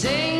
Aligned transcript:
Sing 0.00 0.39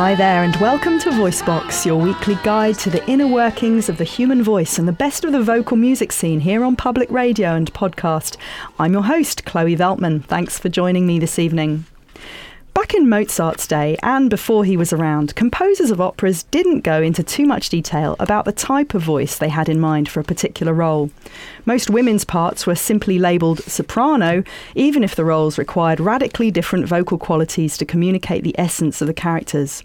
Hi 0.00 0.14
there, 0.14 0.44
and 0.44 0.56
welcome 0.56 0.98
to 1.00 1.10
VoiceBox, 1.10 1.84
your 1.84 2.00
weekly 2.00 2.38
guide 2.42 2.76
to 2.78 2.88
the 2.88 3.06
inner 3.06 3.26
workings 3.26 3.90
of 3.90 3.98
the 3.98 4.04
human 4.04 4.42
voice 4.42 4.78
and 4.78 4.88
the 4.88 4.92
best 4.92 5.24
of 5.24 5.32
the 5.32 5.42
vocal 5.42 5.76
music 5.76 6.10
scene 6.10 6.40
here 6.40 6.64
on 6.64 6.74
public 6.74 7.10
radio 7.10 7.54
and 7.54 7.70
podcast. 7.74 8.38
I'm 8.78 8.94
your 8.94 9.02
host, 9.02 9.44
Chloe 9.44 9.76
Veltman. 9.76 10.24
Thanks 10.24 10.58
for 10.58 10.70
joining 10.70 11.06
me 11.06 11.18
this 11.18 11.38
evening. 11.38 11.84
Back 12.72 12.94
in 12.94 13.10
Mozart's 13.10 13.66
day, 13.66 13.98
and 14.02 14.30
before 14.30 14.64
he 14.64 14.74
was 14.74 14.90
around, 14.90 15.34
composers 15.34 15.90
of 15.90 16.00
operas 16.00 16.44
didn't 16.44 16.80
go 16.80 17.02
into 17.02 17.22
too 17.22 17.44
much 17.44 17.68
detail 17.68 18.16
about 18.18 18.46
the 18.46 18.52
type 18.52 18.94
of 18.94 19.02
voice 19.02 19.36
they 19.36 19.50
had 19.50 19.68
in 19.68 19.78
mind 19.78 20.08
for 20.08 20.20
a 20.20 20.24
particular 20.24 20.72
role. 20.72 21.10
Most 21.66 21.90
women's 21.90 22.24
parts 22.24 22.66
were 22.66 22.74
simply 22.74 23.18
labelled 23.18 23.62
soprano, 23.64 24.44
even 24.74 25.04
if 25.04 25.14
the 25.14 25.26
roles 25.26 25.58
required 25.58 26.00
radically 26.00 26.50
different 26.50 26.86
vocal 26.86 27.18
qualities 27.18 27.76
to 27.76 27.84
communicate 27.84 28.44
the 28.44 28.58
essence 28.58 29.02
of 29.02 29.06
the 29.06 29.12
characters. 29.12 29.82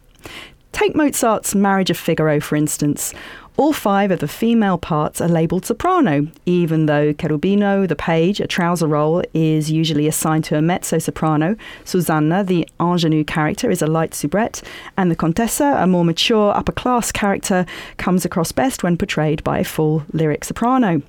Take 0.72 0.96
Mozart's 0.96 1.56
Marriage 1.56 1.90
of 1.90 1.98
Figaro, 1.98 2.40
for 2.40 2.56
instance. 2.56 3.14
All 3.58 3.72
five 3.72 4.12
of 4.12 4.20
the 4.20 4.28
female 4.28 4.78
parts 4.78 5.22
are 5.22 5.30
labelled 5.30 5.66
soprano, 5.66 6.28
even 6.46 6.88
though 6.88 7.14
Cherubino, 7.14 7.88
the 7.88 7.96
page, 7.96 8.42
a 8.42 8.48
trouser 8.48 8.86
role, 8.86 9.24
is 9.34 9.72
usually 9.72 10.08
assigned 10.08 10.44
to 10.46 10.58
a 10.58 10.62
mezzo 10.62 11.00
soprano. 11.00 11.56
Susanna, 11.86 12.44
the 12.44 12.68
ingenue 12.82 13.24
character, 13.24 13.72
is 13.72 13.82
a 13.82 13.88
light 13.88 14.14
soubrette, 14.14 14.62
and 14.98 15.10
the 15.10 15.16
Contessa, 15.16 15.78
a 15.80 15.88
more 15.88 16.04
mature 16.04 16.54
upper 16.54 16.74
class 16.74 17.14
character, 17.14 17.66
comes 17.96 18.26
across 18.26 18.52
best 18.52 18.84
when 18.84 18.98
portrayed 18.98 19.42
by 19.46 19.60
a 19.60 19.64
full 19.64 20.04
lyric 20.12 20.44
soprano. 20.44 21.02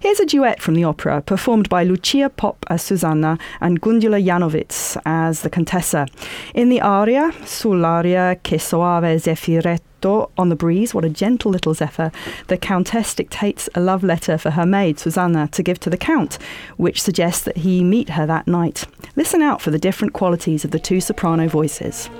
Here's 0.00 0.18
a 0.18 0.26
duet 0.26 0.60
from 0.60 0.74
the 0.74 0.82
opera, 0.82 1.22
performed 1.22 1.68
by 1.68 1.84
Lucia 1.84 2.30
Popp 2.30 2.66
as 2.68 2.82
Susanna 2.82 3.38
and 3.60 3.80
Gundula 3.80 4.20
Janowitz 4.20 5.00
as 5.06 5.42
the 5.42 5.50
Contessa. 5.50 6.08
In 6.52 6.68
the 6.68 6.80
aria, 6.80 7.30
Sull'aria 7.44 8.42
che 8.42 8.58
soave 8.58 9.20
zeffiretto, 9.20 9.91
on 10.04 10.48
the 10.48 10.56
breeze, 10.56 10.94
what 10.94 11.04
a 11.04 11.10
gentle 11.10 11.50
little 11.50 11.74
zephyr, 11.74 12.10
the 12.48 12.56
Countess 12.56 13.14
dictates 13.14 13.68
a 13.74 13.80
love 13.80 14.02
letter 14.02 14.38
for 14.38 14.50
her 14.50 14.66
maid, 14.66 14.98
Susanna, 14.98 15.48
to 15.52 15.62
give 15.62 15.78
to 15.80 15.90
the 15.90 15.96
Count, 15.96 16.38
which 16.76 17.02
suggests 17.02 17.44
that 17.44 17.58
he 17.58 17.84
meet 17.84 18.10
her 18.10 18.26
that 18.26 18.46
night. 18.46 18.84
Listen 19.16 19.42
out 19.42 19.60
for 19.60 19.70
the 19.70 19.78
different 19.78 20.12
qualities 20.12 20.64
of 20.64 20.70
the 20.70 20.78
two 20.78 21.00
soprano 21.00 21.48
voices. 21.48 22.10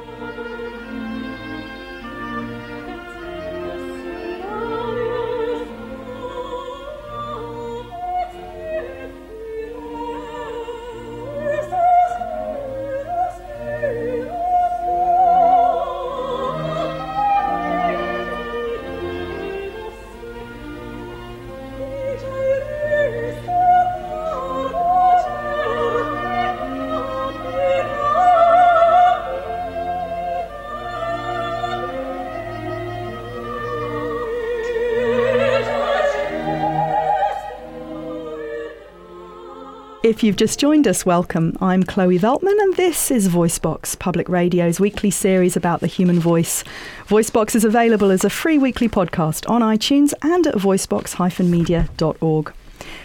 If 40.22 40.26
you've 40.26 40.36
just 40.36 40.60
joined 40.60 40.86
us, 40.86 41.04
welcome. 41.04 41.56
I'm 41.60 41.82
Chloe 41.82 42.16
Veltman, 42.16 42.56
and 42.62 42.76
this 42.76 43.10
is 43.10 43.26
VoiceBox, 43.26 43.98
Public 43.98 44.28
Radio's 44.28 44.78
weekly 44.78 45.10
series 45.10 45.56
about 45.56 45.80
the 45.80 45.88
human 45.88 46.20
voice. 46.20 46.62
VoiceBox 47.08 47.56
is 47.56 47.64
available 47.64 48.12
as 48.12 48.22
a 48.22 48.30
free 48.30 48.56
weekly 48.56 48.88
podcast 48.88 49.50
on 49.50 49.62
iTunes 49.62 50.14
and 50.22 50.46
at 50.46 50.54
voicebox-media.org. 50.54 52.52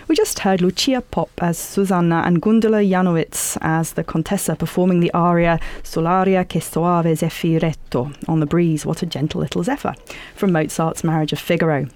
We 0.08 0.16
just 0.16 0.38
heard 0.38 0.62
Lucia 0.62 1.02
Popp 1.02 1.32
as 1.42 1.58
Susanna 1.58 2.22
and 2.24 2.40
Gundula 2.40 2.88
Janowitz 2.88 3.58
as 3.62 3.94
the 3.94 4.04
Contessa 4.04 4.56
performing 4.56 5.00
the 5.00 5.12
aria 5.16 5.60
Sull'aria 5.82 6.48
che 6.48 6.60
soave 6.60 7.18
zeffiretto 7.18 8.16
on 8.30 8.42
the 8.42 8.46
breeze, 8.46 8.86
what 8.86 9.02
a 9.02 9.08
gentle 9.08 9.42
little 9.42 9.64
zephyr, 9.64 9.96
from 10.36 10.52
Mozart's 10.52 11.04
Marriage 11.04 11.34
of 11.34 11.40
Figaro. 11.40 11.88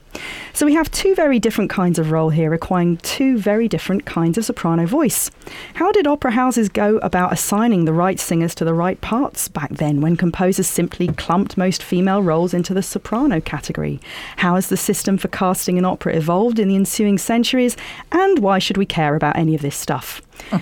So 0.53 0.65
we 0.65 0.73
have 0.73 0.91
two 0.91 1.15
very 1.15 1.39
different 1.39 1.69
kinds 1.69 1.97
of 1.97 2.11
role 2.11 2.29
here, 2.29 2.49
requiring 2.49 2.97
two 2.97 3.37
very 3.37 3.67
different 3.67 4.05
kinds 4.05 4.37
of 4.37 4.45
soprano 4.45 4.85
voice. 4.85 5.31
How 5.75 5.91
did 5.91 6.07
opera 6.07 6.31
houses 6.31 6.69
go 6.69 6.97
about 6.97 7.33
assigning 7.33 7.85
the 7.85 7.93
right 7.93 8.19
singers 8.19 8.53
to 8.55 8.65
the 8.65 8.73
right 8.73 8.99
parts 9.01 9.47
back 9.47 9.71
then 9.71 10.01
when 10.01 10.17
composers 10.17 10.67
simply 10.67 11.07
clumped 11.07 11.57
most 11.57 11.81
female 11.81 12.21
roles 12.21 12.53
into 12.53 12.73
the 12.73 12.83
soprano 12.83 13.39
category? 13.39 13.99
How 14.37 14.55
has 14.55 14.67
the 14.67 14.77
system 14.77 15.17
for 15.17 15.29
casting 15.29 15.77
in 15.77 15.85
opera 15.85 16.15
evolved 16.15 16.59
in 16.59 16.67
the 16.67 16.75
ensuing 16.75 17.17
centuries, 17.17 17.77
and 18.11 18.39
why 18.39 18.59
should 18.59 18.77
we 18.77 18.85
care 18.85 19.15
about 19.15 19.37
any 19.37 19.55
of 19.55 19.61
this 19.61 19.75
stuff? 19.75 20.21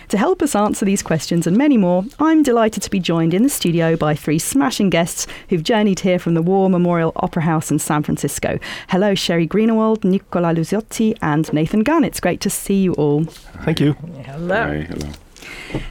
To 0.10 0.18
help 0.18 0.42
us 0.42 0.56
answer 0.56 0.86
these 0.86 1.02
questions 1.02 1.48
and 1.48 1.58
many 1.58 1.78
more, 1.78 2.06
I'm 2.20 2.44
delighted 2.44 2.84
to 2.84 2.90
be 2.90 3.00
joined 3.00 3.34
in 3.34 3.44
the 3.44 3.50
studio 3.50 3.96
by 3.96 4.16
three 4.16 4.40
smashing 4.40 4.90
guests 4.90 5.28
who've 5.50 5.64
journeyed 5.64 6.02
here 6.02 6.20
from 6.20 6.34
the 6.34 6.42
War 6.42 6.70
Memorial 6.70 7.12
Opera 7.18 7.44
House 7.44 7.72
in 7.72 7.80
San 7.80 8.04
Francisco. 8.04 8.60
Hello, 8.90 9.14
Sheri 9.14 9.48
Greenawald, 9.48 10.04
Nicola 10.04 10.54
Luisotti, 10.54 11.18
and 11.22 11.52
Nathan 11.54 11.84
Gunn. 11.84 12.04
It's 12.04 12.20
great 12.20 12.42
to 12.42 12.50
see 12.50 12.82
you 12.82 12.94
all. 12.94 13.26
Thank 13.64 13.80
you. 13.80 13.94
Hello. 14.26 14.56
Hi, 14.56 14.82
hello. 14.82 15.12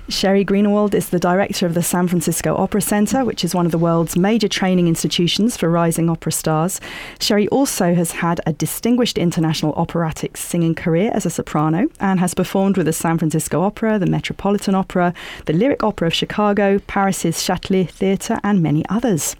Sheri 0.08 0.44
Greenawald 0.44 0.94
is 0.94 1.10
the 1.10 1.18
director 1.18 1.66
of 1.66 1.74
the 1.74 1.82
San 1.82 2.08
Francisco 2.08 2.56
Opera 2.56 2.80
Center, 2.80 3.24
which 3.24 3.44
is 3.44 3.54
one 3.54 3.66
of 3.66 3.72
the 3.72 3.78
world's 3.78 4.16
major 4.16 4.48
training 4.48 4.88
institutions 4.88 5.56
for 5.56 5.68
rising 5.68 6.08
opera 6.08 6.32
stars. 6.32 6.80
Sheri 7.18 7.46
also 7.50 7.94
has 7.94 8.12
had 8.12 8.40
a 8.46 8.52
distinguished 8.52 9.18
international 9.18 9.74
operatic 9.74 10.36
singing 10.36 10.74
career 10.74 11.10
as 11.12 11.26
a 11.26 11.30
soprano 11.30 11.88
and 12.00 12.20
has 12.20 12.34
performed 12.34 12.76
with 12.76 12.86
the 12.86 12.92
San 12.92 13.18
Francisco 13.18 13.62
Opera, 13.62 13.98
the 13.98 14.06
Metropolitan 14.06 14.74
Opera, 14.74 15.12
the 15.44 15.52
Lyric 15.52 15.82
Opera 15.84 16.06
of 16.08 16.14
Chicago, 16.14 16.78
Paris's 16.80 17.36
Châtelet 17.36 17.90
Theatre, 17.90 18.40
and 18.42 18.62
many 18.62 18.84
others. 18.88 19.36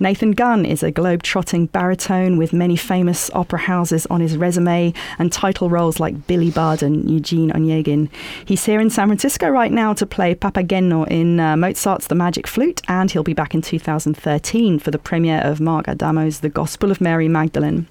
Nathan 0.00 0.30
Gunn 0.30 0.64
is 0.64 0.84
a 0.84 0.92
globe-trotting 0.92 1.66
baritone 1.66 2.36
with 2.36 2.52
many 2.52 2.76
famous 2.76 3.30
opera 3.34 3.58
houses 3.58 4.06
on 4.06 4.20
his 4.20 4.36
resume 4.36 4.94
and 5.18 5.32
title 5.32 5.68
roles 5.68 5.98
like 5.98 6.28
Billy 6.28 6.52
Budd 6.52 6.84
and 6.84 7.10
Eugene 7.10 7.50
Onegin. 7.50 8.08
He's 8.44 8.64
here 8.64 8.80
in 8.80 8.90
San 8.90 9.08
Francisco 9.08 9.48
right 9.48 9.72
now 9.72 9.94
to 9.94 10.06
play 10.06 10.36
Papageno 10.36 11.04
in 11.08 11.40
uh, 11.40 11.56
Mozart's 11.56 12.06
The 12.06 12.14
Magic 12.14 12.46
Flute, 12.46 12.80
and 12.86 13.10
he'll 13.10 13.24
be 13.24 13.34
back 13.34 13.54
in 13.54 13.62
2013 13.62 14.78
for 14.78 14.92
the 14.92 15.00
premiere 15.00 15.40
of 15.40 15.60
Mark 15.60 15.86
Adamo's 15.86 16.40
The 16.40 16.48
Gospel 16.48 16.92
of 16.92 17.00
Mary 17.00 17.26
Magdalene. 17.26 17.88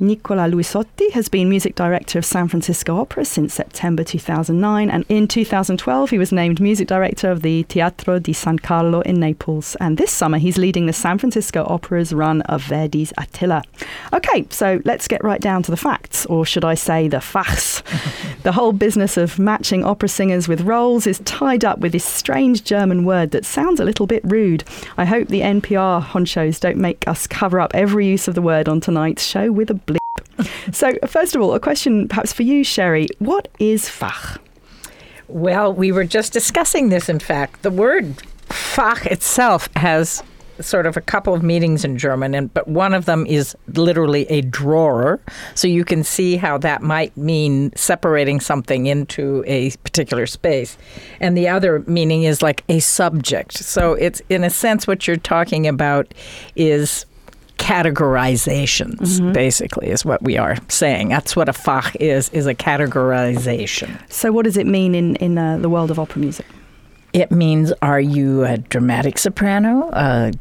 Nicola 0.00 0.48
Luisotti 0.48 1.10
has 1.10 1.28
been 1.28 1.48
music 1.48 1.74
director 1.74 2.20
of 2.20 2.24
San 2.24 2.46
Francisco 2.46 3.00
Opera 3.00 3.24
since 3.24 3.52
September 3.52 4.04
2009, 4.04 4.88
and 4.90 5.04
in 5.08 5.26
2012 5.26 6.10
he 6.10 6.18
was 6.18 6.30
named 6.30 6.60
music 6.60 6.86
director 6.86 7.32
of 7.32 7.42
the 7.42 7.64
Teatro 7.64 8.20
di 8.20 8.32
San 8.32 8.60
Carlo 8.60 9.00
in 9.00 9.18
Naples. 9.18 9.74
And 9.80 9.98
this 9.98 10.12
summer 10.12 10.38
he's 10.38 10.56
leading 10.56 10.86
the 10.86 10.92
San 10.92 11.18
Francisco 11.18 11.47
Opera's 11.56 12.12
run 12.12 12.42
of 12.42 12.62
Verdi's 12.62 13.12
Attila. 13.18 13.62
Okay, 14.12 14.46
so 14.50 14.80
let's 14.84 15.08
get 15.08 15.22
right 15.24 15.40
down 15.40 15.62
to 15.64 15.70
the 15.70 15.76
facts, 15.76 16.26
or 16.26 16.44
should 16.44 16.64
I 16.64 16.74
say 16.74 17.08
the 17.08 17.18
Fachs. 17.18 17.82
the 18.42 18.52
whole 18.52 18.72
business 18.72 19.16
of 19.16 19.38
matching 19.38 19.84
opera 19.84 20.08
singers 20.08 20.48
with 20.48 20.62
roles 20.62 21.06
is 21.06 21.20
tied 21.20 21.64
up 21.64 21.78
with 21.78 21.92
this 21.92 22.04
strange 22.04 22.64
German 22.64 23.04
word 23.04 23.30
that 23.30 23.44
sounds 23.44 23.80
a 23.80 23.84
little 23.84 24.06
bit 24.06 24.22
rude. 24.24 24.64
I 24.96 25.04
hope 25.04 25.28
the 25.28 25.40
NPR 25.40 26.04
honchos 26.04 26.60
don't 26.60 26.78
make 26.78 27.06
us 27.08 27.26
cover 27.26 27.60
up 27.60 27.72
every 27.74 28.06
use 28.06 28.28
of 28.28 28.34
the 28.34 28.42
word 28.42 28.68
on 28.68 28.80
tonight's 28.80 29.24
show 29.24 29.50
with 29.52 29.70
a 29.70 29.74
bleep. 29.74 30.74
so, 30.74 30.94
first 31.06 31.34
of 31.34 31.42
all, 31.42 31.54
a 31.54 31.60
question 31.60 32.08
perhaps 32.08 32.32
for 32.32 32.42
you, 32.42 32.64
Sheri. 32.64 33.08
What 33.18 33.48
is 33.58 33.84
Fach? 33.84 34.38
Well, 35.28 35.72
we 35.72 35.92
were 35.92 36.04
just 36.04 36.32
discussing 36.32 36.88
this, 36.88 37.08
in 37.08 37.18
fact. 37.18 37.62
The 37.62 37.70
word 37.70 38.22
Fach 38.48 39.06
itself 39.06 39.68
has 39.76 40.22
sort 40.60 40.86
of 40.86 40.96
a 40.96 41.00
couple 41.00 41.34
of 41.34 41.42
meetings 41.42 41.84
in 41.84 41.98
German, 41.98 42.34
and 42.34 42.52
but 42.52 42.68
one 42.68 42.94
of 42.94 43.04
them 43.04 43.26
is 43.26 43.56
literally 43.74 44.26
a 44.26 44.42
drawer. 44.42 45.20
So 45.54 45.68
you 45.68 45.84
can 45.84 46.04
see 46.04 46.36
how 46.36 46.58
that 46.58 46.82
might 46.82 47.16
mean 47.16 47.72
separating 47.74 48.40
something 48.40 48.86
into 48.86 49.44
a 49.46 49.70
particular 49.84 50.26
space. 50.26 50.76
And 51.20 51.36
the 51.36 51.48
other 51.48 51.80
meaning 51.86 52.22
is 52.24 52.42
like 52.42 52.64
a 52.68 52.80
subject. 52.80 53.54
So 53.54 53.94
it's 53.94 54.22
in 54.28 54.44
a 54.44 54.50
sense 54.50 54.86
what 54.86 55.06
you're 55.06 55.16
talking 55.16 55.66
about 55.66 56.12
is 56.56 57.06
categorizations, 57.58 59.32
basically, 59.32 59.88
is 59.88 60.04
what 60.04 60.22
we 60.22 60.38
are 60.38 60.56
saying. 60.68 61.08
That's 61.08 61.36
what 61.36 61.48
a 61.48 61.52
Fach 61.52 61.96
is, 61.96 62.30
is 62.30 62.46
a 62.46 62.54
categorization. 62.54 63.98
So, 64.10 64.32
what 64.32 64.44
does 64.44 64.56
it 64.56 64.66
mean 64.66 64.94
in 64.94 65.16
in 65.16 65.36
uh, 65.36 65.58
the 65.58 65.68
world 65.68 65.90
of 65.90 65.98
opera 65.98 66.20
music? 66.20 66.46
It 67.12 67.30
means 67.30 67.72
are 67.82 68.00
you 68.00 68.44
a 68.44 68.58
dramatic 68.58 69.18
soprano, 69.18 69.90
a, 69.92 70.32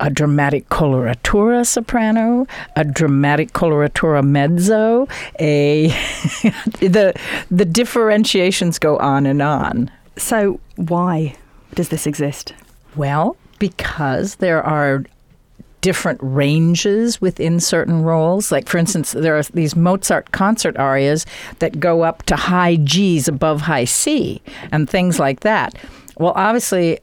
a 0.00 0.10
dramatic 0.10 0.68
coloratura 0.68 1.66
soprano, 1.66 2.46
a 2.76 2.84
dramatic 2.84 3.52
coloratura 3.52 4.22
mezzo, 4.22 5.08
a 5.40 5.88
the 6.80 7.18
the 7.50 7.64
differentiations 7.64 8.78
go 8.78 8.96
on 8.98 9.26
and 9.26 9.42
on. 9.42 9.90
So, 10.16 10.60
why 10.76 11.34
does 11.74 11.88
this 11.88 12.06
exist? 12.06 12.54
Well, 12.96 13.36
because 13.58 14.36
there 14.36 14.62
are 14.62 15.04
different 15.80 16.18
ranges 16.22 17.20
within 17.20 17.60
certain 17.60 18.02
roles. 18.02 18.50
Like, 18.50 18.68
for 18.68 18.78
instance, 18.78 19.12
there 19.12 19.36
are 19.36 19.42
these 19.42 19.76
Mozart 19.76 20.32
concert 20.32 20.76
arias 20.76 21.26
that 21.60 21.78
go 21.80 22.02
up 22.02 22.22
to 22.24 22.36
high 22.36 22.76
G's 22.76 23.28
above 23.28 23.62
high 23.62 23.84
C 23.84 24.42
and 24.72 24.88
things 24.88 25.18
like 25.18 25.40
that. 25.40 25.74
Well, 26.18 26.32
obviously, 26.34 26.98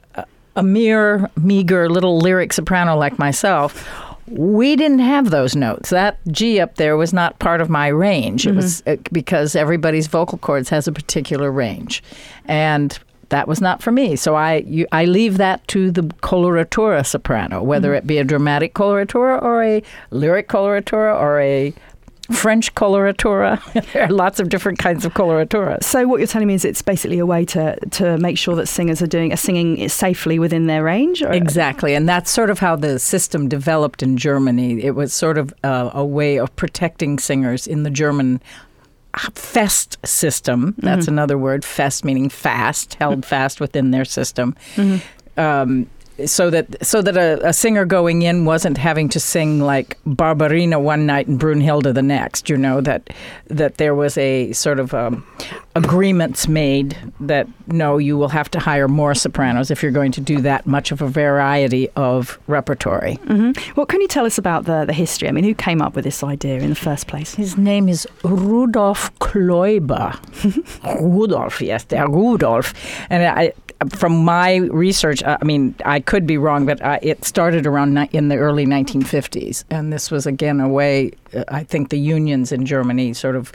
a- 0.55 0.63
mere, 0.63 1.29
meager 1.37 1.89
little 1.89 2.17
lyric 2.17 2.53
soprano 2.53 2.97
like 2.97 3.17
myself. 3.19 3.87
We 4.27 4.75
didn't 4.75 4.99
have 4.99 5.29
those 5.29 5.55
notes. 5.55 5.91
That 5.91 6.17
G 6.31 6.59
up 6.59 6.75
there 6.75 6.97
was 6.97 7.13
not 7.13 7.37
part 7.39 7.61
of 7.61 7.69
my 7.69 7.87
range. 7.87 8.47
It 8.47 8.55
was 8.55 8.81
uh, 8.87 8.95
because 9.11 9.55
everybody's 9.55 10.07
vocal 10.07 10.39
cords 10.39 10.67
has 10.69 10.87
a 10.87 10.91
particular 10.91 11.51
range, 11.51 12.01
and 12.45 12.97
that 13.29 13.47
was 13.47 13.61
not 13.61 13.81
for 13.81 13.91
me. 13.91 14.15
So 14.15 14.35
I 14.35 14.57
you, 14.67 14.87
I 14.91 15.05
leave 15.05 15.37
that 15.37 15.67
to 15.69 15.91
the 15.91 16.03
coloratura 16.21 17.05
soprano, 17.05 17.63
whether 17.63 17.93
it 17.93 18.07
be 18.07 18.17
a 18.17 18.23
dramatic 18.23 18.73
coloratura 18.73 19.41
or 19.41 19.63
a 19.63 19.83
lyric 20.11 20.47
coloratura 20.47 21.19
or 21.19 21.39
a 21.39 21.73
French 22.31 22.73
coloratura. 22.73 23.61
there 23.93 24.03
are 24.03 24.11
lots 24.11 24.39
of 24.39 24.49
different 24.49 24.79
kinds 24.79 25.05
of 25.05 25.13
coloratura. 25.13 25.83
So, 25.83 26.07
what 26.07 26.19
you're 26.19 26.27
telling 26.27 26.47
me 26.47 26.55
is 26.55 26.65
it's 26.65 26.81
basically 26.81 27.19
a 27.19 27.25
way 27.25 27.45
to 27.45 27.75
to 27.91 28.17
make 28.17 28.37
sure 28.37 28.55
that 28.55 28.67
singers 28.67 29.01
are 29.01 29.07
doing 29.07 29.31
are 29.31 29.37
singing 29.37 29.87
safely 29.89 30.39
within 30.39 30.65
their 30.65 30.83
range. 30.83 31.21
Or? 31.21 31.31
Exactly, 31.31 31.93
and 31.93 32.09
that's 32.09 32.31
sort 32.31 32.49
of 32.49 32.59
how 32.59 32.75
the 32.75 32.97
system 32.97 33.47
developed 33.47 34.01
in 34.01 34.17
Germany. 34.17 34.83
It 34.83 34.95
was 34.95 35.13
sort 35.13 35.37
of 35.37 35.53
uh, 35.63 35.91
a 35.93 36.05
way 36.05 36.39
of 36.39 36.55
protecting 36.55 37.19
singers 37.19 37.67
in 37.67 37.83
the 37.83 37.91
German 37.91 38.41
fest 39.33 39.97
system. 40.05 40.75
That's 40.77 41.07
another 41.07 41.37
word. 41.37 41.63
Fest 41.65 42.03
meaning 42.05 42.29
fast, 42.29 42.95
held 42.95 43.25
fast 43.33 43.59
within 43.59 43.91
their 43.91 44.05
system. 44.05 44.55
Um, 45.37 45.89
so 46.25 46.49
that 46.49 46.85
so 46.85 47.01
that 47.01 47.17
a, 47.17 47.47
a 47.47 47.53
singer 47.53 47.85
going 47.85 48.21
in 48.21 48.45
wasn't 48.45 48.77
having 48.77 49.09
to 49.09 49.19
sing 49.19 49.59
like 49.59 49.97
Barbarina 50.05 50.81
one 50.81 51.05
night 51.05 51.27
and 51.27 51.39
Brunhilde 51.39 51.93
the 51.93 52.01
next. 52.01 52.49
You 52.49 52.57
know 52.57 52.81
that 52.81 53.09
that 53.47 53.77
there 53.77 53.93
was 53.93 54.17
a 54.17 54.53
sort 54.53 54.79
of 54.79 54.93
um, 54.93 55.25
agreements 55.75 56.47
made 56.47 56.97
that 57.19 57.47
no, 57.67 57.97
you 57.97 58.17
will 58.17 58.29
have 58.29 58.49
to 58.51 58.59
hire 58.59 58.87
more 58.87 59.13
sopranos 59.13 59.71
if 59.71 59.83
you're 59.83 59.91
going 59.91 60.13
to 60.13 60.21
do 60.21 60.41
that 60.41 60.65
much 60.65 60.91
of 60.91 61.01
a 61.01 61.07
variety 61.07 61.89
of 61.95 62.39
repertory. 62.47 63.15
What 63.75 63.89
can 63.89 63.99
you 64.01 64.07
tell 64.07 64.25
us 64.25 64.37
about 64.37 64.65
the 64.65 64.85
the 64.85 64.93
history? 64.93 65.27
I 65.27 65.31
mean, 65.31 65.43
who 65.43 65.55
came 65.55 65.81
up 65.81 65.95
with 65.95 66.05
this 66.05 66.23
idea 66.23 66.59
in 66.59 66.69
the 66.69 66.75
first 66.75 67.07
place? 67.07 67.35
His 67.35 67.57
name 67.57 67.89
is 67.89 68.07
Rudolf 68.23 69.13
Kloiber. 69.19 70.15
Rudolf, 71.01 71.61
yes, 71.61 71.83
der 71.83 72.07
Rudolf. 72.07 72.73
And 73.09 73.25
I, 73.25 73.53
from 73.89 74.23
my 74.25 74.55
research, 74.71 75.23
uh, 75.23 75.37
I 75.41 75.45
mean, 75.45 75.75
I 75.85 75.99
could 75.99 76.25
be 76.27 76.37
wrong, 76.37 76.65
but 76.65 76.81
uh, 76.81 76.99
it 77.01 77.23
started 77.25 77.65
around 77.65 77.93
ni- 77.93 78.09
in 78.11 78.27
the 78.29 78.37
early 78.37 78.65
1950s. 78.65 79.63
And 79.69 79.91
this 79.93 80.11
was, 80.11 80.25
again, 80.25 80.59
a 80.59 80.67
way, 80.69 81.11
uh, 81.35 81.43
I 81.47 81.63
think 81.63 81.89
the 81.89 81.99
unions 81.99 82.51
in 82.51 82.65
Germany 82.65 83.13
sort 83.13 83.35
of 83.35 83.51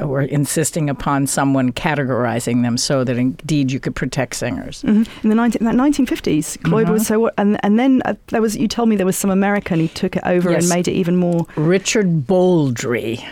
uh, 0.00 0.06
were 0.06 0.20
insisting 0.22 0.90
upon 0.90 1.26
someone 1.26 1.72
categorizing 1.72 2.62
them 2.62 2.76
so 2.76 3.02
that 3.04 3.16
indeed 3.16 3.72
you 3.72 3.80
could 3.80 3.94
protect 3.94 4.36
singers. 4.36 4.82
Mhm. 4.82 5.06
In 5.22 5.28
the 5.30 5.34
19, 5.34 5.64
that 5.64 5.74
1950s, 5.74 6.58
Kloiber 6.58 6.90
was 6.92 7.06
so. 7.06 7.30
And 7.38 7.58
and 7.64 7.78
then 7.78 8.02
uh, 8.04 8.14
there 8.26 8.42
was. 8.42 8.56
You 8.56 8.68
told 8.68 8.88
me 8.90 8.96
there 8.96 9.06
was 9.06 9.16
some 9.16 9.30
American 9.30 9.80
who 9.80 9.88
took 9.88 10.16
it 10.16 10.22
over 10.26 10.50
Yes. 10.50 10.64
and 10.64 10.68
made 10.68 10.86
it 10.88 10.92
even 10.92 11.16
more. 11.16 11.46
Richard 11.56 12.26
Boldrey 12.26 13.24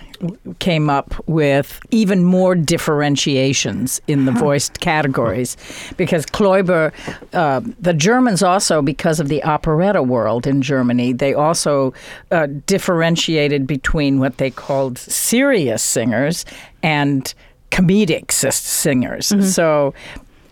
came 0.59 0.91
up 0.91 1.15
with 1.29 1.81
even 1.91 2.25
more 2.25 2.55
differentiations 2.55 4.01
in 4.07 4.25
the 4.25 4.33
voiced 4.33 4.81
categories. 4.81 5.57
Because 5.97 6.27
Kloiber, 6.27 6.93
uh, 7.33 7.61
the 7.81 7.93
Germans 7.93 8.43
also, 8.43 8.83
because 8.83 9.21
of 9.21 9.29
the 9.29 9.43
operetta 9.45 10.03
world 10.03 10.47
in 10.47 10.63
Germany, 10.63 11.13
they 11.13 11.35
also 11.35 11.93
uh, 12.31 12.47
differentiated 12.67 13.67
between 13.67 14.19
what 14.19 14.39
they 14.39 14.51
called 14.51 14.99
serious 14.99 15.83
singers 15.83 16.45
and 16.83 17.35
comedic 17.71 18.31
singers. 18.31 19.33
So 19.55 19.95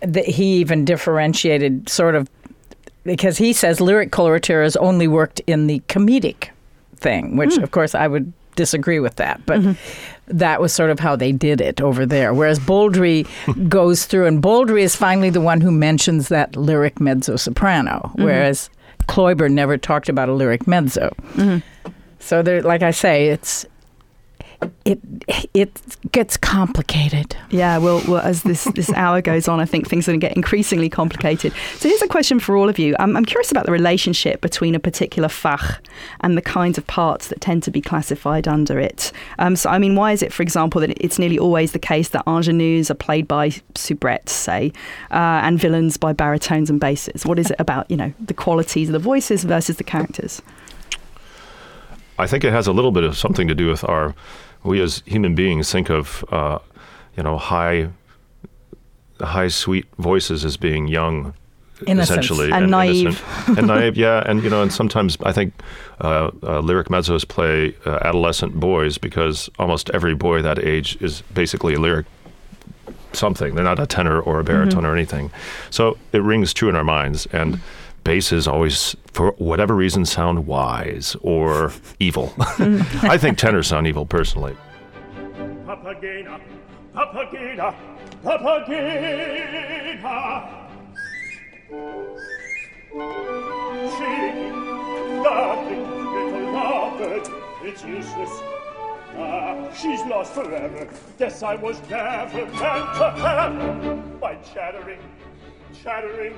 th- 0.01 0.35
he 0.35 0.55
even 0.55 0.85
differentiated 0.85 1.87
sort 1.89 2.15
of 2.15 2.29
because 3.03 3.37
he 3.37 3.53
says 3.53 3.81
lyric 3.81 4.11
coloraturas 4.11 4.77
only 4.77 5.07
worked 5.07 5.41
in 5.47 5.67
the 5.67 5.81
comedic 5.87 6.49
thing, 6.95 7.35
which 7.35 7.57
of 7.57 7.71
course 7.71 7.93
I 7.95 8.07
would 8.07 8.31
disagree 8.55 8.99
with 8.99 9.15
that, 9.15 9.45
but 9.45 9.61
mm-hmm. 9.61 10.37
that 10.37 10.61
was 10.61 10.73
sort 10.73 10.89
of 10.89 10.99
how 10.99 11.15
they 11.15 11.31
did 11.31 11.61
it 11.61 11.81
over 11.81 12.05
there. 12.05 12.33
Whereas 12.33 12.59
Boldrey 12.59 13.27
goes 13.69 14.05
through, 14.05 14.27
and 14.27 14.41
Boldrey 14.41 14.81
is 14.81 14.95
finally 14.95 15.29
the 15.29 15.41
one 15.41 15.61
who 15.61 15.71
mentions 15.71 16.29
that 16.29 16.55
lyric 16.55 16.99
mezzo 16.99 17.35
soprano, 17.35 18.01
mm-hmm. 18.03 18.23
whereas 18.23 18.69
Kloiber 19.07 19.51
never 19.51 19.77
talked 19.77 20.09
about 20.09 20.29
a 20.29 20.33
lyric 20.33 20.67
mezzo. 20.67 21.13
Mm-hmm. 21.33 21.91
So 22.19 22.41
there, 22.41 22.61
like 22.61 22.83
I 22.83 22.91
say, 22.91 23.27
it's 23.27 23.65
it 24.85 24.99
it 25.53 25.81
gets 26.11 26.37
complicated. 26.37 27.35
Yeah, 27.49 27.77
well, 27.77 28.01
well 28.07 28.21
as 28.21 28.43
this, 28.43 28.65
this 28.75 28.91
hour 28.95 29.21
goes 29.21 29.47
on, 29.47 29.59
I 29.59 29.65
think 29.65 29.87
things 29.87 30.07
are 30.07 30.11
going 30.11 30.19
to 30.19 30.27
get 30.27 30.35
increasingly 30.35 30.89
complicated. 30.89 31.53
So 31.77 31.89
here's 31.89 32.01
a 32.01 32.07
question 32.07 32.39
for 32.39 32.55
all 32.55 32.69
of 32.69 32.79
you. 32.79 32.95
I'm, 32.99 33.15
I'm 33.15 33.25
curious 33.25 33.51
about 33.51 33.65
the 33.65 33.71
relationship 33.71 34.41
between 34.41 34.75
a 34.75 34.79
particular 34.79 35.29
fach 35.29 35.79
and 36.21 36.37
the 36.37 36.41
kinds 36.41 36.77
of 36.77 36.85
parts 36.87 37.27
that 37.27 37.41
tend 37.41 37.63
to 37.63 37.71
be 37.71 37.81
classified 37.81 38.47
under 38.47 38.79
it. 38.79 39.11
Um, 39.39 39.55
so, 39.55 39.69
I 39.69 39.77
mean, 39.79 39.95
why 39.95 40.11
is 40.11 40.21
it, 40.21 40.33
for 40.33 40.43
example, 40.43 40.81
that 40.81 40.91
it's 41.03 41.19
nearly 41.19 41.39
always 41.39 41.71
the 41.71 41.79
case 41.79 42.09
that 42.09 42.23
ingenues 42.25 42.91
are 42.91 42.95
played 42.95 43.27
by 43.27 43.49
soubrettes, 43.75 44.29
say, 44.29 44.71
uh, 45.11 45.41
and 45.43 45.59
villains 45.59 45.97
by 45.97 46.13
baritones 46.13 46.69
and 46.69 46.79
basses? 46.79 47.25
What 47.25 47.39
is 47.39 47.51
it 47.51 47.57
about, 47.59 47.89
you 47.89 47.97
know, 47.97 48.13
the 48.19 48.33
qualities 48.33 48.89
of 48.89 48.93
the 48.93 48.99
voices 48.99 49.43
versus 49.43 49.77
the 49.77 49.83
characters? 49.83 50.41
I 52.17 52.27
think 52.27 52.43
it 52.43 52.51
has 52.51 52.67
a 52.67 52.73
little 52.73 52.91
bit 52.91 53.03
of 53.03 53.17
something 53.17 53.47
to 53.47 53.55
do 53.55 53.67
with 53.67 53.83
our. 53.83 54.13
We 54.63 54.81
as 54.81 55.03
human 55.05 55.35
beings 55.35 55.71
think 55.71 55.89
of, 55.89 56.23
uh, 56.31 56.59
you 57.17 57.23
know, 57.23 57.37
high, 57.37 57.89
high 59.19 59.49
sweet 59.49 59.85
voices 59.97 60.45
as 60.45 60.57
being 60.57 60.87
young, 60.87 61.33
Innocence. 61.85 62.09
essentially, 62.25 62.51
And 62.51 62.71
naive. 62.71 63.05
innocent. 63.07 63.57
and 63.57 63.67
naive. 63.67 63.97
Yeah, 63.97 64.23
and 64.25 64.41
you 64.43 64.49
know, 64.49 64.61
and 64.61 64.71
sometimes 64.71 65.17
I 65.23 65.33
think 65.33 65.53
uh, 66.01 66.31
uh, 66.43 66.59
lyric 66.59 66.87
mezzos 66.87 67.27
play 67.27 67.75
uh, 67.85 67.99
adolescent 68.01 68.59
boys 68.59 68.97
because 68.97 69.49
almost 69.59 69.89
every 69.91 70.15
boy 70.15 70.41
that 70.41 70.59
age 70.59 70.97
is 71.01 71.21
basically 71.33 71.73
a 71.73 71.79
lyric 71.79 72.05
something. 73.11 73.53
They're 73.55 73.63
not 73.63 73.79
a 73.79 73.85
tenor 73.85 74.19
or 74.19 74.39
a 74.39 74.43
baritone 74.43 74.85
or 74.85 74.95
anything. 74.95 75.29
So 75.69 75.97
it 76.13 76.21
rings 76.23 76.53
true 76.53 76.69
in 76.69 76.75
our 76.75 76.83
minds. 76.83 77.27
And 77.27 77.59
basses 78.03 78.47
always, 78.47 78.95
for 79.11 79.31
whatever 79.33 79.75
reason, 79.75 80.05
sound 80.05 80.45
wise 80.45 81.15
or 81.21 81.71
evil. 81.99 82.33
I 82.37 83.17
think 83.17 83.37
tenors 83.37 83.67
sound 83.67 83.87
evil 83.87 84.05
personally. 84.05 84.55
Papagena, 85.65 86.39
Papagena, 86.93 87.73
Papagena. 88.23 89.79
Sing, 93.97 94.51
darling, 95.23 95.83
little 96.13 96.53
lovebird, 96.53 97.25
it's 97.63 97.83
useless. 97.83 98.29
Ah, 99.15 99.71
she's 99.73 100.01
lost 100.05 100.33
forever. 100.33 100.87
Guess 101.19 101.43
I 101.43 101.55
was 101.55 101.79
never 101.89 102.37
meant 102.37 102.51
to 102.53 103.11
have. 103.17 104.19
By 104.19 104.35
chattering, 104.35 104.99
chattering, 105.83 106.35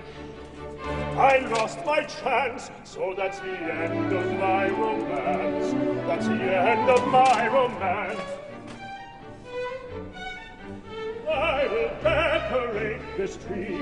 I 0.87 1.39
lost 1.51 1.85
my 1.85 2.03
chance. 2.03 2.69
So 2.83 3.13
that's 3.17 3.39
the 3.39 3.57
end 3.57 4.13
of 4.13 4.25
my 4.39 4.69
romance. 4.69 5.73
That's 6.07 6.27
the 6.27 6.33
end 6.33 6.89
of 6.89 7.07
my 7.07 7.47
romance. 7.47 8.19
I 11.29 11.67
will 11.67 11.89
decorate 12.03 13.01
this 13.17 13.37
tree. 13.37 13.79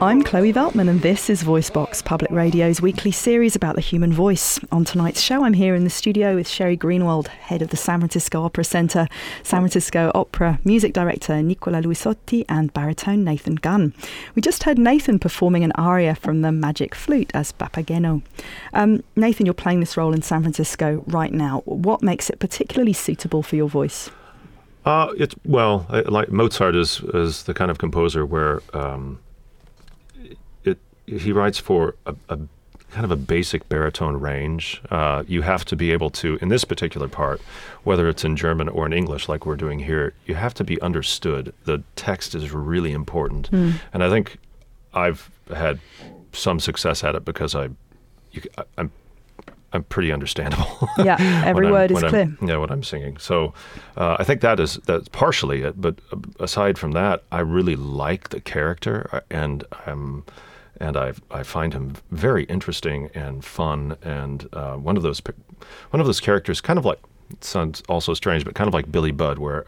I'm 0.00 0.22
Chloe 0.22 0.52
Veltman, 0.52 0.88
and 0.88 1.00
this 1.00 1.30
is 1.30 1.42
VoiceBox, 1.42 2.04
Public 2.04 2.30
Radio's 2.30 2.80
weekly 2.82 3.10
series 3.10 3.56
about 3.56 3.74
the 3.74 3.80
human 3.80 4.12
voice. 4.12 4.60
On 4.70 4.84
tonight's 4.84 5.20
show, 5.20 5.44
I'm 5.44 5.52
here 5.54 5.74
in 5.74 5.84
the 5.84 5.90
studio 5.90 6.34
with 6.34 6.46
Sheri 6.46 6.78
Greenawald, 6.78 7.28
head 7.28 7.62
of 7.62 7.70
the 7.70 7.76
San 7.76 8.00
Francisco 8.00 8.42
Opera 8.42 8.64
Center, 8.64 9.08
San 9.42 9.60
Francisco 9.60 10.10
Opera 10.14 10.58
music 10.64 10.92
director 10.92 11.42
Nicola 11.42 11.80
Luisotti, 11.80 12.44
and 12.48 12.72
baritone 12.74 13.24
Nathan 13.24 13.54
Gunn. 13.54 13.94
We 14.34 14.42
just 14.42 14.64
heard 14.64 14.78
Nathan 14.78 15.18
performing 15.18 15.64
an 15.64 15.72
aria 15.72 16.14
from 16.14 16.42
the 16.42 16.52
Magic 16.52 16.94
Flute 16.94 17.30
as 17.32 17.52
Papageno. 17.52 18.22
Um, 18.72 19.02
Nathan, 19.16 19.46
you're 19.46 19.54
playing 19.54 19.80
this 19.80 19.96
role 19.96 20.12
in 20.12 20.22
San 20.22 20.42
Francisco 20.42 21.02
right 21.06 21.32
now. 21.32 21.62
What 21.64 22.02
makes 22.02 22.28
it 22.30 22.40
particularly 22.40 22.92
suitable 22.92 23.42
for 23.42 23.56
your 23.56 23.68
voice? 23.68 24.10
Uh, 24.84 25.12
it's 25.16 25.34
well, 25.44 25.86
I, 25.88 26.00
like 26.00 26.30
Mozart 26.30 26.76
is 26.76 27.00
is 27.14 27.44
the 27.44 27.54
kind 27.54 27.70
of 27.70 27.78
composer 27.78 28.26
where 28.26 28.60
um, 28.74 29.20
it 30.64 30.78
he 31.06 31.32
writes 31.32 31.58
for 31.58 31.94
a, 32.04 32.14
a 32.28 32.38
kind 32.90 33.04
of 33.04 33.10
a 33.10 33.16
basic 33.16 33.68
baritone 33.68 34.20
range. 34.20 34.80
Uh, 34.90 35.24
you 35.26 35.42
have 35.42 35.64
to 35.64 35.74
be 35.74 35.90
able 35.90 36.10
to, 36.10 36.38
in 36.40 36.48
this 36.48 36.64
particular 36.64 37.08
part, 37.08 37.40
whether 37.82 38.08
it's 38.08 38.24
in 38.24 38.36
German 38.36 38.68
or 38.68 38.86
in 38.86 38.92
English, 38.92 39.28
like 39.28 39.44
we're 39.46 39.56
doing 39.56 39.80
here, 39.80 40.14
you 40.26 40.36
have 40.36 40.54
to 40.54 40.62
be 40.62 40.80
understood. 40.80 41.52
The 41.64 41.82
text 41.96 42.36
is 42.36 42.52
really 42.52 42.92
important, 42.92 43.50
and 43.92 44.04
I 44.04 44.10
think 44.10 44.36
I've 44.92 45.28
had 45.48 45.80
some 46.32 46.60
success 46.60 47.02
at 47.02 47.16
it 47.16 47.24
because 47.24 47.54
I, 47.56 47.70
you, 48.32 48.42
I 48.58 48.62
I'm. 48.78 48.92
I'm 49.74 49.82
pretty 49.84 50.12
understandable. 50.12 50.88
Yeah, 51.04 51.16
every 51.44 51.70
word 51.70 51.90
is 51.90 51.98
clear. 51.98 52.22
I'm, 52.22 52.38
yeah, 52.48 52.56
what 52.56 52.70
I'm 52.70 52.84
singing. 52.84 53.18
So 53.18 53.52
uh, 53.96 54.16
I 54.18 54.24
think 54.24 54.40
that 54.42 54.60
is 54.60 54.76
that's 54.86 55.08
partially 55.08 55.62
it. 55.62 55.80
But 55.80 55.98
uh, 56.12 56.18
aside 56.38 56.78
from 56.78 56.92
that, 56.92 57.24
I 57.32 57.40
really 57.40 57.74
like 57.74 58.28
the 58.28 58.40
character, 58.40 59.10
uh, 59.12 59.20
and 59.30 59.64
I'm 59.86 60.24
and 60.80 60.96
I 60.96 61.12
I 61.30 61.42
find 61.42 61.72
him 61.72 61.94
very 62.12 62.44
interesting 62.44 63.10
and 63.14 63.44
fun, 63.44 63.96
and 64.02 64.48
uh, 64.52 64.74
one 64.74 64.96
of 64.96 65.02
those 65.02 65.20
one 65.90 66.00
of 66.00 66.06
those 66.06 66.20
characters, 66.20 66.60
kind 66.60 66.78
of 66.78 66.84
like 66.84 67.00
it 67.30 67.42
sounds 67.42 67.82
also 67.88 68.14
strange, 68.14 68.44
but 68.44 68.54
kind 68.54 68.68
of 68.68 68.74
like 68.74 68.90
Billy 68.92 69.10
Budd, 69.10 69.38
where 69.38 69.66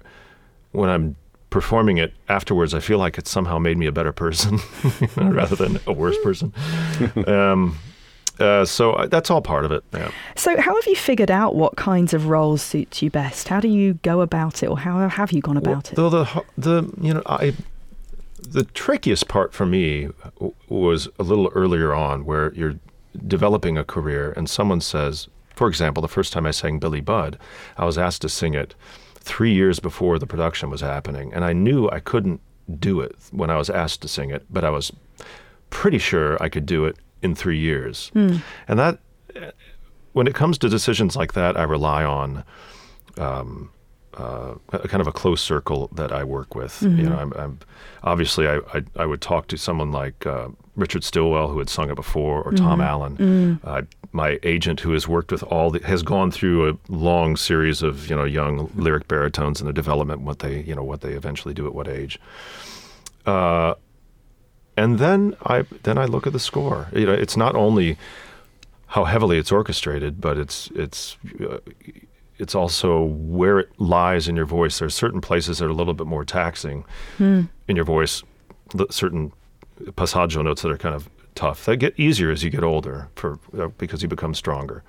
when 0.71 0.89
I'm 0.89 1.17
performing 1.51 1.99
it 1.99 2.13
afterwards, 2.29 2.73
I 2.73 2.81
feel 2.81 2.99
like 2.99 3.19
it 3.19 3.27
somehow 3.27 3.59
made 3.59 3.79
me 3.79 3.87
a 3.87 3.93
better 3.93 4.13
person 4.13 4.61
rather 5.17 5.57
than 5.57 5.81
a 5.87 5.93
worse 5.93 6.17
person. 6.23 6.53
um, 7.27 7.79
uh, 8.39 8.65
so 8.65 8.97
I, 8.97 9.07
that's 9.07 9.31
all 9.31 9.41
part 9.41 9.65
of 9.65 9.73
it. 9.73 9.85
Yeah. 9.93 10.11
So, 10.35 10.61
how 10.61 10.75
have 10.75 10.87
you 10.87 10.97
figured 10.97 11.31
out 11.31 11.55
what 11.55 11.77
kinds 11.77 12.13
of 12.15 12.29
roles 12.29 12.63
suit 12.63 13.01
you 13.03 13.11
best? 13.11 13.49
How 13.49 13.61
do 13.61 13.69
you 13.69 13.95
go 14.03 14.21
about 14.21 14.63
it, 14.63 14.69
or 14.69 14.79
how 14.79 15.09
have 15.09 15.33
you 15.33 15.41
gone 15.41 15.57
about 15.57 15.93
it? 15.93 15.97
Though 15.97 16.11
the 16.11 16.45
the 16.59 16.93
you 17.01 17.15
know 17.15 17.23
I 17.27 17.55
the 18.49 18.65
trickiest 18.65 19.29
part 19.29 19.53
for 19.53 19.67
me 19.67 20.09
w- 20.35 20.55
was 20.69 21.09
a 21.19 21.23
little 21.23 21.51
earlier 21.55 21.95
on, 21.95 22.25
where 22.25 22.53
you're 22.55 22.79
developing 23.27 23.79
a 23.79 23.85
career, 23.85 24.33
and 24.37 24.49
someone 24.49 24.81
says, 24.81 25.29
for 25.55 25.69
example, 25.69 26.01
the 26.01 26.09
first 26.09 26.33
time 26.33 26.47
I 26.47 26.51
sang 26.51 26.79
Billy 26.79 27.01
Budd, 27.01 27.39
I 27.79 27.85
was 27.85 27.97
asked 27.99 28.23
to 28.23 28.29
sing 28.29 28.55
it 28.55 28.75
three 29.15 29.53
years 29.53 29.81
before 29.81 30.19
the 30.19 30.27
production 30.27 30.71
was 30.71 30.81
happening, 30.81 31.33
and 31.33 31.45
I 31.45 31.53
knew 31.53 31.89
I 31.91 32.01
couldn't 32.01 32.41
do 32.79 33.01
it 33.01 33.17
when 33.31 33.51
I 33.51 33.57
was 33.57 33.71
asked 33.71 34.03
to 34.03 34.09
sing 34.09 34.31
it, 34.31 34.45
but 34.51 34.65
I 34.65 34.71
was 34.71 34.93
pretty 35.71 35.99
sure 35.99 36.41
I 36.43 36.49
could 36.49 36.67
do 36.67 36.85
it 36.85 36.97
in 37.23 37.35
three 37.35 37.59
years, 37.59 38.11
and 38.15 38.79
that 38.79 38.99
when 40.13 40.27
it 40.27 40.35
comes 40.35 40.59
to 40.59 40.69
decisions 40.69 41.17
like 41.17 41.33
that, 41.35 41.57
I 41.57 41.63
rely 41.65 42.05
on 42.05 42.45
um, 43.19 43.71
uh, 44.17 44.55
a 44.73 44.89
kind 44.89 45.01
of 45.03 45.07
a 45.07 45.13
close 45.13 45.41
circle 45.43 45.89
that 45.95 46.11
I 46.13 46.25
work 46.25 46.55
with. 46.55 46.81
You 46.83 46.89
know, 47.11 47.17
I'm, 47.17 47.33
I'm 47.35 47.59
obviously 48.03 48.49
I, 48.49 48.57
I 48.73 48.83
I 48.97 49.07
would 49.07 49.21
talk 49.21 49.47
to 49.49 49.57
someone 49.59 49.93
like 49.93 50.25
uh, 50.27 50.49
Richard 50.75 51.05
Stilwell 51.05 51.49
who 51.49 51.59
had 51.59 51.69
sung 51.69 51.91
it 51.91 51.97
before, 51.97 52.43
or 52.43 52.53
Tom 52.53 52.81
Allen. 52.81 53.61
Uh, 53.65 53.83
my 54.13 54.39
agent 54.43 54.81
who 54.81 54.93
has 54.93 55.07
worked 55.07 55.31
with 55.33 55.43
all 55.43 55.71
the, 55.71 55.81
has 55.87 56.03
gone 56.03 56.31
through 56.31 56.71
a 56.71 56.79
long 56.89 57.37
series 57.37 57.83
of 57.83 58.09
you 58.09 58.17
know 58.17 58.25
young 58.25 58.71
lyric 58.75 59.07
baritones 59.09 59.61
and 59.61 59.69
the 59.69 59.73
development, 59.75 60.23
what 60.23 60.39
they 60.39 60.63
you 60.63 60.75
know 60.75 60.85
what 60.85 61.01
they 61.03 61.13
eventually 61.13 61.53
do 61.53 61.67
at 61.67 61.75
what 61.75 61.87
age. 61.89 62.19
And 64.77 64.99
then 64.99 65.37
I 65.45 65.65
then 65.83 65.99
I 65.99 66.05
look 66.05 66.27
at 66.27 66.33
the 66.33 66.41
score. 66.41 66.89
You 66.93 67.07
know, 67.07 67.13
it's 67.13 67.37
not 67.37 67.55
only 67.55 67.97
how 68.89 69.05
heavily 69.05 69.39
it's 69.39 69.51
orchestrated, 69.51 70.21
but 70.21 70.37
it's 70.39 70.71
it's 70.75 71.17
uh, 71.41 71.59
it's 72.39 72.55
also 72.55 73.05
where 73.05 73.59
it 73.59 73.71
lies 73.79 74.29
in 74.29 74.37
your 74.37 74.45
voice. 74.45 74.79
There's 74.79 74.95
certain 74.95 75.21
places 75.21 75.59
that 75.59 75.67
are 75.67 75.71
a 75.71 75.75
little 75.75 75.95
bit 75.95 76.07
more 76.07 76.25
taxing 76.25 76.85
in 77.67 77.77
your 77.77 77.85
voice. 77.85 78.23
Certain 78.91 79.33
passaggio 79.93 80.45
notes 80.45 80.63
that 80.63 80.71
are 80.71 80.77
kind 80.79 80.95
of 80.95 81.09
tough. 81.35 81.65
They 81.65 81.77
get 81.77 81.99
easier 81.99 82.31
as 82.31 82.43
you 82.43 82.51
get 82.51 82.63
older, 82.63 83.09
for 83.15 83.39
uh, 83.59 83.69
because 83.79 84.03
you 84.03 84.09
become 84.09 84.35
stronger. 84.35 84.83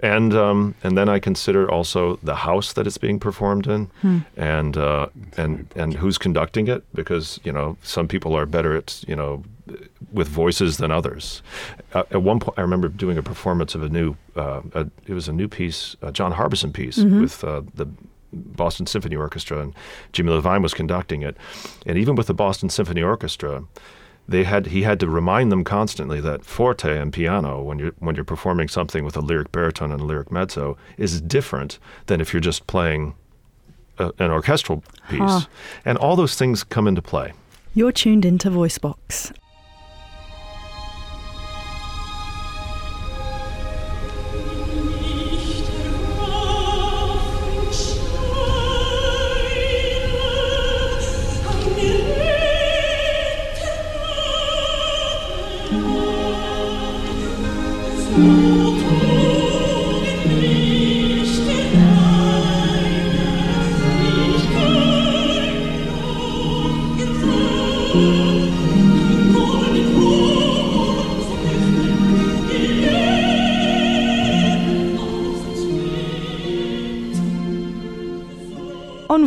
And 0.00 0.34
um, 0.34 0.74
and 0.84 0.96
then 0.96 1.08
I 1.08 1.18
consider 1.18 1.70
also 1.70 2.16
the 2.22 2.34
house 2.34 2.74
that 2.74 2.86
it's 2.86 2.98
being 2.98 3.18
performed 3.18 3.66
in, 3.66 3.90
and 4.36 4.76
uh, 4.76 5.06
and 5.38 5.66
and 5.74 5.94
who's 5.94 6.18
conducting 6.18 6.68
it, 6.68 6.84
because 6.94 7.40
you 7.44 7.52
know 7.52 7.76
some 7.82 8.06
people 8.06 8.36
are 8.36 8.44
better 8.46 8.76
at 8.76 9.02
you 9.08 9.16
know 9.16 9.42
with 10.12 10.28
voices 10.28 10.76
than 10.76 10.90
others. 10.92 11.42
Uh, 11.94 12.02
at 12.10 12.22
one 12.22 12.40
point, 12.40 12.58
I 12.58 12.60
remember 12.60 12.88
doing 12.88 13.18
a 13.18 13.22
performance 13.22 13.74
of 13.74 13.82
a 13.82 13.88
new, 13.88 14.16
uh, 14.36 14.60
a, 14.74 14.86
it 15.06 15.14
was 15.14 15.28
a 15.28 15.32
new 15.32 15.48
piece, 15.48 15.96
a 16.02 16.12
John 16.12 16.32
Harbison 16.32 16.72
piece 16.72 16.98
with 17.20 17.42
uh, 17.42 17.62
the 17.74 17.88
Boston 18.32 18.86
Symphony 18.86 19.16
Orchestra, 19.16 19.60
and 19.60 19.74
Jimmy 20.12 20.30
Levine 20.30 20.62
was 20.62 20.74
conducting 20.74 21.22
it. 21.22 21.36
And 21.86 21.96
even 21.98 22.14
with 22.16 22.26
the 22.26 22.34
Boston 22.34 22.68
Symphony 22.68 23.02
Orchestra, 23.02 23.64
they 24.28 24.44
had 24.44 24.66
he 24.66 24.82
had 24.82 24.98
to 25.00 25.08
remind 25.08 25.52
them 25.52 25.64
constantly 25.64 26.20
that 26.20 26.44
forte 26.44 26.98
and 26.98 27.12
piano, 27.12 27.62
when 27.62 27.78
you're 27.78 27.92
when 27.98 28.16
you're 28.16 28.24
performing 28.24 28.68
something 28.68 29.04
with 29.04 29.16
a 29.16 29.20
lyric 29.20 29.52
baritone 29.52 29.92
and 29.92 30.00
a 30.00 30.04
lyric 30.04 30.30
mezzo, 30.30 30.76
is 30.96 31.20
different 31.20 31.78
than 32.06 32.20
if 32.20 32.32
you're 32.32 32.40
just 32.40 32.66
playing 32.66 33.14
a, 33.98 34.12
an 34.18 34.30
orchestral 34.30 34.82
piece. 35.08 35.46
And 35.84 35.98
all 35.98 36.16
those 36.16 36.36
things 36.36 36.64
come 36.64 36.88
into 36.88 37.02
play. 37.02 37.32
You're 37.74 37.92
tuned 37.92 38.24
into 38.24 38.50
VoiceBox. 38.50 39.32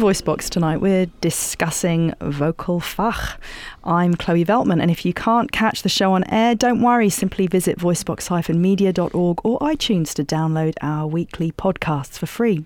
VoiceBox 0.09 0.49
tonight, 0.49 0.77
we're 0.81 1.05
discussing 1.21 2.15
vocal 2.19 2.79
fach. 2.79 3.37
I'm 3.83 4.15
Chloe 4.15 4.43
Veltman, 4.43 4.81
and 4.81 4.89
if 4.89 5.05
you 5.05 5.13
can't 5.13 5.51
catch 5.51 5.83
the 5.83 5.89
show 5.89 6.13
on 6.13 6.23
air, 6.31 6.55
don't 6.55 6.81
worry. 6.81 7.11
Simply 7.11 7.45
visit 7.45 7.77
voicebox-media.org 7.77 9.45
or 9.45 9.59
iTunes 9.59 10.15
to 10.15 10.23
download 10.23 10.73
our 10.81 11.05
weekly 11.05 11.51
podcasts 11.51 12.17
for 12.17 12.25
free. 12.25 12.65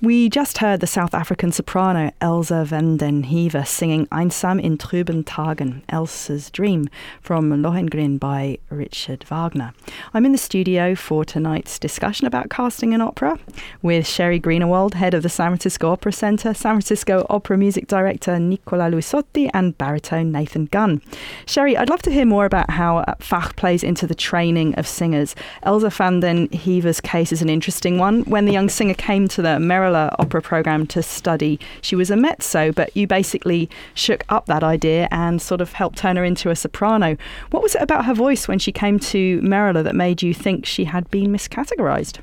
We 0.00 0.28
just 0.28 0.58
heard 0.58 0.78
the 0.78 0.86
South 0.86 1.12
African 1.12 1.50
soprano 1.50 2.12
Elza 2.20 2.64
van 2.64 2.98
den 2.98 3.24
Heever 3.24 3.66
singing 3.66 4.06
Einsam 4.12 4.62
in 4.62 4.78
trüben 4.78 5.24
Tagen, 5.24 5.82
Elsa's 5.88 6.50
Dream, 6.50 6.88
from 7.20 7.50
Lohengrin 7.50 8.20
by 8.20 8.58
Richard 8.70 9.24
Wagner. 9.24 9.72
I'm 10.14 10.24
in 10.24 10.30
the 10.30 10.38
studio 10.38 10.94
for 10.94 11.24
tonight's 11.24 11.80
discussion 11.80 12.28
about 12.28 12.48
casting 12.48 12.92
in 12.92 13.00
opera 13.00 13.40
with 13.82 14.04
Sheri 14.04 14.40
Greenawald, 14.40 14.94
head 14.94 15.14
of 15.14 15.24
the 15.24 15.28
San 15.28 15.50
Francisco 15.50 15.90
Opera 15.90 16.12
Center, 16.12 16.54
San 16.54 16.74
Francisco 16.74 17.26
Opera 17.28 17.58
music 17.58 17.88
director 17.88 18.38
Nicola 18.38 18.84
Luisotti, 18.84 19.50
and 19.52 19.76
baritone 19.78 20.30
Nathan 20.30 20.66
Gunn. 20.66 21.02
Sheri, 21.44 21.76
I'd 21.76 21.90
love 21.90 22.02
to 22.02 22.12
hear 22.12 22.24
more 22.24 22.44
about 22.44 22.70
how 22.70 22.98
uh, 22.98 23.14
Fach 23.16 23.56
plays 23.56 23.82
into 23.82 24.06
the 24.06 24.14
training 24.14 24.76
of 24.76 24.86
singers. 24.86 25.34
Elza 25.64 25.92
van 25.92 26.20
den 26.20 26.48
Heever's 26.50 27.00
case 27.00 27.32
is 27.32 27.42
an 27.42 27.48
interesting 27.48 27.98
one. 27.98 28.22
When 28.22 28.44
the 28.44 28.52
young 28.52 28.68
singer 28.68 28.94
came 28.94 29.26
to 29.26 29.37
the 29.42 29.58
Merola 29.58 30.14
Opera 30.18 30.42
program 30.42 30.86
to 30.88 31.02
study, 31.02 31.58
she 31.80 31.96
was 31.96 32.10
a 32.10 32.16
mezzo, 32.16 32.72
but 32.72 32.96
you 32.96 33.06
basically 33.06 33.68
shook 33.94 34.24
up 34.28 34.46
that 34.46 34.62
idea 34.62 35.08
and 35.10 35.40
sort 35.40 35.60
of 35.60 35.72
helped 35.72 35.98
turn 35.98 36.16
her 36.16 36.24
into 36.24 36.50
a 36.50 36.56
soprano. 36.56 37.16
What 37.50 37.62
was 37.62 37.74
it 37.74 37.82
about 37.82 38.04
her 38.04 38.14
voice 38.14 38.48
when 38.48 38.58
she 38.58 38.72
came 38.72 38.98
to 39.00 39.40
Merola 39.40 39.84
that 39.84 39.94
made 39.94 40.22
you 40.22 40.34
think 40.34 40.66
she 40.66 40.84
had 40.84 41.10
been 41.10 41.32
miscategorized? 41.32 42.18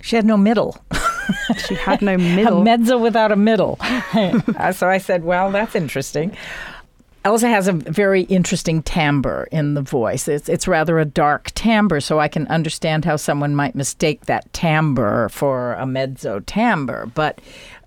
She 0.00 0.16
had 0.16 0.24
no 0.24 0.36
middle. 0.36 0.76
She 1.66 1.74
had 1.74 2.00
no 2.00 2.16
middle. 2.16 2.62
a 2.62 2.64
mezzo 2.64 2.96
without 2.96 3.32
a 3.32 3.36
middle. 3.36 3.78
So 4.72 4.88
I 4.88 4.96
said, 4.96 5.24
well, 5.24 5.50
that's 5.52 5.74
interesting. 5.74 6.34
Elza 7.28 7.50
has 7.50 7.68
a 7.68 7.72
very 7.72 8.22
interesting 8.22 8.82
timbre 8.82 9.48
in 9.52 9.74
the 9.74 9.82
voice. 9.82 10.28
It's, 10.28 10.48
it's 10.48 10.66
rather 10.66 10.98
a 10.98 11.04
dark 11.04 11.50
timbre, 11.54 12.00
so 12.00 12.18
I 12.18 12.26
can 12.26 12.46
understand 12.46 13.04
how 13.04 13.16
someone 13.16 13.54
might 13.54 13.74
mistake 13.74 14.24
that 14.24 14.50
timbre 14.54 15.28
for 15.28 15.74
a 15.74 15.84
mezzo 15.84 16.40
timbre. 16.40 17.04
But, 17.14 17.38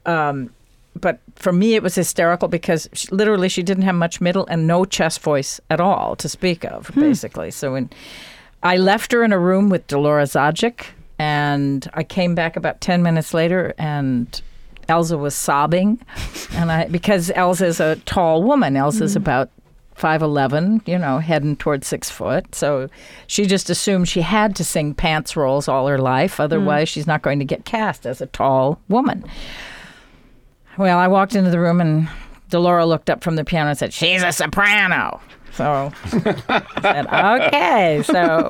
um, 0.06 0.52
but 1.00 1.18
for 1.38 1.52
me, 1.52 1.74
it 1.74 1.82
was 1.82 1.96
hysterical 1.96 2.50
because 2.50 2.88
she, 2.94 3.08
literally 3.08 3.50
she 3.50 3.64
didn't 3.64 3.82
have 3.82 3.96
much 3.96 4.22
middle 4.22 4.46
and 4.46 4.68
no 4.68 4.86
chest 4.86 5.22
voice 5.22 5.60
at 5.72 5.82
all 5.82 6.16
to 6.18 6.30
speak 6.30 6.64
of, 6.64 6.92
basically. 6.94 7.50
So 7.50 7.72
when 7.72 7.90
I 8.62 8.78
left 8.78 9.12
her 9.12 9.24
in 9.24 9.34
a 9.34 9.40
room 9.40 9.70
with 9.70 9.88
Dolora 9.88 10.28
Zajick, 10.28 10.86
and 11.18 11.90
I 11.96 12.04
came 12.04 12.36
back 12.36 12.56
about 12.56 12.80
ten 12.80 13.02
minutes 13.02 13.34
later, 13.34 13.74
and 13.80 14.40
Elza 14.92 15.18
was 15.18 15.34
sobbing, 15.34 16.00
and 16.54 16.72
I 16.72 16.88
because 16.88 17.30
Elza 17.30 17.66
is 17.66 17.80
a 17.80 17.96
tall 18.06 18.44
woman. 18.44 18.74
Elza's 18.76 19.12
mm-hmm. 19.12 19.24
about 19.24 19.50
five 19.96 20.22
eleven, 20.22 20.82
you 20.86 20.98
know, 20.98 21.20
heading 21.20 21.56
towards 21.56 21.88
six 21.88 22.10
foot. 22.10 22.56
So 22.56 22.90
she 23.28 23.46
just 23.46 23.70
assumed 23.70 24.08
she 24.08 24.22
had 24.22 24.56
to 24.56 24.64
sing 24.64 24.94
pants 24.94 25.36
roles 25.36 25.68
all 25.68 25.88
her 25.88 26.00
life, 26.00 26.38
mm. 26.38 26.44
otherwise 26.44 26.90
she's 26.90 27.08
not 27.08 27.22
going 27.22 27.40
to 27.40 27.46
get 27.46 27.66
cast 27.66 28.06
as 28.06 28.22
a 28.22 28.26
tall 28.28 28.80
woman. 28.90 29.24
Well, 30.78 30.98
I 30.98 31.08
walked 31.08 31.36
into 31.36 31.52
the 31.52 31.60
room 31.60 31.82
and 31.82 32.10
Dolora 32.50 32.88
looked 32.88 33.10
up 33.10 33.24
from 33.24 33.36
the 33.36 33.46
piano 33.46 33.70
and 33.70 33.78
said, 33.78 33.94
"She's 33.94 34.24
a 34.24 34.32
soprano." 34.32 35.22
So 35.53 35.91
I 36.05 36.63
said, 36.81 37.08
"Okay." 37.08 38.03
So, 38.03 38.50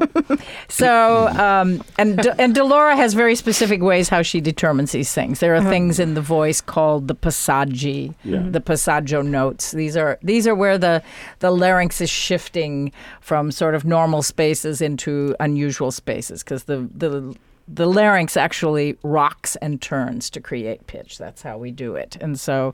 so 0.68 1.28
um, 1.28 1.84
and 1.98 2.18
De- 2.18 2.40
and 2.40 2.56
Dolora 2.56 2.96
has 2.96 3.14
very 3.14 3.36
specific 3.36 3.82
ways 3.82 4.10
how 4.10 4.22
she 4.22 4.42
determines 4.42 4.92
these 4.92 5.14
things. 5.14 5.40
There 5.40 5.56
are 5.56 5.64
things 5.64 6.00
in 6.00 6.14
the 6.14 6.22
voice 6.22 6.62
called 6.62 7.08
the 7.08 7.16
passaggi, 7.16 8.14
the 8.52 8.62
passaggio 8.62 9.26
notes. 9.26 9.72
These 9.72 9.98
are 9.98 10.20
these 10.22 10.48
are 10.48 10.56
where 10.56 10.78
the 10.78 11.02
the 11.40 11.52
larynx 11.52 12.02
is 12.02 12.10
shifting 12.10 12.92
from 13.20 13.52
sort 13.52 13.76
of 13.76 13.86
normal 13.86 14.22
spaces 14.22 14.82
into 14.82 15.36
unusual 15.40 15.92
spaces 15.92 16.44
because 16.44 16.66
the 16.66 16.88
the 16.96 17.36
the 17.68 17.86
larynx 17.88 18.36
actually 18.36 18.98
rocks 19.04 19.56
and 19.58 19.82
turns 19.82 20.30
to 20.32 20.42
create 20.42 20.88
pitch. 20.88 21.18
That's 21.18 21.42
how 21.42 21.58
we 21.58 21.72
do 21.72 21.96
it. 21.96 22.18
And 22.20 22.40
so, 22.40 22.74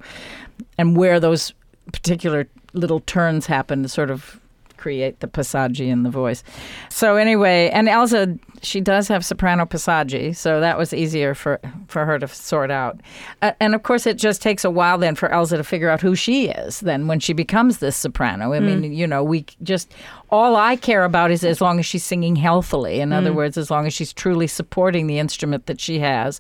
and 0.78 0.98
where 0.98 1.20
those 1.20 1.54
particular 1.94 2.48
little 2.74 3.00
turns 3.02 3.46
happen 3.46 3.84
to 3.84 3.90
sort 3.90 4.10
of 4.10 4.40
create 4.78 5.20
the 5.20 5.28
passaggi 5.28 5.88
in 5.88 6.04
the 6.04 6.10
voice. 6.10 6.44
So 6.90 7.16
anyway, 7.16 7.70
and 7.72 7.88
Elza, 7.88 8.40
she 8.62 8.80
does 8.80 9.08
have 9.08 9.26
soprano 9.26 9.66
passaggi, 9.66 10.36
so 10.36 10.62
that 10.62 10.78
was 10.78 10.94
easier 10.94 11.34
for 11.34 11.60
for 11.88 12.06
her 12.06 12.18
to 12.20 12.28
sort 12.28 12.72
out. 12.72 13.02
Uh, 13.42 13.52
and 13.60 13.76
of 13.76 13.84
course, 13.84 14.06
it 14.06 14.18
just 14.18 14.42
takes 14.42 14.64
a 14.64 14.70
while 14.70 14.98
then 14.98 15.16
for 15.16 15.30
Elza 15.30 15.58
to 15.58 15.64
figure 15.64 15.90
out 15.90 16.02
who 16.02 16.16
she 16.16 16.48
is. 16.50 16.80
Then 16.80 17.08
when 17.08 17.20
she 17.20 17.34
becomes 17.34 17.80
this 17.80 17.96
soprano, 17.96 18.54
I 18.54 18.60
mean, 18.60 18.94
you 18.94 19.08
know, 19.08 19.24
we 19.24 19.46
just 19.64 19.94
all 20.30 20.56
I 20.56 20.76
care 20.76 21.04
about 21.04 21.32
is 21.32 21.44
as 21.44 21.60
long 21.60 21.80
as 21.80 21.86
she's 21.86 22.06
singing 22.06 22.36
healthily. 22.36 23.02
In 23.02 23.12
other 23.12 23.34
words, 23.34 23.58
as 23.58 23.70
long 23.70 23.88
as 23.88 23.94
she's 23.94 24.14
truly 24.14 24.48
supporting 24.48 25.08
the 25.08 25.20
instrument 25.20 25.66
that 25.66 25.82
she 25.82 26.00
has. 26.00 26.40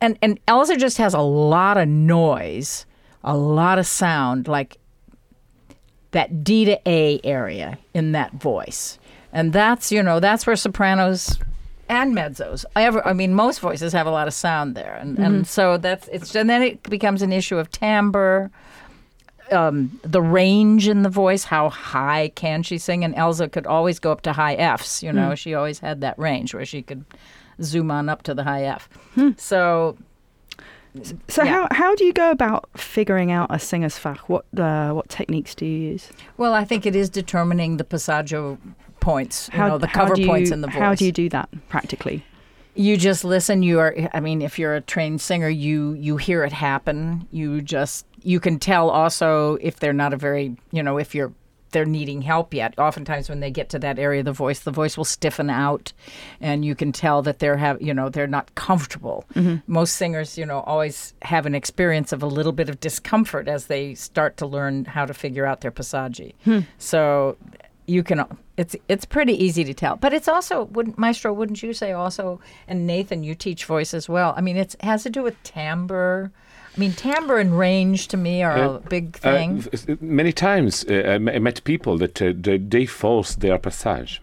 And 0.00 0.18
and 0.22 0.44
Elza 0.46 0.78
just 0.78 0.96
has 0.96 1.12
a 1.14 1.20
lot 1.20 1.76
of 1.76 1.86
noise, 1.86 2.86
a 3.22 3.36
lot 3.36 3.78
of 3.78 3.86
sound, 3.86 4.48
like 4.48 4.78
that 6.12 6.44
D 6.44 6.64
to 6.64 6.78
A 6.86 7.20
area 7.24 7.78
in 7.94 8.12
that 8.12 8.32
voice. 8.34 8.98
And 9.32 9.52
that's, 9.52 9.92
you 9.92 10.02
know, 10.02 10.20
that's 10.20 10.46
where 10.46 10.56
sopranos 10.56 11.38
and 11.88 12.16
mezzos. 12.16 12.64
I 12.76 12.84
ever 12.84 13.06
I 13.06 13.12
mean 13.12 13.34
most 13.34 13.60
voices 13.60 13.92
have 13.92 14.06
a 14.06 14.10
lot 14.10 14.28
of 14.28 14.34
sound 14.34 14.74
there. 14.74 14.94
And 14.94 15.18
and 15.18 15.34
mm-hmm. 15.34 15.44
so 15.44 15.76
that's 15.76 16.08
it's 16.08 16.34
and 16.34 16.48
then 16.48 16.62
it 16.62 16.82
becomes 16.84 17.22
an 17.22 17.32
issue 17.32 17.58
of 17.58 17.70
timbre, 17.70 18.50
um, 19.50 20.00
the 20.02 20.22
range 20.22 20.88
in 20.88 21.02
the 21.02 21.08
voice, 21.08 21.44
how 21.44 21.68
high 21.68 22.30
can 22.34 22.62
she 22.62 22.78
sing? 22.78 23.04
And 23.04 23.14
Elza 23.14 23.50
could 23.50 23.66
always 23.66 23.98
go 23.98 24.12
up 24.12 24.22
to 24.22 24.32
high 24.32 24.54
Fs, 24.54 25.02
you 25.02 25.12
know, 25.12 25.30
mm. 25.30 25.36
she 25.36 25.54
always 25.54 25.80
had 25.80 26.00
that 26.00 26.18
range 26.18 26.54
where 26.54 26.64
she 26.64 26.82
could 26.82 27.04
zoom 27.62 27.90
on 27.90 28.08
up 28.08 28.22
to 28.22 28.34
the 28.34 28.44
high 28.44 28.64
F. 28.64 28.88
Hmm. 29.14 29.30
So 29.36 29.96
So 31.28 31.42
Yeah. 31.44 31.52
how 31.52 31.68
how 31.70 31.94
do 31.94 32.04
you 32.04 32.12
go 32.12 32.30
about 32.30 32.68
figuring 32.76 33.30
out 33.30 33.48
a 33.50 33.58
singer's 33.58 33.98
fach? 33.98 34.18
What 34.28 34.44
uh, 34.58 34.92
what 34.92 35.08
techniques 35.08 35.54
do 35.54 35.64
you 35.64 35.90
use? 35.92 36.10
well, 36.36 36.52
I 36.54 36.64
think 36.64 36.86
it 36.86 36.96
is 36.96 37.08
determining 37.08 37.76
the 37.76 37.84
passaggio 37.84 38.58
points, 39.00 39.48
you 39.52 39.58
know, 39.58 39.78
the 39.78 39.86
cover 39.86 40.14
you, 40.16 40.26
points 40.26 40.50
in 40.50 40.60
the 40.60 40.68
voice. 40.68 40.82
How 40.82 40.94
do 40.94 41.04
you 41.04 41.12
do 41.12 41.28
that 41.30 41.48
practically? 41.68 42.24
you 42.74 42.96
just 42.96 43.24
listen 43.24 43.64
you 43.64 43.80
are 43.80 43.94
i 44.14 44.20
mean 44.20 44.40
if 44.40 44.56
you're 44.56 44.76
a 44.76 44.80
trained 44.80 45.20
singer 45.20 45.48
you 45.48 45.92
you 45.94 46.16
hear 46.16 46.44
it 46.44 46.52
happen 46.52 47.26
you 47.32 47.60
just 47.60 48.06
you 48.22 48.38
can 48.38 48.60
tell 48.60 48.90
also 48.90 49.56
if 49.60 49.80
they're 49.80 49.92
not 49.92 50.12
a 50.12 50.16
very 50.16 50.56
you 50.70 50.80
know 50.80 50.96
if 50.96 51.12
you're 51.12 51.32
they're 51.70 51.84
needing 51.84 52.22
help 52.22 52.54
yet. 52.54 52.78
Oftentimes 52.78 53.28
when 53.28 53.40
they 53.40 53.50
get 53.50 53.68
to 53.70 53.78
that 53.78 53.98
area 53.98 54.20
of 54.20 54.26
the 54.26 54.32
voice 54.32 54.60
the 54.60 54.70
voice 54.70 54.96
will 54.96 55.04
stiffen 55.04 55.50
out 55.50 55.92
and 56.40 56.64
you 56.64 56.74
can 56.74 56.92
tell 56.92 57.22
that 57.22 57.38
they're 57.38 57.56
have 57.56 57.80
you 57.80 57.94
know 57.94 58.08
they're 58.08 58.26
not 58.26 58.54
comfortable. 58.54 59.24
Mm-hmm. 59.34 59.56
Most 59.66 59.96
singers 59.96 60.38
you 60.38 60.46
know 60.46 60.60
always 60.60 61.14
have 61.22 61.46
an 61.46 61.54
experience 61.54 62.12
of 62.12 62.22
a 62.22 62.26
little 62.26 62.52
bit 62.52 62.68
of 62.68 62.80
discomfort 62.80 63.48
as 63.48 63.66
they 63.66 63.94
start 63.94 64.36
to 64.38 64.46
learn 64.46 64.84
how 64.84 65.06
to 65.06 65.14
figure 65.14 65.46
out 65.46 65.60
their 65.60 65.70
passaggi 65.70 66.34
hmm. 66.44 66.60
so 66.78 67.36
you 67.86 68.02
can 68.02 68.24
it's 68.56 68.76
it's 68.88 69.04
pretty 69.04 69.32
easy 69.32 69.64
to 69.64 69.74
tell. 69.74 69.96
But 69.96 70.12
it's 70.12 70.28
also 70.28 70.64
wouldn't 70.64 70.98
maestro 70.98 71.32
wouldn't 71.32 71.62
you 71.62 71.72
say 71.72 71.92
also 71.92 72.40
and 72.68 72.86
nathan 72.86 73.24
you 73.24 73.34
teach 73.34 73.64
voice 73.64 73.92
as 73.94 74.08
well. 74.08 74.34
I 74.36 74.40
mean 74.40 74.56
it 74.56 74.76
has 74.80 75.02
to 75.02 75.10
do 75.10 75.22
with 75.22 75.42
timbre 75.42 76.30
i 76.76 76.80
mean 76.80 76.92
timbre 76.92 77.38
and 77.38 77.58
range 77.58 78.08
to 78.08 78.16
me 78.16 78.42
are 78.42 78.56
a 78.56 78.78
big 78.88 79.16
Uh, 79.22 79.32
thing 79.32 79.64
f- 79.72 80.00
many 80.00 80.32
times 80.32 80.84
uh, 80.88 81.18
I 81.36 81.38
met 81.38 81.62
people 81.64 81.98
that 81.98 82.20
uh, 82.22 82.32
they, 82.34 82.58
they 82.58 82.86
force 82.86 83.34
their 83.36 83.58
passage. 83.58 84.20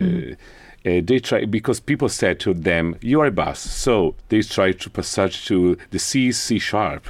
Uh, 0.00 0.04
uh, 0.04 1.00
they 1.04 1.18
try 1.20 1.44
because 1.44 1.78
people 1.78 2.08
said 2.08 2.40
to 2.40 2.54
them, 2.54 2.96
"You 3.02 3.20
are 3.20 3.26
a 3.26 3.30
bass," 3.30 3.58
so 3.60 4.14
they 4.30 4.40
try 4.42 4.72
to 4.72 4.88
passage 4.90 5.44
to 5.48 5.76
the 5.90 5.98
C, 5.98 6.32
C 6.32 6.58
sharp. 6.58 7.04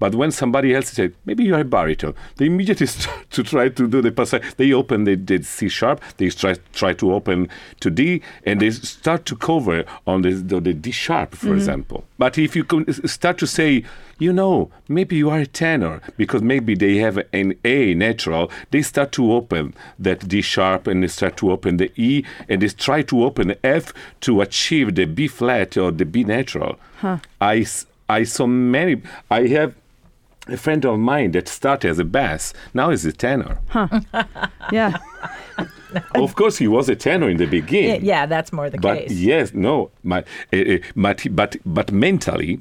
But 0.00 0.14
when 0.14 0.30
somebody 0.32 0.74
else 0.74 0.90
said, 0.90 1.14
maybe 1.24 1.44
you're 1.44 1.60
a 1.60 1.64
baritone, 1.64 2.14
they 2.36 2.46
immediately 2.46 2.86
start 2.96 3.30
to 3.30 3.42
try 3.44 3.68
to 3.68 3.86
do 3.88 4.02
the 4.02 4.10
passage. 4.10 4.42
They 4.56 4.72
open 4.72 5.04
the, 5.04 5.14
the 5.14 5.42
C 5.42 5.68
sharp, 5.68 6.00
they 6.16 6.28
try, 6.30 6.56
try 6.74 6.92
to 6.94 7.14
open 7.14 7.48
to 7.80 7.90
D, 7.90 8.20
and 8.44 8.60
they 8.60 8.70
start 8.72 9.24
to 9.26 9.36
cover 9.36 9.84
on 10.06 10.22
the, 10.22 10.30
the, 10.32 10.60
the 10.60 10.74
D 10.74 10.90
sharp, 10.90 11.34
for 11.36 11.54
example. 11.54 12.04
But 12.18 12.38
if 12.38 12.56
you 12.56 12.64
can 12.64 12.90
start 13.06 13.38
to 13.38 13.46
say, 13.46 13.84
you 14.18 14.32
know, 14.32 14.70
maybe 14.88 15.16
you 15.16 15.28
are 15.30 15.40
a 15.40 15.46
tenor, 15.46 16.00
because 16.16 16.42
maybe 16.42 16.74
they 16.74 16.96
have 16.96 17.18
an 17.32 17.54
A 17.64 17.94
natural, 17.94 18.50
they 18.70 18.82
start 18.82 19.12
to 19.12 19.32
open 19.32 19.74
that 19.98 20.26
D 20.26 20.40
sharp 20.40 20.86
and 20.86 21.02
they 21.02 21.08
start 21.08 21.36
to 21.38 21.52
open 21.52 21.76
the 21.76 21.92
E, 21.96 22.24
and 22.48 22.62
they 22.62 22.68
try 22.68 23.02
to 23.02 23.24
open 23.24 23.48
the 23.48 23.66
F 23.66 23.92
to 24.22 24.40
achieve 24.40 24.94
the 24.94 25.04
B 25.04 25.28
flat 25.28 25.76
or 25.76 25.90
the 25.90 26.06
B 26.06 26.24
natural. 26.24 26.78
I 27.40 27.66
I 28.08 28.24
saw 28.24 28.46
many, 28.46 29.02
I 29.30 29.48
have 29.48 29.74
a 30.48 30.56
friend 30.56 30.84
of 30.84 30.98
mine 30.98 31.32
that 31.32 31.48
started 31.48 31.90
as 31.90 31.98
a 31.98 32.04
bass, 32.04 32.52
now 32.74 32.90
is 32.90 33.04
a 33.04 33.12
tenor. 33.12 33.58
Yeah. 34.72 34.96
of 36.14 36.34
course, 36.34 36.58
he 36.58 36.66
was 36.68 36.88
a 36.88 36.96
tenor 36.96 37.28
in 37.30 37.36
the 37.36 37.46
beginning. 37.46 38.04
yeah 38.04 38.26
that's 38.26 38.52
more 38.52 38.68
the 38.68 38.78
But 38.78 38.98
case 38.98 39.12
yes, 39.12 39.54
no, 39.54 39.90
my, 40.02 40.24
uh, 40.52 40.56
uh, 40.56 40.78
but 40.96 41.24
but 41.30 41.56
but 41.64 41.92
mentally, 41.92 42.56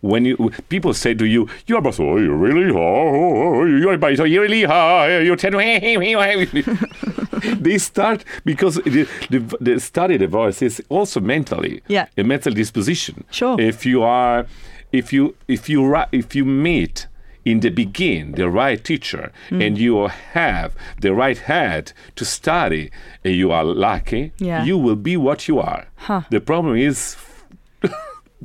when 0.00 0.24
you 0.24 0.36
people 0.68 0.94
say 0.94 1.14
to 1.14 1.24
you, 1.24 1.48
"You 1.66 1.76
are 1.76 1.82
bass, 1.82 1.98
oh, 2.00 2.16
you're 2.18 2.36
really 2.36 2.72
high, 2.72 3.66
you're 3.82 3.98
bass, 3.98 4.20
oh, 4.20 4.24
you're 4.24 4.42
really 4.42 4.62
high, 4.64 5.18
you're 5.26 5.36
tenor," 5.36 5.58
they 7.60 7.78
start 7.78 8.24
because 8.44 8.76
the, 8.76 9.06
the, 9.30 9.56
the 9.60 9.80
study 9.80 10.16
the 10.16 10.28
voice 10.28 10.62
is 10.62 10.80
also 10.88 11.20
mentally 11.20 11.82
Yeah. 11.88 12.06
a 12.16 12.22
mental 12.22 12.52
disposition. 12.54 13.24
Sure. 13.30 13.60
If 13.60 13.84
you 13.84 14.02
are, 14.04 14.46
if 14.92 15.12
you 15.12 15.34
if 15.48 15.68
you 15.68 15.94
if 16.12 16.34
you 16.34 16.44
meet 16.44 17.06
in 17.44 17.60
the 17.60 17.70
begin 17.70 18.32
the 18.32 18.48
right 18.48 18.84
teacher 18.84 19.32
Hmm. 19.48 19.62
and 19.62 19.78
you 19.78 20.08
have 20.32 20.74
the 21.00 21.12
right 21.14 21.38
head 21.38 21.92
to 22.16 22.24
study 22.24 22.90
and 23.24 23.34
you 23.34 23.50
are 23.50 23.64
lucky 23.64 24.32
Yeah. 24.38 24.64
you 24.64 24.76
will 24.78 24.96
be 24.96 25.16
what 25.16 25.48
you 25.48 25.58
are 25.60 25.86
the 26.30 26.40
problem 26.40 26.76
is 26.76 27.16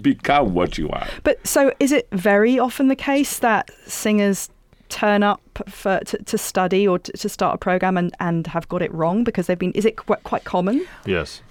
become 0.02 0.54
what 0.54 0.78
you 0.78 0.90
are 0.90 1.08
But 1.24 1.46
so 1.46 1.72
is 1.80 1.92
it 1.92 2.08
very 2.12 2.60
often 2.60 2.88
the 2.88 2.96
case 2.96 3.40
that 3.40 3.70
singers 3.88 4.50
turn 4.90 5.24
up 5.24 5.42
for 5.68 6.00
to, 6.06 6.18
to 6.24 6.38
study 6.38 6.88
or 6.88 7.00
to, 7.00 7.12
to 7.14 7.28
start 7.30 7.56
a 7.56 7.58
program 7.58 7.98
and, 7.98 8.14
and 8.20 8.48
have 8.48 8.68
got 8.70 8.82
it 8.82 8.94
wrong 8.94 9.24
because 9.24 9.48
they've 9.48 9.58
been 9.60 9.72
is 9.72 9.86
it 9.86 9.96
quite, 9.98 10.24
quite 10.24 10.44
common? 10.44 10.86
Yes. 11.06 11.42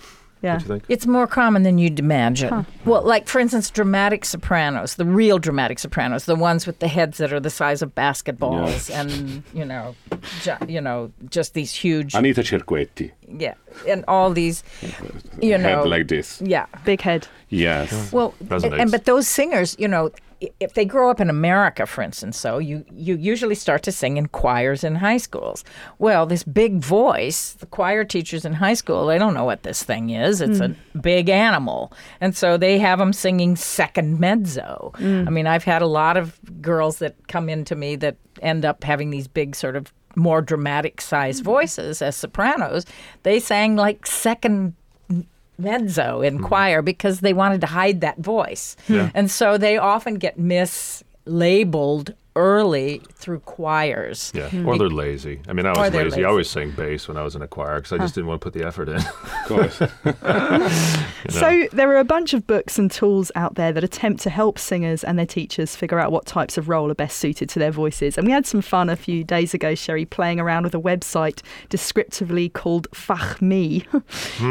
Yeah. 0.45 0.53
What 0.55 0.59
do 0.59 0.65
you 0.65 0.69
think? 0.81 0.85
It's 0.89 1.07
more 1.07 1.27
common 1.27 1.63
than 1.63 1.79
you'd 1.79 1.99
imagine. 1.99 2.67
Well, 2.85 3.03
like 3.03 3.27
for 3.29 3.39
instance, 3.41 3.71
dramatic 3.71 4.25
sopranos, 4.25 4.95
the 4.97 5.05
real 5.05 5.39
dramatic 5.39 5.79
sopranos, 5.79 6.27
the 6.27 6.37
ones 6.37 6.67
with 6.67 6.79
the 6.81 6.89
heads 6.89 7.19
that 7.19 7.33
are 7.33 7.41
the 7.41 7.51
size 7.51 7.81
of 7.83 7.95
basketballs, 7.95 8.91
and 8.91 9.43
you 9.55 9.65
know, 9.65 9.95
ju- 10.43 10.67
you 10.69 10.81
know, 10.81 11.11
just 11.31 11.55
these 11.55 11.73
huge, 11.75 12.15
Anita 12.15 12.43
Cerquetti 12.43 13.11
yeah, 13.39 13.55
and 13.89 14.05
all 14.07 14.31
these, 14.31 14.63
you 15.41 15.57
know, 15.59 15.81
head 15.81 15.89
like 15.89 16.09
this 16.09 16.41
yeah. 16.45 16.67
Big 16.85 17.01
head. 17.01 17.27
yes 17.49 18.13
Well, 18.13 18.35
Resonates. 18.45 18.81
and 18.81 18.91
but 18.91 19.05
those 19.07 19.27
singers, 19.27 19.75
you 19.79 19.89
know, 19.89 20.11
i- 20.11 20.11
if 20.61 20.75
they 20.75 20.85
grow 20.85 21.11
up 21.11 21.21
in 21.21 21.31
America, 21.31 21.87
for 21.87 22.03
instance, 22.03 22.37
so 22.37 22.59
you, 22.59 22.85
you 22.93 23.17
usually 23.17 23.55
start 23.55 23.83
to 23.85 23.93
sing 23.93 24.17
in 24.17 24.29
choirs 24.29 24.85
in 24.85 24.97
high 24.97 25.17
schools. 25.17 25.65
Well, 25.99 26.27
this 26.27 26.43
big 26.43 26.79
voice, 26.79 27.53
the 27.53 27.67
choir 27.67 28.05
teachers 28.05 28.45
in 28.45 28.55
high 28.55 28.75
school, 28.75 29.07
they 29.07 29.19
don't 29.19 29.35
know 29.35 29.45
what 29.45 29.63
this 29.63 29.83
thing 29.83 30.11
is. 30.11 30.41
It's 30.41 30.61
a 30.61 30.69
hmm. 30.69 31.01
big 31.01 31.29
animal. 31.29 31.93
And 32.21 32.37
so 32.37 32.57
they 32.57 32.79
have 32.79 32.99
them 32.99 33.13
singing 33.13 33.57
second 33.57 34.21
mezzo. 34.21 34.93
Hmm. 34.97 35.25
I 35.27 35.31
mean, 35.31 35.47
I've 35.47 35.65
had 35.65 35.83
a 35.83 35.87
lot 35.87 36.17
of 36.17 36.39
girls 36.61 36.99
that 36.99 37.29
come 37.29 37.49
into 37.49 37.75
me 37.75 37.97
that 37.97 38.17
end 38.43 38.65
up 38.65 38.85
having 38.85 39.11
these 39.11 39.29
big 39.29 39.57
sort 39.57 39.77
of 39.77 39.93
more 40.17 40.41
dramatic 40.41 41.01
sized 41.01 41.41
hmm. 41.41 41.47
voices 41.47 42.03
as 42.03 42.17
sopranos. 42.17 42.87
They 43.23 43.41
sang 43.41 43.77
like 43.77 44.07
second 44.07 44.75
mezzo 45.59 46.21
in 46.21 46.37
mm-hmm. 46.37 46.47
choir 46.47 46.83
because 46.83 47.21
they 47.21 47.33
wanted 47.33 47.61
to 47.61 47.67
hide 47.67 48.01
that 48.01 48.19
voice. 48.19 48.77
Yeah. 48.89 49.11
And 49.15 49.31
so 49.31 49.59
they 49.59 49.77
often 49.77 50.17
get 50.17 50.39
mislabeled 50.39 52.15
early 52.37 53.01
through 53.13 53.41
choirs. 53.41 54.33
Yeah, 54.35 54.51
or 54.65 54.77
they're 54.79 54.89
lazy. 54.89 55.41
I 55.49 55.53
mean, 55.53 55.67
I 55.67 55.71
was 55.71 55.79
lazy. 55.93 55.99
lazy. 56.11 56.25
I 56.25 56.29
always 56.29 56.51
sang 56.51 56.71
bass 56.73 57.09
when 57.09 57.17
I 57.17 57.23
was 57.23 57.37
in 57.37 57.43
a 57.43 57.49
choir 57.49 57.77
because 57.77 57.93
I 57.93 57.99
just 57.99 58.15
didn't 58.15 58.27
want 58.29 58.41
to 58.41 58.45
put 58.45 58.55
the 58.55 58.67
effort 58.67 58.89
in. 58.89 58.97
Of 58.97 59.45
course. 59.47 59.81
So 61.31 61.67
there 61.73 61.91
are 61.91 61.99
a 61.99 62.05
bunch 62.05 62.35
of 62.35 62.47
books 62.47 62.79
and 62.79 62.91
tools 62.91 63.33
out 63.35 63.55
there 63.55 63.73
that 63.73 63.83
attempt 63.83 64.23
to 64.23 64.31
help 64.31 64.59
singers 64.59 65.03
and 65.03 65.19
their 65.19 65.27
teachers 65.27 65.75
figure 65.75 65.99
out 65.99 66.13
what 66.13 66.27
types 66.27 66.59
of 66.59 66.69
role 66.69 66.91
are 66.91 66.95
best 66.95 67.17
suited 67.17 67.49
to 67.51 67.59
their 67.59 67.71
voices. 67.71 68.19
And 68.19 68.27
we 68.27 68.33
had 68.33 68.47
some 68.47 68.61
fun 68.61 68.91
a 68.91 68.97
few 68.97 69.25
days 69.25 69.55
ago, 69.55 69.73
Sheri, 69.73 70.09
playing 70.09 70.39
around 70.39 70.65
with 70.65 70.75
a 70.75 70.81
website 70.81 71.41
descriptively 71.71 72.49
called 72.51 72.91
Fachme. 72.91 73.85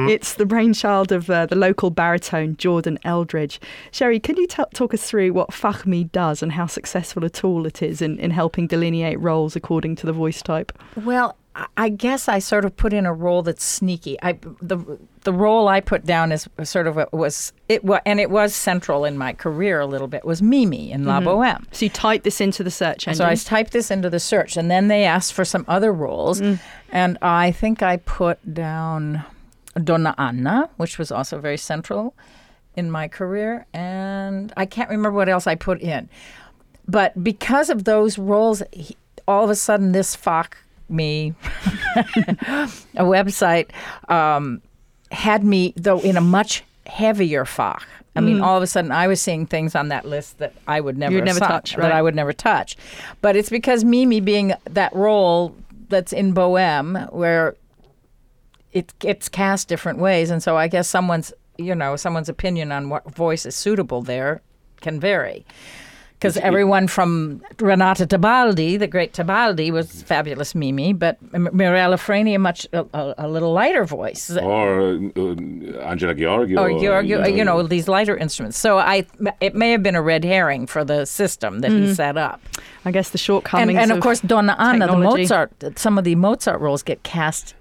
It's 0.10 0.34
the 0.34 0.46
brainchild 0.46 1.12
of 1.12 1.30
uh, 1.30 1.46
the 1.46 1.56
local 1.56 1.90
baritone 1.92 2.58
Jordan 2.58 2.98
Eldredge. 3.06 3.60
Sheri, 3.92 4.22
can 4.22 4.38
you 4.38 4.48
t- 4.48 4.64
talk 4.74 4.94
us 4.94 5.04
through 5.04 5.32
what 5.34 5.50
Fachme 5.52 6.12
does 6.12 6.42
and 6.42 6.54
how 6.54 6.66
successful 6.66 7.24
a 7.24 7.30
tool 7.30 7.66
it 7.66 7.73
is 7.82 8.02
in, 8.02 8.20
in 8.20 8.32
helping 8.32 8.68
delineate 8.68 9.20
roles 9.20 9.56
according 9.56 9.96
to 9.98 10.06
the 10.06 10.14
voice 10.14 10.42
type? 10.42 10.72
Well, 10.96 11.38
I- 11.76 11.90
guess 11.90 12.28
I 12.28 12.40
sort 12.40 12.66
of 12.66 12.76
put 12.76 12.94
in 12.94 13.06
a 13.06 13.14
role 13.14 13.44
that's 13.44 13.64
sneaky. 13.64 14.18
I 14.22 14.40
the 14.62 15.00
the 15.24 15.32
role 15.32 15.68
I 15.68 15.80
put 15.80 16.06
down 16.06 16.32
is 16.32 16.50
sort 16.64 16.88
of 16.88 16.98
a, 16.98 17.08
was 17.12 17.54
it 17.70 17.84
was 17.84 18.02
and 18.06 18.20
it 18.20 18.30
was 18.30 18.56
central 18.56 19.06
in 19.06 19.18
my 19.18 19.34
career 19.34 19.80
a 19.80 19.86
little 19.86 20.08
bit 20.08 20.26
was 20.26 20.42
Mimi 20.42 20.92
in 20.92 21.06
La 21.06 21.20
mm-hmm. 21.20 21.28
Boheme. 21.28 21.66
So 21.72 21.86
you 21.86 21.90
type 21.90 22.24
this 22.24 22.42
into 22.42 22.64
the 22.64 22.72
search 22.72 23.08
engine. 23.08 23.18
So 23.18 23.26
I 23.26 23.36
typed 23.36 23.72
this 23.72 23.92
into 23.92 24.10
the 24.10 24.20
search, 24.20 24.58
and 24.58 24.70
then 24.70 24.88
they 24.88 25.06
asked 25.06 25.34
for 25.34 25.46
some 25.46 25.66
other 25.68 25.94
roles, 25.94 26.42
mm. 26.42 26.60
and 26.92 27.18
I 27.22 27.52
think 27.52 27.84
I 27.84 27.98
put 27.98 28.54
down 28.54 29.24
Donna 29.82 30.16
Anna, 30.18 30.70
which 30.78 30.98
was 30.98 31.12
also 31.12 31.40
very 31.40 31.58
central 31.58 32.16
in 32.76 32.90
my 32.90 33.08
career, 33.08 33.66
and 33.74 34.52
I 34.58 34.66
can't 34.66 34.90
remember 34.90 35.12
what 35.12 35.30
else 35.30 35.46
I 35.46 35.56
put 35.56 35.82
in. 35.82 36.10
But 36.88 37.24
because 37.24 37.70
of 37.70 37.86
those 37.86 38.18
roles, 38.18 38.62
he, 38.72 38.98
all 39.28 39.44
of 39.44 39.50
a 39.50 39.56
sudden, 39.56 39.92
this 39.92 40.16
fuck 40.16 40.58
me, 40.90 41.34
a 41.96 43.04
website, 43.04 43.70
um, 44.10 44.62
had 45.12 45.44
me 45.44 45.74
though 45.78 46.00
in 46.00 46.18
a 46.18 46.22
much 46.22 46.64
heavier 46.86 47.46
fach. 47.46 47.84
I 48.16 48.22
mean, 48.22 48.42
all 48.42 48.56
of 48.56 48.62
a 48.62 48.68
sudden, 48.68 48.92
I 48.92 49.08
was 49.08 49.20
seeing 49.20 49.48
things 49.48 49.74
on 49.74 49.88
that 49.88 50.06
list 50.06 50.38
that 50.38 50.54
I 50.68 50.82
would 50.82 51.00
never, 51.00 51.20
never 51.20 51.40
saw- 51.40 51.48
touch, 51.48 51.76
that. 51.76 51.92
I 51.92 52.00
would 52.00 52.14
never 52.14 52.32
touch. 52.32 52.78
But 53.22 53.36
it's 53.36 53.50
because 53.50 53.84
Mimi 53.84 54.20
being 54.20 54.54
that 54.66 54.94
role 54.96 55.56
that's 55.90 56.14
in 56.14 56.32
Bohème, 56.32 57.12
where 57.12 57.56
it 58.72 58.94
gets 59.00 59.30
cast 59.30 59.68
different 59.68 59.98
ways, 59.98 60.30
and 60.30 60.44
so 60.44 60.56
I 60.58 60.68
guess 60.68 60.88
someone's 60.88 61.34
you 61.58 61.74
know 61.74 61.96
someone's 61.96 62.30
opinion 62.30 62.72
on 62.72 62.90
what 62.90 63.10
voice 63.16 63.48
is 63.48 63.56
suitable 63.56 64.04
there 64.04 64.42
can 64.82 65.00
vary. 65.00 65.44
Because 66.24 66.38
everyone 66.38 66.88
from 66.88 67.42
Renata 67.60 68.08
Tebaldi, 68.08 68.80
the 68.80 68.88
great 68.88 69.12
Tebaldi, 69.12 69.74
was 69.74 70.04
fabulous 70.04 70.56
Mimi, 70.56 70.94
but 70.94 71.18
Mirella 71.34 71.98
Freni, 71.98 72.34
a 72.34 72.40
much 72.40 72.66
a, 72.72 72.86
a, 73.18 73.28
little 73.28 73.52
lighter 73.52 73.84
voice. 73.84 74.32
or 74.32 74.94
uh, 74.94 75.82
Angela 75.82 76.16
Gheorghiu. 76.16 76.58
or 76.58 76.70
Gheorghiu, 76.70 77.36
you 77.36 77.44
know, 77.44 77.62
these 77.64 77.90
lighter 77.90 78.16
instruments. 78.16 78.58
So 78.58 78.78
I, 78.78 79.06
it 79.42 79.54
may 79.54 79.72
have 79.72 79.84
been 79.84 79.96
a 79.96 80.02
red 80.02 80.24
herring 80.24 80.66
for 80.66 80.86
the 80.86 81.04
system 81.04 81.60
that 81.60 81.72
he 81.72 81.94
set 81.94 82.16
up. 82.16 82.42
I 82.86 82.92
guess 82.92 83.10
the 83.10 83.16
And, 83.16 83.20
shortcomings 83.20 83.78
and 83.78 83.92
of 83.92 84.00
course, 84.00 84.22
Donna 84.22 84.56
Anna, 84.58 84.88
the. 84.88 84.96
Mozart, 84.96 85.52
some 85.78 85.98
of 85.98 86.06
the 86.06 86.16
Mozart 86.16 86.62
roles 86.62 86.84
get 86.84 87.04
cast 87.04 87.54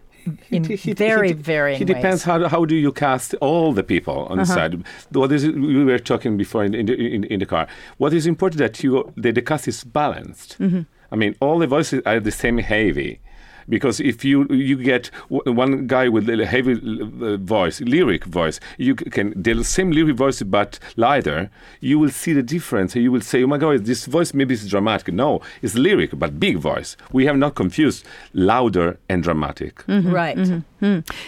in 0.51 0.65
very 0.95 1.29
he, 1.29 1.35
varying 1.35 1.83
It 1.83 1.87
depends 1.87 2.27
ways. 2.27 2.43
how 2.43 2.49
how 2.49 2.65
do 2.65 2.75
you 2.75 2.93
cast 2.93 3.35
all 3.35 3.73
the 3.73 3.83
people 3.83 4.27
on 4.31 4.37
the 4.37 4.43
uh-huh. 4.43 4.55
side. 4.55 4.85
What 5.11 5.33
is 5.33 5.47
we 5.47 5.85
were 5.85 5.99
talking 5.99 6.37
before 6.37 6.65
in, 6.65 6.75
in, 6.75 6.87
the, 6.87 6.95
in, 6.95 7.25
in 7.25 7.41
the 7.41 7.47
car. 7.47 7.67
What 7.99 8.13
is 8.13 8.27
important 8.27 8.59
that 8.59 8.83
you 8.83 9.13
the, 9.17 9.33
the 9.33 9.43
cast 9.43 9.69
is 9.69 9.85
balanced. 9.85 10.59
Mm-hmm. 10.59 10.83
I 11.11 11.17
mean, 11.17 11.37
all 11.41 11.59
the 11.59 11.67
voices 11.67 12.03
are 12.07 12.21
the 12.21 12.31
same 12.31 12.59
heavy. 12.59 13.21
Because 13.69 14.01
if 14.01 14.25
you 14.25 14.47
you 14.49 14.77
get 14.77 15.11
w- 15.31 15.53
one 15.53 15.87
guy 15.87 16.09
with 16.09 16.29
a 16.29 16.47
heavy 16.47 16.73
uh, 16.75 17.37
voice, 17.37 17.81
lyric 17.81 18.25
voice, 18.25 18.61
you 18.79 18.97
c- 18.99 19.11
can 19.11 19.33
the 19.41 19.65
same 19.65 19.91
lyric 19.91 20.17
voice 20.17 20.43
but 20.43 20.79
lighter, 20.97 21.51
you 21.81 21.99
will 21.99 22.11
see 22.11 22.33
the 22.33 22.43
difference. 22.43 22.95
You 22.97 23.13
will 23.13 23.21
say, 23.21 23.43
"Oh 23.43 23.47
my 23.47 23.59
God, 23.59 23.85
this 23.85 24.07
voice 24.07 24.35
maybe 24.35 24.55
is 24.55 24.69
dramatic." 24.69 25.15
No, 25.15 25.41
it's 25.63 25.75
lyric 25.75 26.11
but 26.19 26.39
big 26.41 26.59
voice. 26.59 26.97
We 27.13 27.27
have 27.27 27.37
not 27.37 27.55
confused 27.55 28.05
louder 28.33 28.99
and 29.09 29.23
dramatic. 29.23 29.85
Right. 29.89 30.63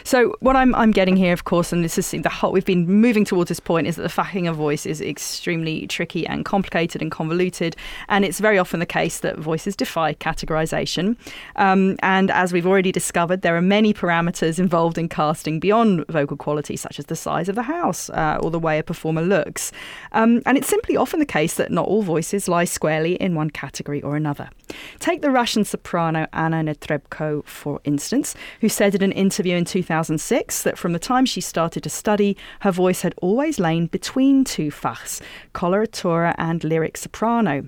So 0.03 0.35
what 0.40 0.57
I'm 0.57 0.75
I'm 0.75 0.90
getting 0.90 1.16
here, 1.16 1.33
of 1.33 1.44
course, 1.44 1.73
and 1.73 1.85
this 1.85 1.97
is 1.99 2.11
the 2.11 2.29
whole 2.29 2.53
we've 2.53 2.64
been 2.64 2.87
moving 2.87 3.25
towards 3.25 3.49
this 3.49 3.61
point, 3.61 3.87
is 3.87 3.97
that 3.97 4.03
the 4.03 4.09
faching 4.09 4.49
of 4.49 4.57
voice 4.57 4.85
is 4.85 5.01
extremely 5.01 5.87
tricky 5.87 6.27
and 6.27 6.44
complicated 6.44 7.01
and 7.03 7.11
convoluted, 7.11 7.77
and 8.09 8.25
it's 8.25 8.40
very 8.40 8.59
often 8.59 8.81
the 8.81 8.87
case 8.87 9.20
that 9.20 9.38
voices 9.38 9.77
defy 9.77 10.14
categorization. 10.14 11.16
Um, 11.57 11.97
and 12.03 12.24
as 12.31 12.53
we've 12.53 12.67
already 12.67 12.93
discovered, 12.93 13.43
there 13.43 13.57
are 13.57 13.63
many 13.63 13.95
parameters 13.95 14.59
involved 14.59 14.99
in 14.99 15.09
casting 15.09 15.61
beyond 15.61 16.05
vocal 16.09 16.37
quality, 16.37 16.77
such 16.77 16.99
as 16.99 17.07
the 17.07 17.17
size 17.17 17.49
of 17.49 17.55
the 17.55 17.63
house 17.63 18.11
uh, 18.11 18.39
or 18.41 18.51
the 18.51 18.59
way 18.59 18.79
a 18.79 18.83
performer 18.83 19.23
looks. 19.23 19.73
Um, 20.13 20.43
and 20.47 20.57
it's 20.59 20.69
simply 20.69 20.97
often 20.97 21.21
the 21.21 21.27
case 21.27 21.55
that 21.55 21.71
not 21.71 21.87
all 21.87 22.03
voices 22.03 22.49
lie 22.49 22.65
squarely 22.65 23.15
in 23.15 23.35
one 23.35 23.51
category 23.51 24.03
or 24.03 24.17
another. 24.17 24.51
Take 24.99 25.23
the 25.23 25.31
Russian 25.31 25.65
soprano 25.65 26.27
Anna 26.33 26.63
Netrebko, 26.63 27.45
for 27.45 27.81
instance, 27.85 28.35
who 28.61 28.69
said 28.69 28.95
in 28.95 29.03
an 29.03 29.13
interview 29.13 29.57
in 29.57 29.65
2006 29.65 30.63
that 30.63 30.79
from 30.79 30.93
the 30.93 30.99
time 30.99 31.27
she 31.27 31.41
started 31.41 31.83
to 31.83 31.91
study, 31.91 32.37
her 32.61 32.73
voice 32.73 33.03
had 33.03 33.15
always 33.21 33.59
lain 33.59 33.87
between 33.87 34.45
two 34.45 34.71
fachs, 34.71 35.21
coloratura 35.55 36.35
and 36.39 36.65
lyric 36.65 36.97
soprano. 36.97 37.67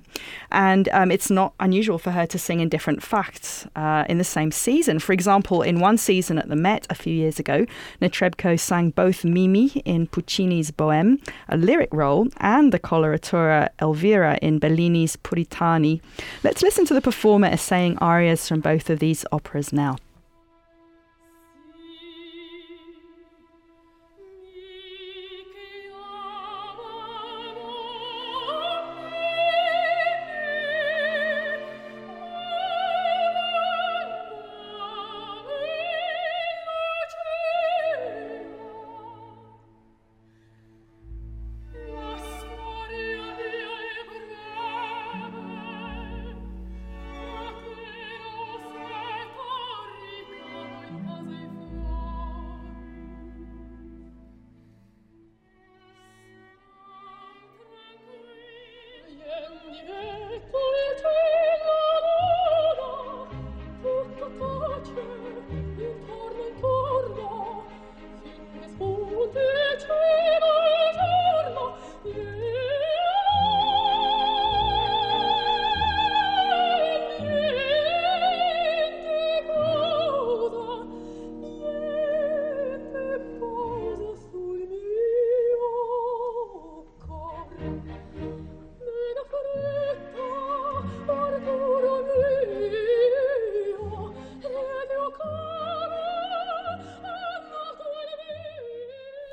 And 0.51 0.89
um, 0.91 1.11
it's 1.11 1.31
not 1.31 1.55
unusual 1.61 1.99
for 1.99 2.13
her 2.13 2.27
to 2.27 2.39
sing 2.39 2.61
in 2.61 2.69
different 2.69 3.03
fachs 3.03 3.67
uh, 3.77 4.05
in 4.09 4.19
the 4.19 4.25
same 4.25 4.46
season. 4.53 4.99
For 4.99 5.13
example, 5.13 5.63
in 5.63 5.81
one 5.81 5.99
season 5.99 6.39
at 6.39 6.49
the 6.49 6.57
Met 6.57 6.87
a 6.91 6.95
few 6.95 7.13
years 7.13 7.39
ago, 7.39 7.67
Netrebko 8.01 8.59
sang 8.59 8.91
both 8.91 9.25
Mimi 9.25 9.69
in 9.85 10.07
Puccini's 10.07 10.71
Bohème, 10.71 11.21
a 11.49 11.57
lyric 11.57 11.93
role, 11.93 12.29
and 12.39 12.73
the 12.73 12.79
coloratura 12.79 13.69
Elvira 13.81 14.39
in 14.43 14.59
Bellini's 14.59 15.17
Puritani. 15.17 16.01
Let's 16.43 16.63
listen 16.63 16.87
to 16.87 16.95
the 16.95 17.01
performer 17.01 17.49
essaying 17.49 17.99
arias 17.99 18.49
from 18.49 18.61
both 18.61 18.91
of 18.91 18.99
these 18.99 19.25
operas 19.33 19.73
now. 19.73 19.97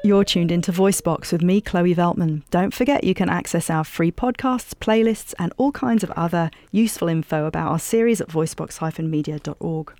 You're 0.05 0.25
tuned 0.25 0.51
into 0.51 0.73
Voicebox 0.73 1.31
with 1.31 1.41
me, 1.41 1.61
Chloe 1.61 1.95
Veltman. 1.95 2.41
Don't 2.49 2.73
forget 2.73 3.05
you 3.05 3.13
can 3.13 3.29
access 3.29 3.69
our 3.69 3.85
free 3.85 4.11
podcasts, 4.11 4.73
playlists, 4.73 5.33
and 5.39 5.53
all 5.55 5.71
kinds 5.71 6.03
of 6.03 6.11
other 6.11 6.51
useful 6.73 7.07
info 7.07 7.45
about 7.45 7.71
our 7.71 7.79
series 7.79 8.19
at 8.19 8.27
voicebox-media.org. 8.27 9.93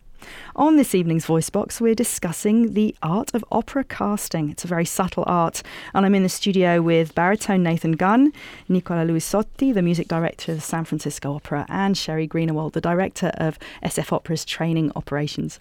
On 0.56 0.76
this 0.76 0.94
evening's 0.94 1.26
Voicebox, 1.26 1.82
we're 1.82 1.96
discussing 1.96 2.74
the 2.74 2.96
art 3.02 3.34
of 3.34 3.44
opera 3.52 3.84
casting. 3.84 4.50
It's 4.50 4.64
a 4.64 4.68
very 4.68 4.86
subtle 4.86 5.24
art, 5.26 5.64
and 5.94 6.06
I'm 6.06 6.16
in 6.16 6.24
the 6.24 6.30
studio 6.30 6.82
with 6.82 7.16
baritone 7.16 7.64
Nathan 7.64 7.94
Gunn, 7.94 8.34
Nicola 8.70 9.06
Luisotti, 9.06 9.74
the 9.74 9.82
music 9.82 10.08
director 10.08 10.52
of 10.52 10.60
the 10.60 10.64
San 10.64 10.86
Francisco 10.86 11.36
Opera, 11.36 11.66
and 11.70 11.96
Sheri 11.96 12.28
Greenawald, 12.28 12.74
the 12.74 12.82
director 12.82 13.32
of 13.36 13.58
SF 13.84 14.14
Opera's 14.14 14.46
training 14.46 14.92
operations. 14.96 15.60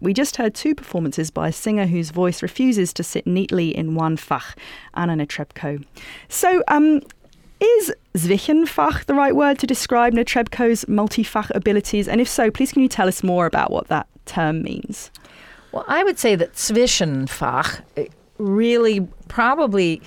We 0.00 0.14
just 0.14 0.36
heard 0.36 0.54
two 0.54 0.74
performances 0.74 1.30
by 1.30 1.48
a 1.48 1.52
singer 1.52 1.86
whose 1.86 2.10
voice 2.10 2.42
refuses 2.42 2.92
to 2.94 3.02
sit 3.02 3.26
neatly 3.26 3.76
in 3.76 3.94
one 3.94 4.16
fach, 4.16 4.56
Anna 4.94 5.14
Netrebko. 5.14 5.84
So, 6.28 6.62
um, 6.68 7.02
is 7.60 7.92
Zwischenfach 8.14 9.04
the 9.06 9.14
right 9.14 9.34
word 9.34 9.58
to 9.58 9.66
describe 9.66 10.12
Netrebko's 10.12 10.86
multi-fach 10.88 11.50
abilities? 11.54 12.08
And 12.08 12.20
if 12.20 12.28
so, 12.28 12.50
please 12.50 12.72
can 12.72 12.82
you 12.82 12.88
tell 12.88 13.08
us 13.08 13.22
more 13.22 13.46
about 13.46 13.70
what 13.70 13.88
that 13.88 14.06
term 14.26 14.62
means? 14.62 15.10
Well, 15.72 15.84
I 15.88 16.04
would 16.04 16.18
say 16.18 16.34
that 16.34 16.54
Zwischenfach 16.54 17.80
uh, 17.96 18.04
really 18.38 19.00
probably. 19.28 20.00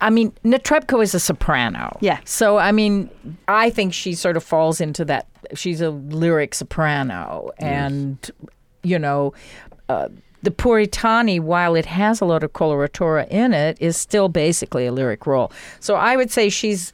I 0.00 0.10
mean, 0.10 0.32
Netrebko 0.44 1.02
is 1.02 1.14
a 1.14 1.20
soprano. 1.20 1.96
Yeah. 2.02 2.20
So, 2.26 2.58
I 2.58 2.70
mean, 2.70 3.08
I 3.48 3.70
think 3.70 3.94
she 3.94 4.14
sort 4.14 4.36
of 4.36 4.44
falls 4.44 4.78
into 4.78 5.06
that. 5.06 5.26
She's 5.54 5.80
a 5.80 5.88
lyric 5.90 6.54
soprano. 6.54 7.50
And, 7.58 8.30
you 8.82 8.98
know, 8.98 9.32
uh, 9.88 10.08
the 10.46 10.52
Puritani, 10.52 11.40
while 11.40 11.74
it 11.74 11.86
has 11.86 12.20
a 12.20 12.24
lot 12.24 12.44
of 12.44 12.52
coloratura 12.52 13.26
in 13.28 13.52
it, 13.52 13.76
is 13.80 13.96
still 13.96 14.28
basically 14.28 14.86
a 14.86 14.92
lyric 14.92 15.26
role. 15.26 15.50
So 15.80 15.96
I 15.96 16.16
would 16.16 16.30
say 16.30 16.48
she's. 16.48 16.92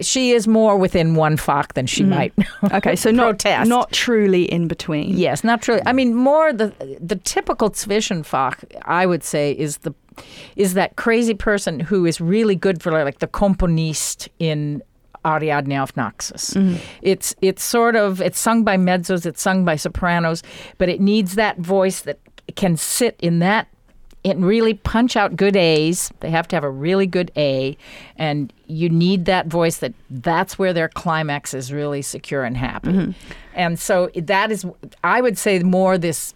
She 0.00 0.32
is 0.32 0.48
more 0.48 0.76
within 0.76 1.14
one 1.14 1.36
fach 1.36 1.74
than 1.74 1.86
she 1.86 2.02
mm-hmm. 2.02 2.10
might. 2.10 2.32
Okay, 2.72 2.96
so 2.96 3.10
not 3.12 3.38
protest. 3.38 3.68
not 3.68 3.92
truly 3.92 4.50
in 4.50 4.66
between. 4.66 5.16
Yes, 5.16 5.44
not 5.44 5.62
truly. 5.62 5.80
I 5.86 5.92
mean, 5.92 6.14
more 6.14 6.52
the 6.52 6.72
the 7.00 7.16
typical 7.16 7.70
Zwischenfach, 7.70 8.64
I 8.82 9.06
would 9.06 9.22
say, 9.22 9.52
is 9.52 9.78
the 9.78 9.94
is 10.56 10.74
that 10.74 10.96
crazy 10.96 11.34
person 11.34 11.78
who 11.78 12.04
is 12.04 12.20
really 12.20 12.56
good 12.56 12.82
for 12.82 12.90
like 12.90 13.18
the 13.20 13.28
componist 13.28 14.28
in 14.40 14.82
Ariadne 15.24 15.80
auf 15.80 15.94
Naxos. 15.96 16.54
Mm-hmm. 16.54 16.76
It's 17.02 17.34
it's 17.40 17.62
sort 17.62 17.94
of 17.94 18.20
it's 18.20 18.40
sung 18.40 18.64
by 18.64 18.76
mezzos, 18.76 19.24
it's 19.24 19.42
sung 19.42 19.64
by 19.64 19.76
sopranos, 19.76 20.42
but 20.78 20.88
it 20.88 21.00
needs 21.00 21.36
that 21.36 21.58
voice 21.58 22.00
that 22.02 22.18
can 22.56 22.76
sit 22.76 23.16
in 23.20 23.40
that 23.40 23.68
and 24.24 24.44
really 24.44 24.74
punch 24.74 25.16
out 25.16 25.34
good 25.36 25.56
A's. 25.56 26.12
They 26.20 26.30
have 26.30 26.46
to 26.48 26.56
have 26.56 26.62
a 26.62 26.70
really 26.70 27.06
good 27.06 27.32
A, 27.36 27.76
and 28.16 28.52
you 28.66 28.88
need 28.88 29.24
that 29.24 29.46
voice 29.48 29.78
that 29.78 29.94
that's 30.10 30.58
where 30.58 30.72
their 30.72 30.88
climax 30.88 31.54
is 31.54 31.72
really 31.72 32.02
secure 32.02 32.44
and 32.44 32.56
happy. 32.56 32.92
Mm-hmm. 32.92 33.10
And 33.54 33.78
so 33.78 34.10
that 34.14 34.52
is, 34.52 34.64
I 35.02 35.20
would 35.20 35.38
say, 35.38 35.58
more 35.60 35.98
this. 35.98 36.34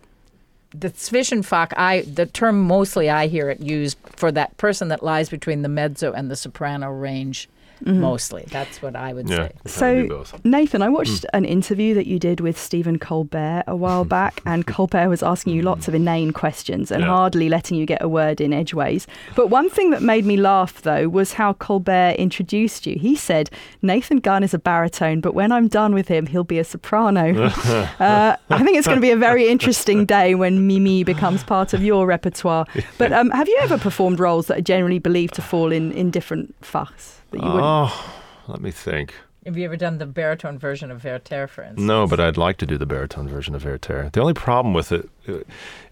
The 0.71 0.91
Zwischenfach, 0.91 1.73
I 1.77 2.03
the 2.03 2.27
term 2.27 2.61
mostly 2.61 3.09
I 3.09 3.29
hear 3.29 3.49
it 3.49 3.61
used 3.61 3.97
for 4.17 4.31
that 4.33 4.55
person 4.59 4.89
that 4.89 5.03
lies 5.03 5.31
between 5.31 5.63
the 5.63 5.71
mezzo 5.71 6.13
and 6.13 6.31
the 6.31 6.37
soprano 6.37 6.91
range. 6.91 7.49
Mostly, 7.85 8.45
that's 8.51 8.81
what 8.83 8.97
I 8.97 9.13
would 9.13 9.29
Yeah. 9.29 9.49
say. 9.67 10.05
we're 10.05 10.09
trying 10.09 10.09
to 10.09 10.15
do 10.17 10.25
So. 10.25 10.39
Nathan, 10.45 10.83
I 10.83 10.89
watched 10.89 11.27
an 11.35 11.45
interview 11.45 11.95
that 11.95 12.07
you 12.07 12.19
did 12.19 12.41
with 12.41 12.59
Stephen 12.59 12.99
Colbert 12.99 13.65
a 13.67 13.77
while 13.77 14.05
back, 14.19 14.41
and 14.47 14.67
Colbert 14.67 15.09
was 15.09 15.23
asking 15.23 15.55
you 15.55 15.63
lots 15.63 15.89
of 15.89 15.95
inane 15.95 16.33
questions 16.33 16.91
and 16.91 17.03
Yeah. 17.03 17.09
hardly 17.09 17.49
letting 17.49 17.77
you 17.77 17.87
get 17.87 18.03
a 18.03 18.09
word 18.09 18.41
in 18.41 18.53
edgeways. 18.53 19.07
But 19.35 19.49
one 19.51 19.69
thing 19.71 19.91
that 19.91 20.03
made 20.03 20.25
me 20.25 20.37
laugh, 20.37 20.81
though, 20.83 21.09
was 21.09 21.35
how 21.35 21.53
Colbert 21.55 22.15
introduced 22.19 22.87
you. 22.87 22.99
He 22.99 23.15
said, 23.17 23.51
Nathan 23.83 24.19
Gunn 24.19 24.43
is 24.43 24.55
a 24.55 24.59
baritone, 24.59 25.21
but 25.21 25.35
when 25.35 25.53
I'm 25.53 25.69
done 25.69 25.93
with 25.95 26.09
him, 26.09 26.27
he'll 26.27 26.45
be 26.45 26.59
a 26.59 26.65
soprano. 26.65 27.45
uh, 28.01 28.37
I 28.51 28.63
think 28.65 28.77
it's 28.77 28.87
going 28.87 28.97
to 28.99 29.03
be 29.03 29.11
a 29.11 29.17
very 29.17 29.49
interesting 29.49 30.05
day 30.07 30.35
when 30.35 30.67
Mimi 30.67 31.05
becomes 31.05 31.45
part 31.45 31.73
of 31.73 31.83
your 31.83 32.07
repertoire. 32.07 32.65
But 32.99 33.13
um, 33.13 33.31
have 33.31 33.49
you 33.49 33.59
ever 33.63 33.77
performed 33.79 34.19
roles 34.21 34.47
that 34.47 34.59
are 34.59 34.63
generally 34.63 34.99
believed 34.99 35.35
to 35.35 35.43
fall 35.43 35.71
in, 35.73 35.93
in 35.93 36.11
different 36.11 36.55
fachs? 36.63 37.21
That 37.37 37.47
you 37.47 37.53
wouldn't? 37.53 37.65
Oh, 37.65 38.15
let 38.49 38.61
me 38.61 38.71
think. 38.71 39.15
Have 39.45 39.57
you 39.57 39.65
ever 39.65 39.77
done 39.77 39.99
the 39.99 40.07
baritone 40.07 40.59
version 40.59 40.91
of 40.91 41.05
Werther, 41.05 41.47
for 41.47 41.63
instance? 41.63 41.81
No, 41.87 42.07
but 42.07 42.19
I'd 42.19 42.37
like 42.37 42.57
to 42.59 42.67
do 42.67 42.77
the 42.77 42.87
baritone 42.87 43.29
version 43.29 43.55
of 43.55 43.65
Werther. 43.65 44.11
The 44.13 44.21
only 44.21 44.35
problem 44.35 44.75
with 44.75 44.91
it 44.91 45.09
uh, 45.29 45.39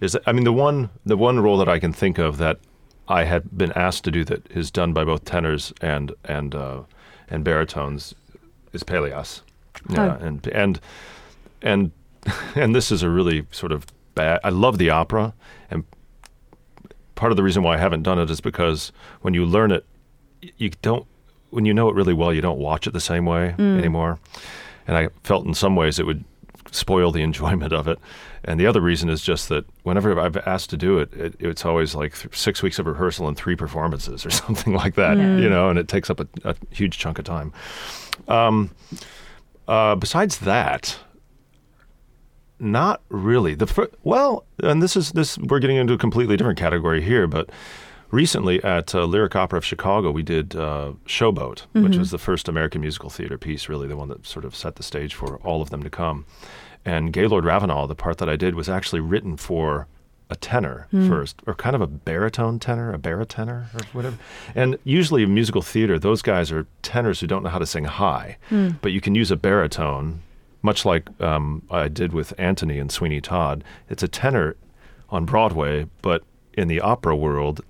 that 0.01 0.17
I 0.27 0.33
mean 0.33 0.45
the 0.45 0.53
one 0.53 0.91
the 1.07 1.17
one 1.17 1.39
role 1.41 1.57
that 1.59 1.69
I 1.69 1.79
can 1.79 1.93
think 1.93 2.19
of 2.19 2.39
that 2.39 2.59
I 3.07 3.25
had 3.25 3.57
been 3.57 3.71
asked 3.73 4.03
to 4.05 4.11
do 4.11 4.25
that 4.25 4.51
is 4.51 4.71
done 4.71 4.93
by 4.93 5.05
both 5.05 5.25
tenors 5.25 5.73
and 5.81 6.13
and 6.25 6.55
uh, 6.55 6.83
and 7.29 7.45
baritones 7.45 8.15
is 8.73 8.83
Pelléas. 8.83 9.43
Yeah, 9.89 10.17
Oh. 10.21 10.25
and 10.25 10.47
and 10.49 10.81
and 11.63 11.91
and 12.57 12.75
this 12.75 12.91
is 12.91 13.03
a 13.05 13.09
really 13.11 13.47
sort 13.53 13.71
of 13.71 13.87
bad. 14.17 14.41
I 14.43 14.49
love 14.49 14.79
the 14.79 14.91
opera, 14.91 15.33
and 15.71 15.85
part 17.15 17.31
of 17.31 17.37
the 17.37 17.43
reason 17.45 17.63
why 17.63 17.75
I 17.75 17.79
haven't 17.79 18.03
done 18.03 18.19
it 18.19 18.31
is 18.31 18.41
because 18.41 18.91
when 19.21 19.33
you 19.35 19.45
learn 19.47 19.71
it, 19.71 19.85
you 20.57 20.71
don't. 20.83 21.07
When 21.55 21.65
you 21.65 21.73
know 21.73 21.89
it 21.89 21.95
really 21.95 22.15
well, 22.15 22.33
you 22.33 22.41
don't 22.41 22.59
watch 22.59 22.87
it 22.87 22.93
the 22.93 23.01
same 23.01 23.27
way 23.27 23.55
anymore. 23.79 24.19
And 24.87 24.97
I 24.97 25.09
felt 25.23 25.47
in 25.47 25.55
some 25.55 25.77
ways 25.77 25.99
it 25.99 26.07
would 26.07 26.25
spoil 26.73 27.13
the 27.13 27.23
enjoyment 27.29 27.73
of 27.73 27.87
it. 27.89 27.99
And 28.45 28.61
the 28.61 28.67
other 28.67 28.81
reason 28.81 29.09
is 29.09 29.23
just 29.23 29.49
that 29.49 29.65
whenever 29.85 30.19
I've 30.21 30.37
asked 30.37 30.69
to 30.71 30.77
do 30.77 30.99
it, 30.99 31.13
it 31.15 31.35
it's 31.39 31.65
always 31.65 31.95
like 31.95 32.19
th- 32.19 32.37
six 32.37 32.63
weeks 32.63 32.79
of 32.79 32.87
rehearsal 32.87 33.27
and 33.29 33.37
three 33.37 33.57
performances 33.57 34.27
or 34.27 34.31
something 34.45 34.75
like 34.75 34.97
that, 34.97 35.17
you 35.17 35.49
know, 35.49 35.71
and 35.71 35.79
it 35.79 35.89
takes 35.89 36.11
up 36.11 36.21
a, 36.21 36.27
a 36.45 36.55
huge 36.71 36.99
chunk 36.99 37.19
of 37.19 37.25
time. 37.25 37.53
Um, 38.29 38.71
uh, 39.67 39.95
besides 39.95 40.39
that, 40.41 40.99
not 42.59 43.01
really. 43.09 43.55
The 43.55 43.67
fir- 43.67 43.91
well, 44.03 44.45
and 44.63 44.83
this 44.83 44.97
is 44.97 45.13
this 45.13 45.39
we're 45.39 45.59
getting 45.59 45.77
into 45.77 45.95
a 45.95 45.99
completely 45.99 46.37
different 46.37 46.59
category 46.59 47.01
here, 47.01 47.27
but 47.27 47.49
recently 48.15 48.63
at 48.63 48.95
uh, 48.95 49.05
Lyric 49.05 49.35
Opera 49.35 49.59
of 49.59 49.65
Chicago, 49.65 50.11
we 50.11 50.23
did 50.23 50.55
uh, 50.55 50.93
Showboat, 51.07 51.63
which 51.73 51.97
was 51.97 52.11
the 52.11 52.19
first 52.19 52.49
American 52.49 52.81
musical 52.81 53.11
theater 53.11 53.37
piece, 53.37 53.69
really 53.69 53.89
the 53.89 53.97
one 53.97 54.09
that 54.09 54.25
sort 54.27 54.45
of 54.45 54.55
set 54.55 54.77
the 54.77 54.83
stage 54.83 55.15
for 55.15 55.37
all 55.39 55.61
of 55.61 55.71
them 55.71 55.83
to 55.83 55.91
come. 55.91 56.25
And 56.85 57.13
Gaylord 57.13 57.45
Ravenel, 57.45 57.87
the 57.89 57.95
part 57.95 58.19
that 58.19 58.29
I 58.29 58.37
did, 58.37 58.55
was 58.55 58.69
actually 58.69 59.01
written 59.01 59.37
for 59.37 59.89
a 60.31 60.37
tenor 60.37 60.87
first, 61.09 61.43
or 61.47 61.55
kind 61.55 61.77
of 61.77 61.83
a 61.83 61.87
baritone 61.87 62.59
tenor, 62.59 62.93
a 62.93 62.99
baritenor, 62.99 63.67
or 63.75 63.81
whatever. 63.93 64.17
And 64.55 64.79
usually 64.85 65.23
in 65.25 65.35
musical 65.35 65.61
theater, 65.63 65.99
those 65.99 66.23
guys 66.23 66.51
are 66.51 66.67
tenors 66.83 67.21
who 67.21 67.27
don't 67.27 67.43
know 67.43 67.51
how 67.51 67.59
to 67.59 67.67
sing 67.67 67.85
high, 67.85 68.39
but 68.81 68.93
you 68.93 69.01
can 69.01 69.15
use 69.15 69.31
a 69.31 69.37
baritone, 69.37 70.23
much 70.63 70.85
like 70.87 71.09
um, 71.21 71.63
I 71.71 71.89
did 71.89 72.13
with 72.13 72.33
Anthony 72.39 72.79
and 72.79 72.91
Sweeney 72.91 73.21
Todd. 73.21 73.65
It's 73.91 74.03
a 74.03 74.09
tenor 74.09 74.57
on 75.11 75.27
Broadway, 75.27 75.87
but 76.01 76.23
in 76.55 76.69
the 76.69 76.81
opera 76.81 77.15
world, 77.15 77.61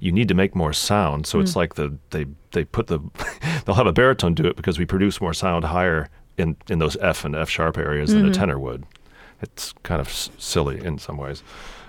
you 0.00 0.12
need 0.12 0.28
to 0.28 0.34
make 0.34 0.54
more 0.54 0.72
sound. 0.72 1.26
So 1.26 1.40
it's 1.40 1.54
like 1.56 1.74
the 1.74 1.96
they 2.10 2.26
they 2.52 2.64
put 2.64 2.86
the 2.86 3.00
they'll 3.64 3.74
have 3.76 3.86
a 3.86 3.92
baritone 3.92 4.34
do 4.34 4.44
it 4.46 4.56
because 4.56 4.78
we 4.78 4.84
produce 4.84 5.20
more 5.20 5.34
sound 5.34 5.64
higher 5.64 6.08
in 6.38 6.56
in 6.68 6.78
those 6.78 6.96
F 6.98 7.24
and 7.24 7.34
F 7.36 7.48
sharp 7.48 7.76
areas 7.78 8.12
than 8.12 8.24
a 8.26 8.32
tenor 8.32 8.58
would. 8.58 8.84
It's 9.40 9.72
kind 9.82 10.00
of 10.00 10.08
s- 10.08 10.30
silly 10.38 10.84
in 10.84 10.98
some 10.98 11.16
ways. 11.16 11.42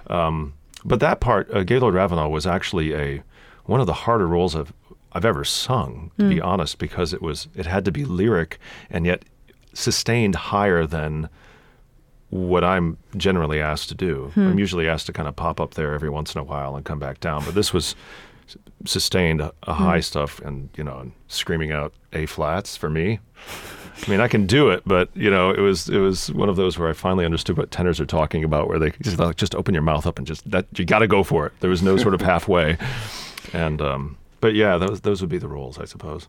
Um, 0.07 0.53
but 0.85 0.99
that 0.99 1.19
part, 1.21 1.49
uh, 1.53 1.63
Gaylord 1.63 1.93
Ravenel 1.93 2.31
was 2.31 2.45
actually 2.47 2.93
a 2.95 3.23
one 3.65 3.79
of 3.79 3.87
the 3.87 3.93
harder 3.93 4.27
roles 4.27 4.55
I've 4.55 4.73
I've 5.13 5.25
ever 5.25 5.43
sung, 5.43 6.11
to 6.17 6.27
be 6.27 6.41
honest, 6.41 6.77
because 6.79 7.13
it 7.13 7.21
was 7.21 7.47
it 7.55 7.65
had 7.67 7.85
to 7.85 7.91
be 7.91 8.03
lyric 8.05 8.59
and 8.89 9.05
yet 9.05 9.23
sustained 9.73 10.35
higher 10.35 10.85
than 10.85 11.29
what 12.33 12.63
I'm 12.63 12.97
generally 13.15 13.61
asked 13.61 13.89
to 13.89 13.95
do. 13.95 14.31
I'm 14.35 14.57
usually 14.57 14.87
asked 14.87 15.05
to 15.05 15.13
kind 15.13 15.27
of 15.27 15.35
pop 15.35 15.61
up 15.61 15.75
there 15.75 15.93
every 15.93 16.09
once 16.09 16.33
in 16.33 16.41
a 16.41 16.43
while 16.43 16.75
and 16.75 16.83
come 16.83 16.97
back 16.97 17.19
down, 17.19 17.45
but 17.45 17.53
this 17.53 17.71
was 17.73 17.95
sustained 18.85 19.39
a, 19.39 19.53
a 19.63 19.73
high 19.73 19.99
stuff 20.01 20.39
and 20.39 20.69
you 20.75 20.83
know 20.83 20.97
and 20.99 21.11
screaming 21.27 21.71
out 21.71 21.93
A 22.11 22.25
flats 22.25 22.75
for 22.75 22.89
me. 22.89 23.19
I 24.05 24.09
mean, 24.09 24.19
I 24.19 24.27
can 24.27 24.47
do 24.47 24.69
it, 24.71 24.81
but 24.85 25.09
you 25.15 25.29
know, 25.29 25.51
it 25.51 25.59
was 25.59 25.89
it 25.89 25.99
was 25.99 26.31
one 26.33 26.49
of 26.49 26.55
those 26.55 26.79
where 26.79 26.89
I 26.89 26.93
finally 26.93 27.23
understood 27.23 27.55
what 27.55 27.69
tenors 27.69 27.99
are 27.99 28.05
talking 28.05 28.43
about, 28.43 28.67
where 28.67 28.79
they 28.79 28.91
just 29.01 29.19
like, 29.19 29.35
just 29.35 29.53
open 29.53 29.75
your 29.75 29.83
mouth 29.83 30.07
up 30.07 30.17
and 30.17 30.25
just 30.25 30.49
that 30.49 30.65
you 30.77 30.85
got 30.85 30.99
to 30.99 31.07
go 31.07 31.23
for 31.23 31.45
it. 31.45 31.53
There 31.59 31.69
was 31.69 31.83
no 31.83 31.97
sort 31.97 32.15
of 32.15 32.21
halfway, 32.31 32.77
and 33.53 33.79
um, 33.79 34.17
but 34.41 34.55
yeah, 34.55 34.77
those 34.77 35.01
those 35.01 35.21
would 35.21 35.29
be 35.29 35.37
the 35.37 35.47
roles, 35.47 35.77
I 35.77 35.85
suppose. 35.85 36.27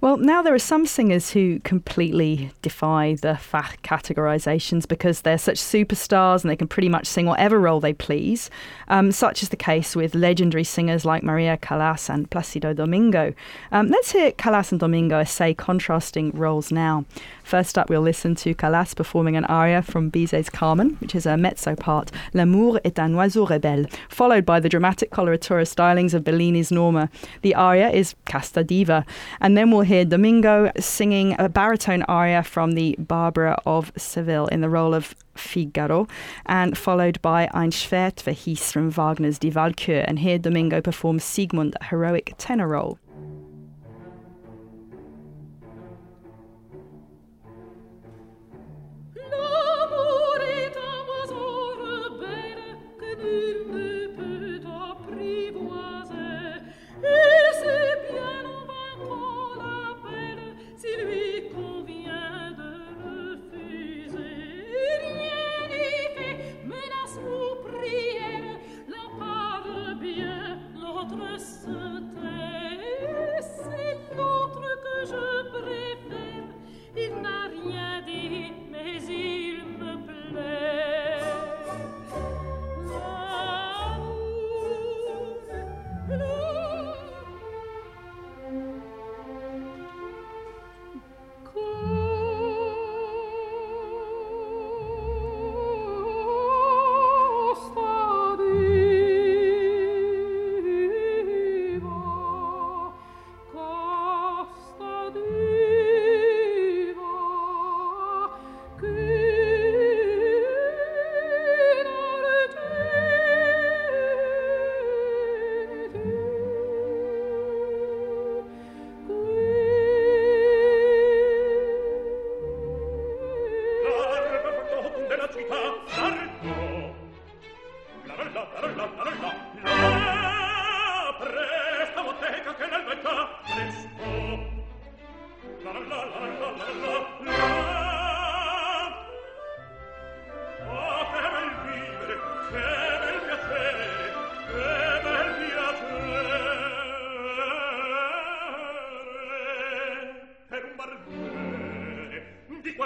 Well, 0.00 0.16
now 0.16 0.42
there 0.42 0.54
are 0.54 0.58
some 0.58 0.86
singers 0.86 1.30
who 1.30 1.60
completely 1.60 2.52
defy 2.62 3.16
the 3.20 3.38
Fach 3.40 3.80
categorizations 3.82 4.86
because 4.86 5.22
they're 5.22 5.38
such 5.38 5.56
superstars 5.56 6.42
and 6.42 6.50
they 6.50 6.56
can 6.56 6.68
pretty 6.68 6.88
much 6.88 7.06
sing 7.06 7.26
whatever 7.26 7.58
role 7.58 7.80
they 7.80 7.92
please, 7.92 8.50
um, 8.88 9.10
such 9.10 9.42
is 9.42 9.48
the 9.48 9.56
case 9.56 9.96
with 9.96 10.14
legendary 10.14 10.64
singers 10.64 11.04
like 11.04 11.22
Maria 11.22 11.56
Callas 11.56 12.08
and 12.08 12.30
Placido 12.30 12.74
Domingo. 12.74 13.34
Um, 13.72 13.88
let's 13.88 14.12
hear 14.12 14.32
Callas 14.32 14.70
and 14.70 14.80
Domingo 14.80 15.18
essay 15.18 15.54
contrasting 15.54 16.30
roles 16.32 16.70
now. 16.70 17.04
First 17.46 17.78
up, 17.78 17.88
we'll 17.88 18.00
listen 18.00 18.34
to 18.34 18.56
Callas 18.56 18.92
performing 18.92 19.36
an 19.36 19.44
aria 19.44 19.80
from 19.80 20.10
Bizet's 20.10 20.50
Carmen, 20.50 20.96
which 20.98 21.14
is 21.14 21.26
a 21.26 21.36
mezzo 21.36 21.76
part, 21.76 22.10
L'amour 22.34 22.80
est 22.82 22.98
un 22.98 23.14
oiseau 23.14 23.46
rebelle, 23.48 23.88
followed 24.08 24.44
by 24.44 24.58
the 24.58 24.68
dramatic 24.68 25.12
coloratura 25.12 25.62
stylings 25.62 26.12
of 26.12 26.24
Bellini's 26.24 26.72
Norma. 26.72 27.08
The 27.42 27.54
aria 27.54 27.88
is 27.88 28.16
Casta 28.24 28.64
Diva. 28.64 29.06
And 29.40 29.56
then 29.56 29.70
we'll 29.70 29.82
hear 29.82 30.04
Domingo 30.04 30.72
singing 30.80 31.36
a 31.38 31.48
baritone 31.48 32.02
aria 32.08 32.42
from 32.42 32.72
the 32.72 32.96
Barber 32.98 33.56
of 33.64 33.92
Seville 33.96 34.48
in 34.48 34.60
the 34.60 34.68
role 34.68 34.92
of 34.92 35.14
Figaro, 35.36 36.08
and 36.46 36.76
followed 36.76 37.22
by 37.22 37.48
Ein 37.54 37.70
Schwert 37.70 38.16
Schwertverhies 38.16 38.72
from 38.72 38.90
Wagner's 38.90 39.38
Die 39.38 39.50
Walküre. 39.50 40.04
And 40.08 40.18
here 40.18 40.40
Domingo 40.40 40.80
performs 40.80 41.22
Siegmund, 41.22 41.76
a 41.80 41.84
heroic 41.84 42.34
tenor 42.38 42.66
role. 42.66 42.98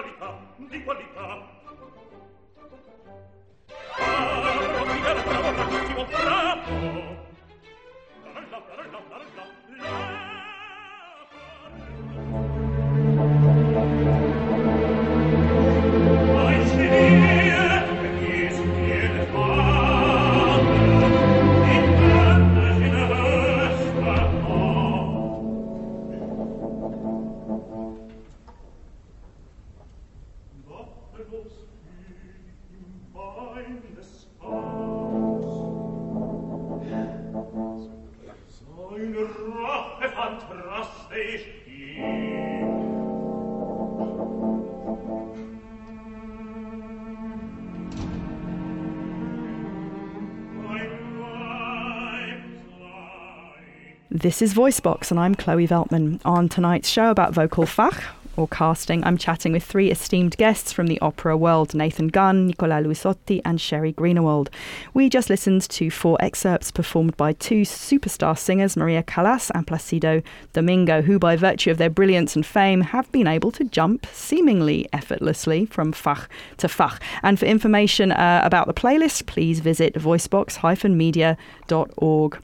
qualità, 0.00 0.38
di 0.56 0.82
qualità. 0.82 1.58
Ah, 3.98 4.40
bravo, 4.40 4.84
figaro, 4.86 5.22
bravo, 5.22 5.52
bravissimo, 5.52 6.04
bravo! 6.04 7.29
This 54.20 54.42
is 54.42 54.52
Voicebox, 54.52 55.10
and 55.10 55.18
I'm 55.18 55.34
Chloe 55.34 55.66
Veltman. 55.66 56.20
On 56.26 56.46
tonight's 56.46 56.90
show 56.90 57.10
about 57.10 57.32
vocal 57.32 57.64
fach, 57.64 58.04
or 58.36 58.46
casting, 58.48 59.02
I'm 59.02 59.16
chatting 59.16 59.52
with 59.52 59.64
three 59.64 59.90
esteemed 59.90 60.36
guests 60.36 60.74
from 60.74 60.88
the 60.88 61.00
opera 61.00 61.38
world 61.38 61.74
Nathan 61.74 62.08
Gunn, 62.08 62.48
Nicola 62.48 62.82
Luisotti, 62.82 63.40
and 63.46 63.58
Sheri 63.58 63.94
Greenawald. 63.94 64.48
We 64.92 65.08
just 65.08 65.30
listened 65.30 65.62
to 65.70 65.90
four 65.90 66.18
excerpts 66.20 66.70
performed 66.70 67.16
by 67.16 67.32
two 67.32 67.62
superstar 67.62 68.36
singers, 68.36 68.76
Maria 68.76 69.02
Callas 69.02 69.50
and 69.54 69.66
Placido 69.66 70.22
Domingo, 70.52 71.00
who, 71.00 71.18
by 71.18 71.34
virtue 71.34 71.70
of 71.70 71.78
their 71.78 71.88
brilliance 71.88 72.36
and 72.36 72.44
fame, 72.44 72.82
have 72.82 73.10
been 73.12 73.26
able 73.26 73.50
to 73.52 73.64
jump 73.64 74.06
seemingly 74.12 74.86
effortlessly 74.92 75.64
from 75.64 75.94
fach 75.94 76.26
to 76.58 76.66
fach. 76.66 77.00
And 77.22 77.38
for 77.38 77.46
information 77.46 78.12
uh, 78.12 78.42
about 78.44 78.66
the 78.66 78.74
playlist, 78.74 79.24
please 79.24 79.60
visit 79.60 79.94
voicebox-media.org. 79.94 82.38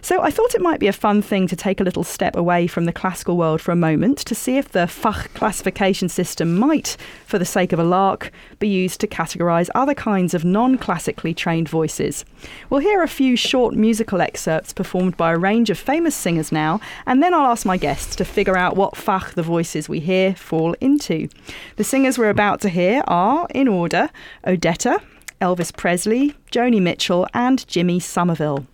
So 0.00 0.22
I 0.22 0.30
thought 0.30 0.54
it 0.54 0.60
might 0.60 0.80
be 0.80 0.86
a 0.86 0.92
fun 0.92 1.22
thing 1.22 1.46
to 1.48 1.56
take 1.56 1.80
a 1.80 1.84
little 1.84 2.04
step 2.04 2.36
away 2.36 2.66
from 2.66 2.84
the 2.84 2.92
classical 2.92 3.36
world 3.36 3.60
for 3.60 3.72
a 3.72 3.76
moment 3.76 4.18
to 4.18 4.34
see 4.34 4.56
if 4.56 4.70
the 4.70 4.86
Fach 4.86 5.32
classification 5.34 6.08
system 6.08 6.56
might, 6.56 6.96
for 7.26 7.38
the 7.38 7.44
sake 7.44 7.72
of 7.72 7.78
a 7.78 7.84
lark, 7.84 8.30
be 8.58 8.68
used 8.68 9.00
to 9.00 9.06
categorise 9.06 9.68
other 9.74 9.94
kinds 9.94 10.34
of 10.34 10.44
non-classically 10.44 11.34
trained 11.34 11.68
voices. 11.68 12.24
We'll 12.70 12.80
hear 12.80 13.02
a 13.02 13.08
few 13.08 13.36
short 13.36 13.74
musical 13.74 14.20
excerpts 14.20 14.72
performed 14.72 15.16
by 15.16 15.32
a 15.32 15.38
range 15.38 15.70
of 15.70 15.78
famous 15.78 16.14
singers 16.14 16.52
now, 16.52 16.80
and 17.06 17.22
then 17.22 17.34
I'll 17.34 17.50
ask 17.50 17.66
my 17.66 17.76
guests 17.76 18.16
to 18.16 18.24
figure 18.24 18.56
out 18.56 18.76
what 18.76 18.94
Fach 18.94 19.34
the 19.34 19.42
voices 19.42 19.88
we 19.88 20.00
hear 20.00 20.34
fall 20.34 20.74
into. 20.80 21.28
The 21.76 21.84
singers 21.84 22.18
we're 22.18 22.30
about 22.30 22.60
to 22.62 22.68
hear 22.68 23.02
are, 23.06 23.46
in 23.54 23.68
order, 23.68 24.10
Odetta, 24.46 25.02
Elvis 25.40 25.76
Presley, 25.76 26.34
Joni 26.50 26.80
Mitchell, 26.80 27.26
and 27.34 27.66
Jimmy 27.68 28.00
Somerville. 28.00 28.66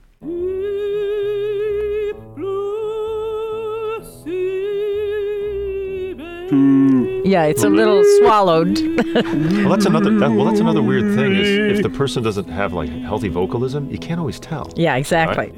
Hmm, 6.51 7.23
yeah, 7.25 7.45
it's 7.45 7.65
a 7.65 7.69
little 7.69 8.03
swallowed. 8.19 8.79
Well, 9.15 9.69
that's 9.71 9.87
another. 9.87 10.11
That, 10.19 10.33
well, 10.33 10.45
that's 10.45 10.61
another 10.61 10.83
weird 10.83 11.15
thing. 11.15 11.37
Is 11.37 11.77
if 11.79 11.83
the 11.83 11.89
person 11.89 12.23
doesn't 12.23 12.49
have 12.49 12.73
like 12.73 12.91
healthy 12.91 13.29
vocalism, 13.29 13.89
you 13.91 13.99
can't 13.99 14.19
always 14.19 14.41
tell. 14.41 14.71
yeah, 14.77 14.97
exactly. 14.97 15.53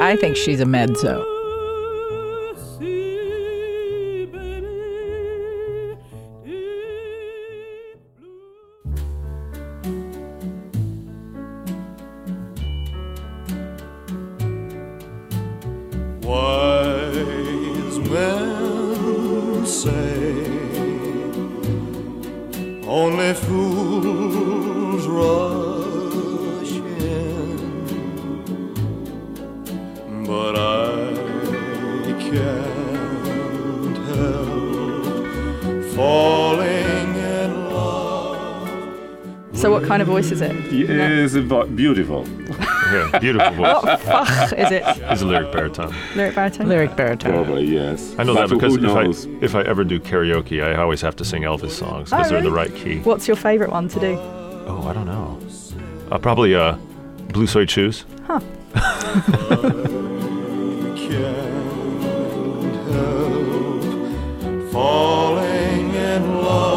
I 0.00 0.16
think 0.16 0.36
she's 0.36 0.60
a 0.60 0.66
mezzo. 0.66 1.24
So 39.66 39.72
what 39.72 39.82
kind 39.82 40.00
of 40.00 40.06
voice 40.06 40.30
is 40.30 40.42
it? 40.42 40.54
Yes, 40.72 41.32
vo- 41.34 41.66
beautiful. 41.66 42.24
Yeah, 42.92 43.18
beautiful 43.18 43.50
voice. 43.50 43.82
What 43.82 43.98
Fach 43.98 44.52
is 44.56 44.70
it? 44.70 44.84
It's 44.86 45.22
a 45.22 45.26
lyric 45.26 45.50
baritone. 45.50 45.92
Lyric 46.14 46.36
baritone? 46.36 46.68
Lyric 46.68 46.94
baritone. 46.96 47.32
Probably, 47.32 47.64
yes. 47.64 48.14
I 48.16 48.22
know 48.22 48.36
But 48.36 48.46
that 48.48 48.54
because 48.54 48.76
if 48.76 48.92
I 48.92 49.06
if 49.44 49.54
I 49.56 49.62
ever 49.62 49.82
do 49.82 49.98
karaoke, 49.98 50.62
I 50.64 50.76
always 50.80 51.00
have 51.00 51.16
to 51.16 51.24
sing 51.24 51.42
Elvis 51.42 51.72
songs 51.72 52.10
because 52.10 52.26
Oh, 52.26 52.28
they're 52.28 52.38
in 52.38 52.44
the 52.44 52.52
right 52.52 52.72
key. 52.76 53.00
What's 53.00 53.26
your 53.26 53.36
favourite 53.36 53.72
one 53.72 53.88
to 53.88 53.98
do? 53.98 54.16
Oh, 54.68 54.86
I 54.86 54.92
don't 54.92 55.06
know. 55.06 55.36
Uh, 56.12 56.18
probably 56.18 56.54
uh, 56.54 56.76
Blue 57.32 57.48
Suede 57.48 57.68
Shoes. 57.68 58.04
Can't 58.28 58.44
falling 64.72 65.94
in 65.94 66.42
love 66.42 66.75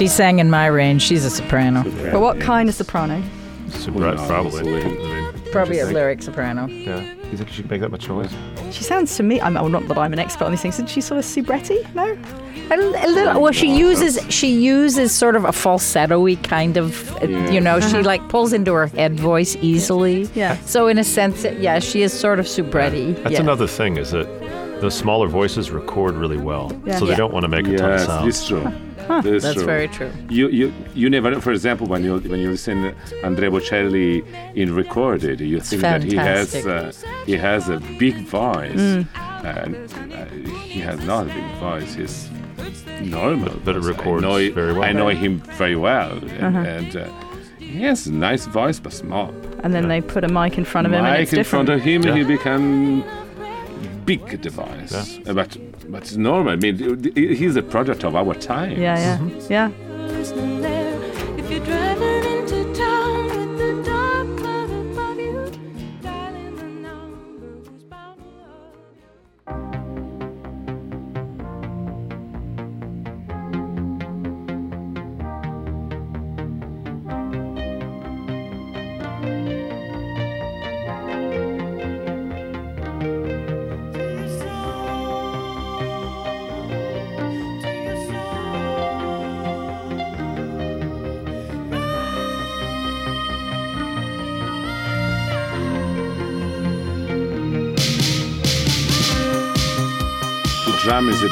She 0.00 0.08
sang 0.08 0.38
in 0.38 0.48
my 0.48 0.64
range. 0.64 1.02
She's 1.02 1.26
a 1.26 1.30
soprano. 1.30 1.82
But 2.10 2.22
what 2.22 2.40
kind 2.40 2.70
of 2.70 2.74
soprano? 2.74 3.22
Super, 3.68 3.98
knows? 3.98 4.26
probably. 4.26 4.60
I 4.82 4.84
mean, 4.88 5.34
Probably 5.52 5.78
a 5.80 5.84
think? 5.84 5.94
lyric 5.94 6.22
soprano. 6.22 6.66
yeah. 6.68 7.00
You 7.30 7.36
think 7.36 7.50
she 7.50 7.60
could 7.60 7.70
make 7.70 7.82
that 7.82 7.90
much 7.90 8.08
noise? 8.08 8.32
She 8.70 8.82
sounds 8.82 9.14
to 9.18 9.22
me, 9.22 9.42
I'm 9.42 9.52
well, 9.54 9.68
not 9.68 9.86
that 9.88 9.98
I'm 9.98 10.14
an 10.14 10.18
expert 10.18 10.46
on 10.46 10.52
these 10.52 10.62
things, 10.62 10.76
isn't 10.76 10.86
she 10.88 11.02
sort 11.02 11.18
of 11.18 11.26
soubretti? 11.26 11.92
No? 11.94 12.16
A, 12.70 12.74
a 12.76 13.08
little. 13.10 13.42
Well, 13.42 13.52
she 13.52 13.76
uses 13.76 14.18
she 14.30 14.48
uses 14.52 15.12
sort 15.12 15.36
of 15.36 15.44
a 15.44 15.52
falsetto-y 15.52 16.36
kind 16.36 16.78
of. 16.78 17.14
uh, 17.22 17.26
Yeah. 17.26 17.50
You 17.50 17.60
know, 17.60 17.78
she 17.80 18.00
like 18.02 18.26
pulls 18.30 18.54
into 18.54 18.72
her 18.72 18.86
head 18.86 19.20
voice 19.20 19.54
easily. 19.60 20.30
Yeah. 20.34 20.56
So 20.64 20.88
in 20.88 20.96
a 20.96 21.04
sense, 21.04 21.44
it- 21.44 21.58
yeah, 21.60 21.78
she 21.78 22.00
is 22.00 22.14
sort 22.14 22.38
of 22.40 22.46
soubretti. 22.46 23.22
That's 23.22 23.34
yeah. 23.34 23.40
another 23.40 23.66
thing 23.66 23.98
is 23.98 24.12
that 24.12 24.26
the 24.80 24.90
smaller 24.90 25.28
voices 25.28 25.70
record 25.70 26.14
really 26.14 26.38
well, 26.38 26.72
Yeah. 26.86 26.96
so 26.98 27.04
they 27.04 27.10
Yeah. 27.10 27.18
don't 27.18 27.34
want 27.34 27.42
to 27.44 27.48
make 27.48 27.66
a 27.68 27.76
ton 27.76 27.90
of 27.92 27.98
Yes, 27.98 28.06
sound. 28.06 28.28
it's 28.28 28.46
true. 28.48 28.72
That's, 29.22 29.44
That's 29.44 29.54
true. 29.56 29.64
very 29.74 29.88
true. 29.88 30.12
You, 30.38 30.48
you, 30.58 30.66
you 30.94 31.10
never, 31.10 31.40
for 31.40 31.52
example, 31.52 31.86
when 31.92 32.02
you 32.04 32.14
when 32.32 32.40
you 32.44 32.50
listen 32.56 32.78
Andrea 33.28 33.50
Bocelli 33.50 34.12
in 34.54 34.68
recorded, 34.82 35.40
you 35.40 35.58
think 35.60 35.82
that 35.82 36.02
he 36.10 36.16
has 36.16 36.54
uh, 36.54 36.92
he 37.26 37.34
has 37.48 37.68
a 37.68 37.78
big 38.04 38.16
voice, 38.40 38.84
Mm. 38.90 39.06
and 39.58 39.74
uh, 40.12 40.24
he 40.74 40.80
has 40.88 40.98
not 41.12 41.22
a 41.30 41.32
big 41.38 41.50
voice. 41.66 41.90
He's 42.00 42.16
normal, 43.02 43.54
But- 43.54 43.64
but 43.66 43.76
it 43.76 43.82
I 43.84 43.86
records 43.92 44.22
know, 44.22 44.38
very 44.60 44.72
well. 44.76 44.84
I 44.90 44.92
know 44.92 45.08
him 45.24 45.32
very 45.62 45.76
well, 45.88 46.12
and, 46.12 46.42
Uh-huh. 46.56 46.76
and 46.76 46.90
uh, 46.96 47.04
he 47.58 47.80
has 47.88 48.06
a 48.06 48.12
nice 48.30 48.44
voice, 48.60 48.78
but 48.84 48.92
small. 48.92 49.30
And 49.64 49.70
then 49.74 49.88
they 49.88 50.00
put 50.14 50.22
a 50.24 50.28
mic 50.40 50.56
in 50.58 50.64
front 50.64 50.86
of 50.86 50.92
him 50.92 51.04
and 51.04 51.12
Mike 51.12 51.22
it's 51.22 51.32
in 51.32 51.38
different. 51.40 51.66
front 51.68 51.80
of 51.80 51.84
him, 51.90 52.02
Yeah. 52.02 52.14
he 52.16 52.22
become 52.36 53.02
big 54.06 54.22
device. 54.40 54.92
Uh, 55.26 55.34
But 55.34 55.50
but 55.90 56.02
it's 56.02 56.16
normal. 56.16 56.52
I 56.52 56.56
mean, 56.56 57.12
he's 57.14 57.56
a 57.56 57.62
product 57.62 58.04
of 58.04 58.14
our 58.16 58.34
time. 58.34 58.72
yeah, 58.72 58.98
yeah, 58.98 59.18
mm-hmm. 59.18 59.52
yeah. 59.52 59.89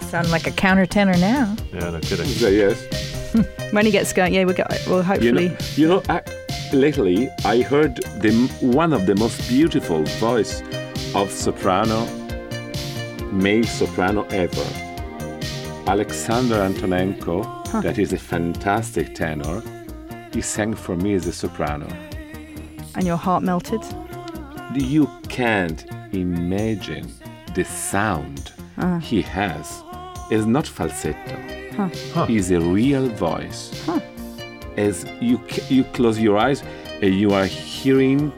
Sound 0.00 0.30
like 0.30 0.46
a 0.46 0.50
countertenor 0.50 1.18
now. 1.20 1.54
Yeah, 1.72 1.90
no 1.90 2.00
kidding. 2.00 2.26
So, 2.26 2.48
yes. 2.48 2.82
When 3.72 3.84
he 3.84 3.92
gets 3.92 4.14
going, 4.14 4.32
yeah, 4.32 4.44
we'll, 4.44 4.56
go, 4.56 4.64
we'll 4.86 4.98
You 4.98 5.02
hopefully. 5.02 5.48
know, 5.50 5.56
you 5.76 5.88
know 5.88 6.02
I, 6.08 6.22
lately 6.72 7.28
I 7.44 7.60
heard 7.60 7.96
the, 8.22 8.32
one 8.62 8.94
of 8.94 9.04
the 9.04 9.14
most 9.16 9.46
beautiful 9.50 10.02
voice 10.18 10.62
of 11.14 11.30
soprano, 11.30 12.06
male 13.30 13.64
soprano 13.64 14.24
ever. 14.30 14.64
Alexander 15.86 16.62
Antonenko, 16.62 17.42
that 17.82 17.98
is 17.98 18.14
a 18.14 18.18
fantastic 18.18 19.14
tenor. 19.14 19.62
He 20.32 20.42
sang 20.42 20.74
for 20.74 20.96
me 20.96 21.14
as 21.14 21.26
a 21.26 21.32
soprano. 21.32 21.88
and 22.94 23.06
your 23.06 23.16
heart 23.16 23.42
melted. 23.42 23.80
You 24.74 25.08
can't 25.28 25.84
imagine 26.12 27.12
the 27.54 27.64
sound 27.64 28.52
ah. 28.76 28.98
he 28.98 29.22
has. 29.22 29.82
It's 30.30 30.46
not 30.46 30.66
falsetto. 30.66 31.36
It's 32.28 32.50
a 32.50 32.60
real 32.60 33.08
voice. 33.08 33.88
As 34.76 35.04
you 35.20 35.40
you 35.68 35.84
close 35.84 36.18
your 36.18 36.36
eyes 36.38 36.62
and 37.02 37.14
you 37.14 37.32
are 37.32 37.46
hearing 37.46 38.32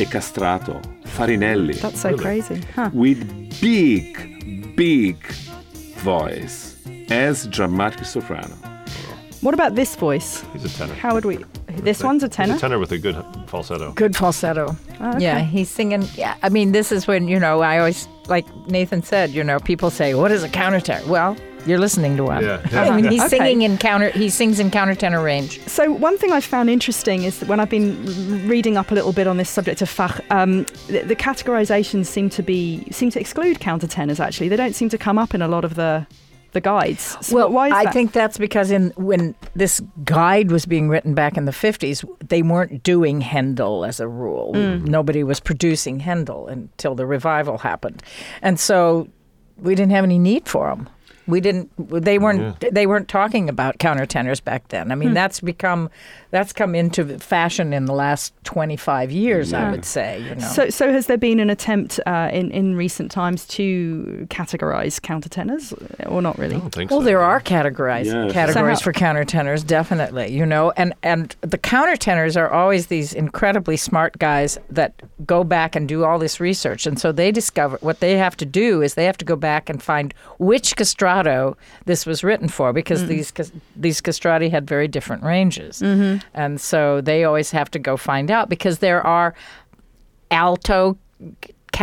a 0.00 0.04
castrato, 0.06 0.82
Farinelli, 1.16 1.80
That's 1.80 2.00
so 2.00 2.16
crazy. 2.16 2.60
Huh. 2.74 2.90
with 2.92 3.20
big, 3.60 4.74
big 4.76 5.16
voice 5.98 6.76
as 7.10 7.46
dramatic 7.48 8.04
soprano. 8.04 8.56
What 9.44 9.52
about 9.52 9.74
this 9.74 9.94
voice? 9.94 10.42
He's 10.54 10.64
a 10.64 10.70
tenor. 10.70 10.94
How 10.94 11.12
would 11.12 11.26
we? 11.26 11.36
This 11.68 12.02
one's 12.02 12.22
a 12.22 12.30
tenor. 12.30 12.54
He's 12.54 12.62
a 12.62 12.66
tenor 12.66 12.78
with 12.78 12.92
a 12.92 12.98
good 12.98 13.22
falsetto. 13.46 13.92
Good 13.92 14.16
falsetto. 14.16 14.74
Oh, 15.00 15.10
okay. 15.10 15.20
Yeah, 15.22 15.40
he's 15.40 15.68
singing. 15.68 16.08
Yeah, 16.14 16.34
I 16.42 16.48
mean, 16.48 16.72
this 16.72 16.90
is 16.90 17.06
when 17.06 17.28
you 17.28 17.38
know. 17.38 17.60
I 17.60 17.78
always 17.78 18.08
like 18.26 18.46
Nathan 18.68 19.02
said. 19.02 19.30
You 19.30 19.44
know, 19.44 19.58
people 19.60 19.90
say, 19.90 20.14
"What 20.14 20.30
is 20.32 20.44
a 20.44 20.48
countertenor?" 20.48 21.06
Well, 21.08 21.36
you're 21.66 21.78
listening 21.78 22.16
to 22.16 22.24
one. 22.24 22.42
Yeah, 22.42 22.58
I 22.72 22.96
mean, 22.96 23.10
he's 23.12 23.20
Okay. 23.20 23.36
singing 23.36 23.60
in 23.62 23.76
counter. 23.76 24.08
He 24.10 24.30
sings 24.30 24.60
in 24.60 24.70
countertenor 24.70 25.22
range. 25.22 25.60
So 25.66 25.92
one 25.92 26.16
thing 26.16 26.32
I 26.32 26.40
found 26.40 26.70
interesting 26.70 27.24
is 27.24 27.40
that 27.40 27.48
when 27.48 27.60
I've 27.60 27.68
been 27.68 28.48
reading 28.48 28.78
up 28.78 28.92
a 28.92 28.94
little 28.94 29.12
bit 29.12 29.26
on 29.26 29.36
this 29.36 29.50
subject 29.50 29.82
of 29.82 29.90
Fach, 29.90 30.22
um, 30.30 30.64
the, 30.86 31.02
the 31.02 31.16
categorizations 31.16 32.06
seem 32.06 32.30
to 32.30 32.42
be 32.42 32.86
seem 32.92 33.10
to 33.10 33.20
exclude 33.20 33.58
countertenors. 33.60 34.20
Actually, 34.20 34.48
they 34.48 34.56
don't 34.56 34.74
seem 34.74 34.88
to 34.88 34.96
come 34.96 35.18
up 35.18 35.34
in 35.34 35.42
a 35.42 35.48
lot 35.48 35.66
of 35.66 35.74
the 35.74 36.06
the 36.54 36.60
guides. 36.60 37.16
So 37.20 37.36
Well, 37.36 37.50
why 37.50 37.68
is 37.68 37.72
I 37.74 37.84
that? 37.84 37.92
think 37.92 38.12
that's 38.12 38.38
because 38.38 38.70
in 38.70 38.90
when 38.96 39.34
this 39.54 39.80
guide 40.04 40.50
was 40.50 40.64
being 40.66 40.88
written 40.88 41.14
back 41.14 41.36
in 41.36 41.44
the 41.44 41.52
50s, 41.52 42.04
they 42.26 42.42
weren't 42.42 42.82
doing 42.82 43.20
Handel 43.20 43.84
as 43.84 44.00
a 44.00 44.08
rule. 44.08 44.52
Mm. 44.54 44.86
Nobody 44.86 45.22
was 45.22 45.40
producing 45.40 46.00
Handel 46.00 46.48
until 46.48 46.94
the 46.94 47.06
revival 47.06 47.58
happened. 47.58 48.02
And 48.40 48.58
so 48.58 49.08
we 49.58 49.74
didn't 49.74 49.92
have 49.92 50.04
any 50.04 50.18
need 50.18 50.48
for 50.48 50.68
them. 50.70 50.88
We 51.26 51.40
didn't 51.40 51.70
they 51.78 52.18
weren't 52.18 52.60
they 52.72 52.86
weren't 52.86 53.08
talking 53.08 53.48
about 53.48 53.78
countertenors 53.78 54.42
back 54.44 54.68
then. 54.68 54.92
I 54.92 54.94
mean, 54.94 55.08
Hmm. 55.10 55.14
that's 55.14 55.40
become 55.40 55.88
that's 56.30 56.52
come 56.52 56.74
into 56.74 57.18
fashion 57.18 57.72
in 57.72 57.84
the 57.86 57.92
last 57.94 58.34
25 58.44 59.12
years, 59.12 59.52
I 59.52 59.70
would 59.70 59.84
say, 59.84 60.20
you 60.20 60.34
know. 60.34 60.40
So, 60.48 60.68
so 60.68 60.90
has 60.92 61.06
there 61.06 61.16
been 61.16 61.38
an 61.40 61.48
attempt 61.50 62.00
uh, 62.06 62.28
in 62.32 62.50
in 62.50 62.74
recent 62.76 63.10
times 63.10 63.46
to 63.48 64.26
categorize 64.30 65.00
countertenors, 65.00 65.72
or 66.10 66.20
not 66.20 66.36
really? 66.38 66.56
I 66.56 66.58
don't 66.58 66.74
think 66.74 66.90
Well, 66.90 67.00
so. 67.00 67.06
there 67.06 67.22
are 67.22 67.40
categorized 67.40 68.06
Yes. 68.06 68.32
categories 68.32 68.78
So 68.78 68.84
for 68.84 68.92
countertenors, 68.92 69.66
definitely. 69.66 70.32
You 70.32 70.44
know, 70.44 70.72
and 70.76 70.92
and 71.02 71.34
the 71.40 71.58
countertenors 71.58 72.36
are 72.36 72.50
always 72.50 72.86
these 72.88 73.12
incredibly 73.14 73.76
smart 73.76 74.18
guys 74.18 74.58
that 74.70 74.92
go 75.24 75.44
back 75.44 75.76
and 75.76 75.88
do 75.88 76.04
all 76.04 76.18
this 76.18 76.40
research, 76.40 76.86
and 76.86 76.98
so 76.98 77.12
they 77.12 77.30
discover 77.32 77.78
what 77.80 78.00
they 78.00 78.16
have 78.18 78.36
to 78.38 78.44
do 78.46 78.82
is 78.82 78.94
they 78.94 79.04
have 79.06 79.18
to 79.18 79.24
go 79.24 79.36
back 79.36 79.70
and 79.70 79.82
find 79.82 80.12
which 80.38 80.74
castrato 81.14 81.56
this 81.86 82.06
was 82.06 82.24
written 82.24 82.48
for, 82.48 82.72
because 82.72 83.04
mm. 83.04 83.08
these 83.08 83.30
cas- 83.30 83.52
these 83.76 84.00
castrati 84.00 84.48
had 84.48 84.66
very 84.66 84.88
different 84.88 85.22
ranges, 85.22 85.80
mm-hmm. 85.80 86.26
and 86.34 86.60
so 86.60 87.00
they 87.00 87.24
always 87.24 87.50
have 87.50 87.70
to 87.70 87.78
go 87.78 87.96
find 87.96 88.30
out 88.30 88.48
because 88.48 88.78
there 88.78 89.04
are 89.06 89.34
alto 90.30 90.96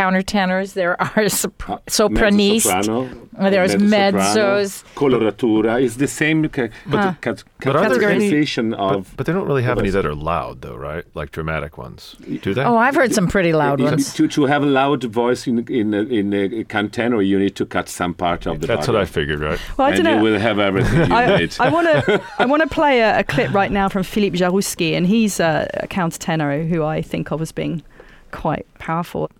countertenors. 0.00 0.68
There 0.80 0.94
are 1.00 1.28
sop- 1.40 1.68
Uh, 1.68 1.78
sopranistes. 1.86 2.66
mezzo-soprano, 2.66 3.08
Uh, 3.38 3.50
there's 3.54 3.74
mezzos. 3.76 4.70
Coloratura. 4.94 5.80
is 5.86 5.96
the 6.04 6.06
same 6.22 6.48
ca- 6.48 6.68
ca- 6.90 7.14
ca- 7.20 7.34
But 7.64 7.76
are 7.76 7.88
there 7.98 8.10
any- 8.10 8.30
categorization 8.30 8.64
But, 8.76 9.16
but 9.16 9.26
they 9.26 9.32
don't 9.36 9.46
really 9.50 9.62
have 9.70 9.78
any 9.78 9.90
that 9.96 10.04
are 10.10 10.14
loud, 10.14 10.54
though, 10.64 10.76
right? 10.76 11.04
Like 11.14 11.28
dramatic 11.38 11.72
ones. 11.78 12.16
Do 12.44 12.50
they? 12.54 12.64
Oh, 12.64 12.76
I've 12.76 12.96
heard 13.00 13.12
some 13.18 13.28
pretty 13.28 13.52
loud 13.52 13.78
to, 13.78 13.84
ones. 13.84 14.12
to, 14.14 14.22
to 14.36 14.40
have 14.52 14.62
a 14.62 14.70
loud 14.80 15.00
voice 15.04 15.42
in 15.50 15.56
in 15.80 15.94
a, 15.94 16.02
in 16.20 16.26
a 16.32 16.64
cantenor, 16.74 17.20
you 17.30 17.38
need 17.44 17.54
to 17.60 17.64
cut 17.66 17.86
some 17.88 18.12
part 18.14 18.46
of 18.46 18.54
the 18.60 18.66
That's 18.66 18.86
body. 18.86 18.98
what 18.98 19.02
I 19.02 19.06
figured, 19.18 19.40
right? 19.48 19.60
Well, 19.76 19.86
I 19.88 19.90
and 19.90 19.96
don't 19.96 20.04
know. 20.08 20.16
you 20.18 20.24
will 20.32 20.40
have 20.48 20.58
everything 20.58 20.98
you 21.10 21.14
I, 21.14 21.38
need. 21.38 21.50
I 21.66 21.68
want 21.76 21.86
to 21.88 22.20
I 22.42 22.44
want 22.46 22.62
to 22.62 22.68
play 22.80 22.94
a, 23.08 23.10
a 23.22 23.24
clip 23.24 23.50
right 23.60 23.72
now 23.80 23.86
from 23.88 24.02
Philippe 24.12 24.36
Jaroussky, 24.40 24.90
and 24.96 25.06
he's 25.06 25.34
a, 25.40 25.52
a 25.84 25.86
countertenor 25.98 26.68
who 26.70 26.78
I 26.96 27.02
think 27.02 27.30
of 27.32 27.40
as 27.40 27.52
being 27.52 27.82
quite 28.30 28.66
powerful. 28.78 29.30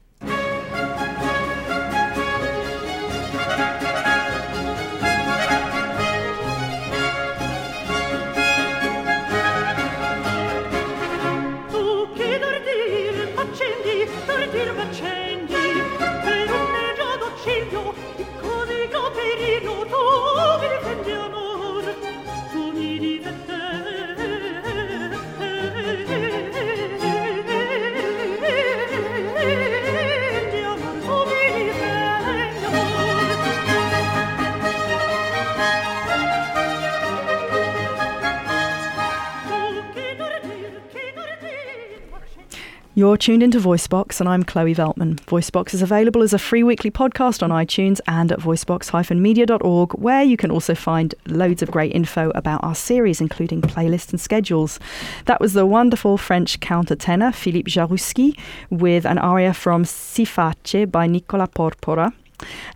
You're 43.02 43.16
tuned 43.16 43.42
into 43.42 43.58
Voicebox, 43.58 44.20
and 44.20 44.28
I'm 44.28 44.44
Chloe 44.44 44.76
Veltman. 44.76 45.16
Voicebox 45.24 45.74
is 45.74 45.82
available 45.82 46.22
as 46.22 46.32
a 46.32 46.38
free 46.38 46.62
weekly 46.62 46.88
podcast 46.88 47.42
on 47.42 47.50
iTunes 47.50 48.00
and 48.06 48.30
at 48.30 48.38
voicebox-media.org, 48.38 49.94
where 49.94 50.22
you 50.22 50.36
can 50.36 50.52
also 50.52 50.76
find 50.76 51.12
loads 51.26 51.62
of 51.62 51.70
great 51.72 51.92
info 51.96 52.30
about 52.36 52.62
our 52.62 52.76
series, 52.76 53.20
including 53.20 53.60
playlists 53.60 54.10
and 54.10 54.20
schedules. 54.20 54.78
That 55.24 55.40
was 55.40 55.52
the 55.52 55.66
wonderful 55.66 56.16
French 56.16 56.60
countertenor 56.60 57.34
Philippe 57.34 57.68
Jaroussky 57.68 58.38
with 58.70 59.04
an 59.04 59.18
aria 59.18 59.52
from 59.52 59.82
Siface 59.82 60.88
by 60.88 61.08
Nicola 61.08 61.48
Porpora. 61.48 62.12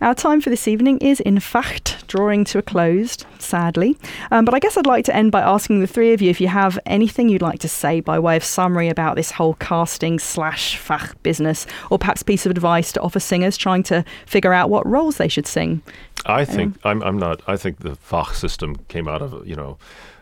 Our 0.01 0.13
time 0.13 0.41
for 0.41 0.49
this 0.49 0.67
evening 0.67 0.99
is 0.99 1.19
in 1.19 1.39
fact 1.39 2.07
drawing 2.07 2.43
to 2.45 2.57
a 2.57 2.61
close, 2.61 3.17
sadly. 3.39 3.97
Um, 4.31 4.45
but 4.45 4.53
I 4.53 4.59
guess 4.59 4.77
I'd 4.77 4.85
like 4.85 5.05
to 5.05 5.15
end 5.15 5.31
by 5.31 5.41
asking 5.41 5.81
the 5.81 5.87
three 5.87 6.13
of 6.13 6.21
you 6.21 6.29
if 6.29 6.41
you 6.41 6.47
have 6.47 6.79
anything 6.85 7.29
you'd 7.29 7.41
like 7.41 7.59
to 7.59 7.67
say 7.69 7.99
by 7.99 8.19
way 8.19 8.35
of 8.35 8.43
summary 8.43 8.89
about 8.89 9.15
this 9.15 9.31
whole 9.31 9.55
casting 9.55 10.19
slash 10.19 10.77
fach 10.77 11.15
business, 11.23 11.65
or 11.89 11.99
perhaps 11.99 12.23
piece 12.23 12.45
of 12.45 12.51
advice 12.51 12.91
to 12.93 13.01
offer 13.01 13.19
singers 13.19 13.57
trying 13.57 13.83
to 13.83 14.03
figure 14.25 14.53
out 14.53 14.69
what 14.69 14.85
roles 14.87 15.17
they 15.17 15.27
should 15.27 15.47
sing. 15.47 15.81
I 16.25 16.45
think 16.45 16.77
I'm, 16.83 17.01
I'm 17.03 17.17
not. 17.17 17.41
I 17.47 17.57
think 17.57 17.79
the 17.79 17.95
Fach 17.95 18.33
system 18.35 18.75
came 18.87 19.07
out 19.07 19.21
of 19.21 19.47
you 19.47 19.55
know 19.55 19.77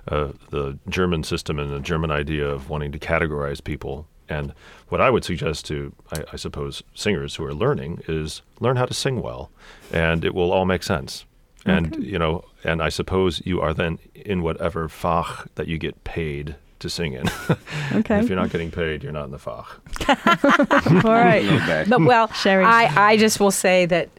uh, 0.08 0.32
the 0.52 0.78
German 0.88 1.24
system 1.24 1.60
and 1.60 1.72
the 1.72 1.80
German 1.80 2.12
idea 2.12 2.48
of 2.48 2.70
wanting 2.70 2.92
to 2.92 3.00
categorize 3.00 3.64
people. 3.64 4.08
And 4.28 4.54
what 4.90 5.02
I 5.02 5.10
would 5.10 5.24
suggest 5.24 5.66
to, 5.68 5.94
I, 6.12 6.24
I 6.34 6.36
suppose, 6.36 6.84
singers 6.94 7.36
who 7.36 7.46
are 7.46 7.54
learning 7.54 8.02
is 8.08 8.42
learn 8.60 8.76
how 8.76 8.86
to 8.86 8.94
sing 8.94 9.22
well, 9.22 9.52
and 9.92 10.26
it 10.26 10.34
will 10.34 10.52
all 10.52 10.66
make 10.66 10.84
sense. 10.84 11.26
And 11.68 12.04
you 12.04 12.20
know, 12.20 12.46
and 12.64 12.82
I 12.82 12.90
suppose 12.90 13.42
you 13.44 13.60
are 13.60 13.74
then 13.74 13.98
in 14.14 14.44
whatever 14.44 14.88
Fach 14.88 15.48
that 15.56 15.68
you 15.68 15.78
get 15.80 16.04
paid 16.04 16.56
to 16.80 16.90
sing 16.90 17.14
in. 17.14 17.26
Okay. 17.94 18.20
if 18.20 18.28
you're 18.28 18.38
not 18.38 18.50
getting 18.50 18.72
paid, 18.72 19.04
you're 19.04 19.12
not 19.12 19.26
in 19.26 19.32
the 19.32 19.38
Fach. 19.38 19.66
All 21.06 21.12
right. 21.12 21.46
Not 21.46 21.68
bad. 21.68 21.90
But 21.90 22.02
well, 22.02 22.28
Sheri. 22.30 22.66
I, 22.66 23.12
I 23.12 23.18
just 23.18 23.40
will 23.40 23.52
say 23.52 23.86
that 23.86 24.10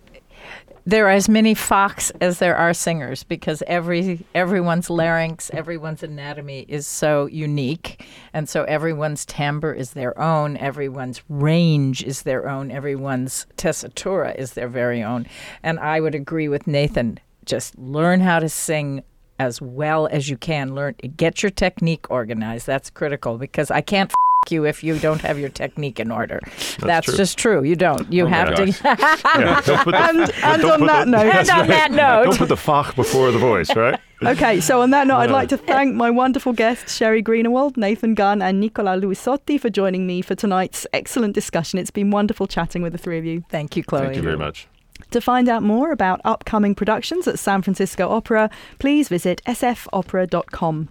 there 0.87 1.09
are 1.09 1.11
as 1.11 1.29
many 1.29 1.53
Fachs 1.53 2.13
as 2.21 2.39
there 2.39 2.57
are 2.57 2.73
singers 2.73 3.25
because 3.25 3.61
every 3.67 4.25
everyone's 4.37 4.89
larynx, 4.89 5.51
everyone's 5.53 6.05
anatomy 6.05 6.65
is 6.69 6.87
so 6.87 7.27
unique, 7.27 8.07
and 8.33 8.49
so 8.49 8.63
everyone's 8.65 9.27
timbre 9.27 9.73
is 9.73 9.91
their 9.91 10.17
own, 10.19 10.57
everyone's 10.59 11.23
range 11.29 12.05
is 12.05 12.23
their 12.23 12.49
own, 12.49 12.71
everyone's 12.71 13.47
tessitura 13.57 14.37
is 14.37 14.53
their 14.53 14.69
very 14.69 15.03
own. 15.03 15.27
And 15.65 15.81
I 15.81 16.01
would 16.01 16.15
agree 16.15 16.47
with 16.47 16.69
Nathan. 16.69 17.19
Just 17.45 17.77
learn 17.77 18.21
how 18.21 18.39
to 18.39 18.49
sing 18.49 19.03
as 19.41 19.61
well 19.61 20.07
as 20.07 20.29
you 20.29 20.37
can. 20.37 20.75
Learn 20.75 20.95
get 21.17 21.43
your 21.43 21.51
technique 21.51 22.11
organized. 22.11 22.67
That's 22.67 22.91
critical 22.91 23.39
because 23.39 23.73
I 23.73 23.81
can't. 23.81 24.13
F- 24.47 24.53
you 24.53 24.65
if 24.65 24.85
you 24.85 24.99
don't 24.99 25.21
have 25.23 25.39
your 25.39 25.49
technique 25.49 25.99
in 26.01 26.11
order. 26.11 26.41
That's, 26.79 27.07
true. 27.07 27.17
just 27.17 27.37
true. 27.39 27.63
You 27.65 27.77
don't. 27.77 28.11
You 28.13 28.25
Oh 28.25 28.29
have 28.29 28.55
to. 28.55 28.67
Yeah, 29.37 29.61
don't 29.63 29.85
put 29.85 29.93
the, 29.93 30.09
And, 30.09 30.19
and 30.45 30.65
on 30.65 30.87
that 30.87 31.05
the- 31.05 31.11
note, 31.11 31.27
and 31.27 31.51
on 31.51 31.67
that 31.69 31.89
don't 31.89 31.97
note, 31.97 32.39
put 32.39 32.49
the 32.49 32.55
Fach 32.57 32.95
before 32.95 33.31
the 33.33 33.39
voice, 33.39 33.75
right? 33.77 33.99
Okay, 34.25 34.61
so 34.61 34.81
on 34.81 34.91
that 34.91 35.07
note, 35.07 35.19
I'd 35.19 35.31
like 35.31 35.49
to 35.51 35.57
thank 35.59 35.95
my 35.95 36.11
wonderful 36.11 36.53
guests, 36.55 36.99
Sheri 36.99 37.23
Greenawald, 37.23 37.77
Nathan 37.77 38.15
Gunn, 38.15 38.41
and 38.41 38.61
Nicola 38.61 38.97
Luisotti 38.99 39.61
for 39.61 39.69
joining 39.69 40.07
me 40.07 40.23
for 40.23 40.35
tonight's 40.35 40.87
excellent 40.95 41.35
discussion. 41.35 41.79
It's 41.79 41.91
been 41.91 42.11
wonderful 42.11 42.47
chatting 42.47 42.81
with 42.83 42.93
the 42.93 42.99
three 42.99 43.19
of 43.19 43.25
you. 43.27 43.45
thank 43.51 43.77
you, 43.77 43.83
Chloe. 43.85 44.05
Thank 44.05 44.17
you 44.17 44.23
very 44.23 44.39
much. 44.39 44.69
To 45.11 45.21
find 45.21 45.49
out 45.49 45.63
more 45.63 45.93
about 45.93 46.21
upcoming 46.25 46.75
productions 46.75 47.27
at 47.29 47.39
San 47.39 47.63
Francisco 47.63 48.09
Opera, 48.09 48.51
please 48.79 49.09
visit 49.09 49.41
sfopera.com. 49.47 50.89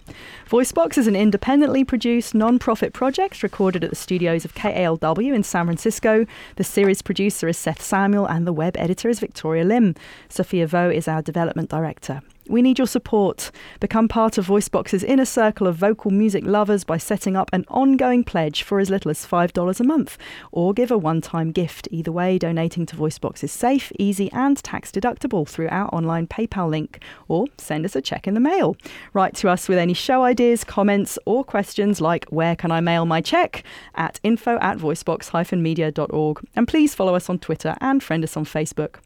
Voicebox 0.48 0.98
is 0.98 1.06
an 1.06 1.16
independently 1.16 1.84
produced 1.84 2.34
non-profit 2.34 2.92
project 2.92 3.42
recorded 3.42 3.84
at 3.84 3.90
the 3.90 3.96
studios 3.96 4.44
of 4.44 4.54
KALW 4.54 5.34
in 5.34 5.42
San 5.42 5.66
Francisco. 5.66 6.26
The 6.56 6.64
series 6.64 7.02
producer 7.02 7.48
is 7.48 7.58
Seth 7.58 7.82
Samuel 7.82 8.26
and 8.26 8.46
the 8.46 8.52
web 8.52 8.76
editor 8.76 9.08
is 9.08 9.20
Victoria 9.20 9.64
Lim. 9.64 9.94
Sophia 10.28 10.66
Vo 10.66 10.90
is 10.90 11.08
our 11.08 11.22
development 11.22 11.68
director. 11.68 12.22
We 12.48 12.62
need 12.62 12.78
your 12.78 12.86
support. 12.86 13.50
Become 13.80 14.08
part 14.08 14.38
of 14.38 14.46
Voicebox's 14.46 15.02
inner 15.02 15.24
circle 15.24 15.66
of 15.66 15.76
vocal 15.76 16.10
music 16.10 16.44
lovers 16.46 16.84
by 16.84 16.96
setting 16.96 17.36
up 17.36 17.50
an 17.52 17.64
ongoing 17.68 18.22
pledge 18.22 18.62
for 18.62 18.78
as 18.78 18.88
little 18.88 19.10
as 19.10 19.26
$5 19.26 19.80
a 19.80 19.84
month, 19.84 20.16
or 20.52 20.72
give 20.72 20.90
a 20.90 20.98
one 20.98 21.20
time 21.20 21.50
gift. 21.50 21.88
Either 21.90 22.12
way, 22.12 22.38
donating 22.38 22.86
to 22.86 22.96
Voicebox 22.96 23.42
is 23.42 23.50
safe, 23.50 23.90
easy, 23.98 24.30
and 24.32 24.62
tax 24.62 24.92
deductible 24.92 25.48
through 25.48 25.68
our 25.68 25.92
online 25.94 26.26
PayPal 26.26 26.70
link, 26.70 27.02
or 27.28 27.46
send 27.58 27.84
us 27.84 27.96
a 27.96 28.00
check 28.00 28.28
in 28.28 28.34
the 28.34 28.40
mail. 28.40 28.76
Write 29.12 29.34
to 29.36 29.48
us 29.48 29.68
with 29.68 29.78
any 29.78 29.94
show 29.94 30.22
ideas, 30.22 30.62
comments, 30.62 31.18
or 31.26 31.42
questions 31.42 32.00
like 32.00 32.26
Where 32.26 32.54
can 32.54 32.70
I 32.70 32.80
mail 32.80 33.06
my 33.06 33.20
check? 33.20 33.64
at 33.94 34.20
info 34.22 34.58
at 34.60 34.78
voicebox-media.org. 34.78 36.46
And 36.54 36.68
please 36.68 36.94
follow 36.94 37.14
us 37.14 37.28
on 37.28 37.38
Twitter 37.38 37.76
and 37.80 38.02
friend 38.02 38.22
us 38.22 38.36
on 38.36 38.44
Facebook. 38.44 38.96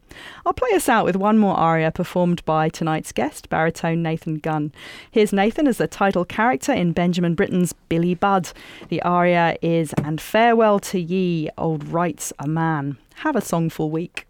I'll 0.45 0.53
play 0.53 0.71
us 0.75 0.89
out 0.89 1.05
with 1.05 1.17
one 1.17 1.39
more 1.39 1.57
aria 1.57 1.91
performed 1.91 2.45
by 2.45 2.69
tonight's 2.69 3.13
guest, 3.13 3.49
baritone 3.49 4.03
Nathan 4.03 4.37
Gunn. 4.37 4.73
Here's 5.11 5.33
Nathan 5.33 5.67
as 5.67 5.79
the 5.79 5.87
title 5.87 6.25
character 6.25 6.73
in 6.73 6.93
Benjamin 6.93 7.35
Britten's 7.35 7.73
Billy 7.73 8.15
Budd. 8.15 8.53
The 8.89 9.03
aria 9.03 9.57
is 9.63 9.93
And 10.05 10.21
Farewell 10.21 10.81
to 10.81 11.01
Ye, 11.01 11.51
Old 11.57 11.89
Rights 11.89 12.33
a 12.39 12.49
Man. 12.49 12.99
Have 13.17 13.37
a 13.37 13.41
songful 13.41 13.91
week. 13.91 14.27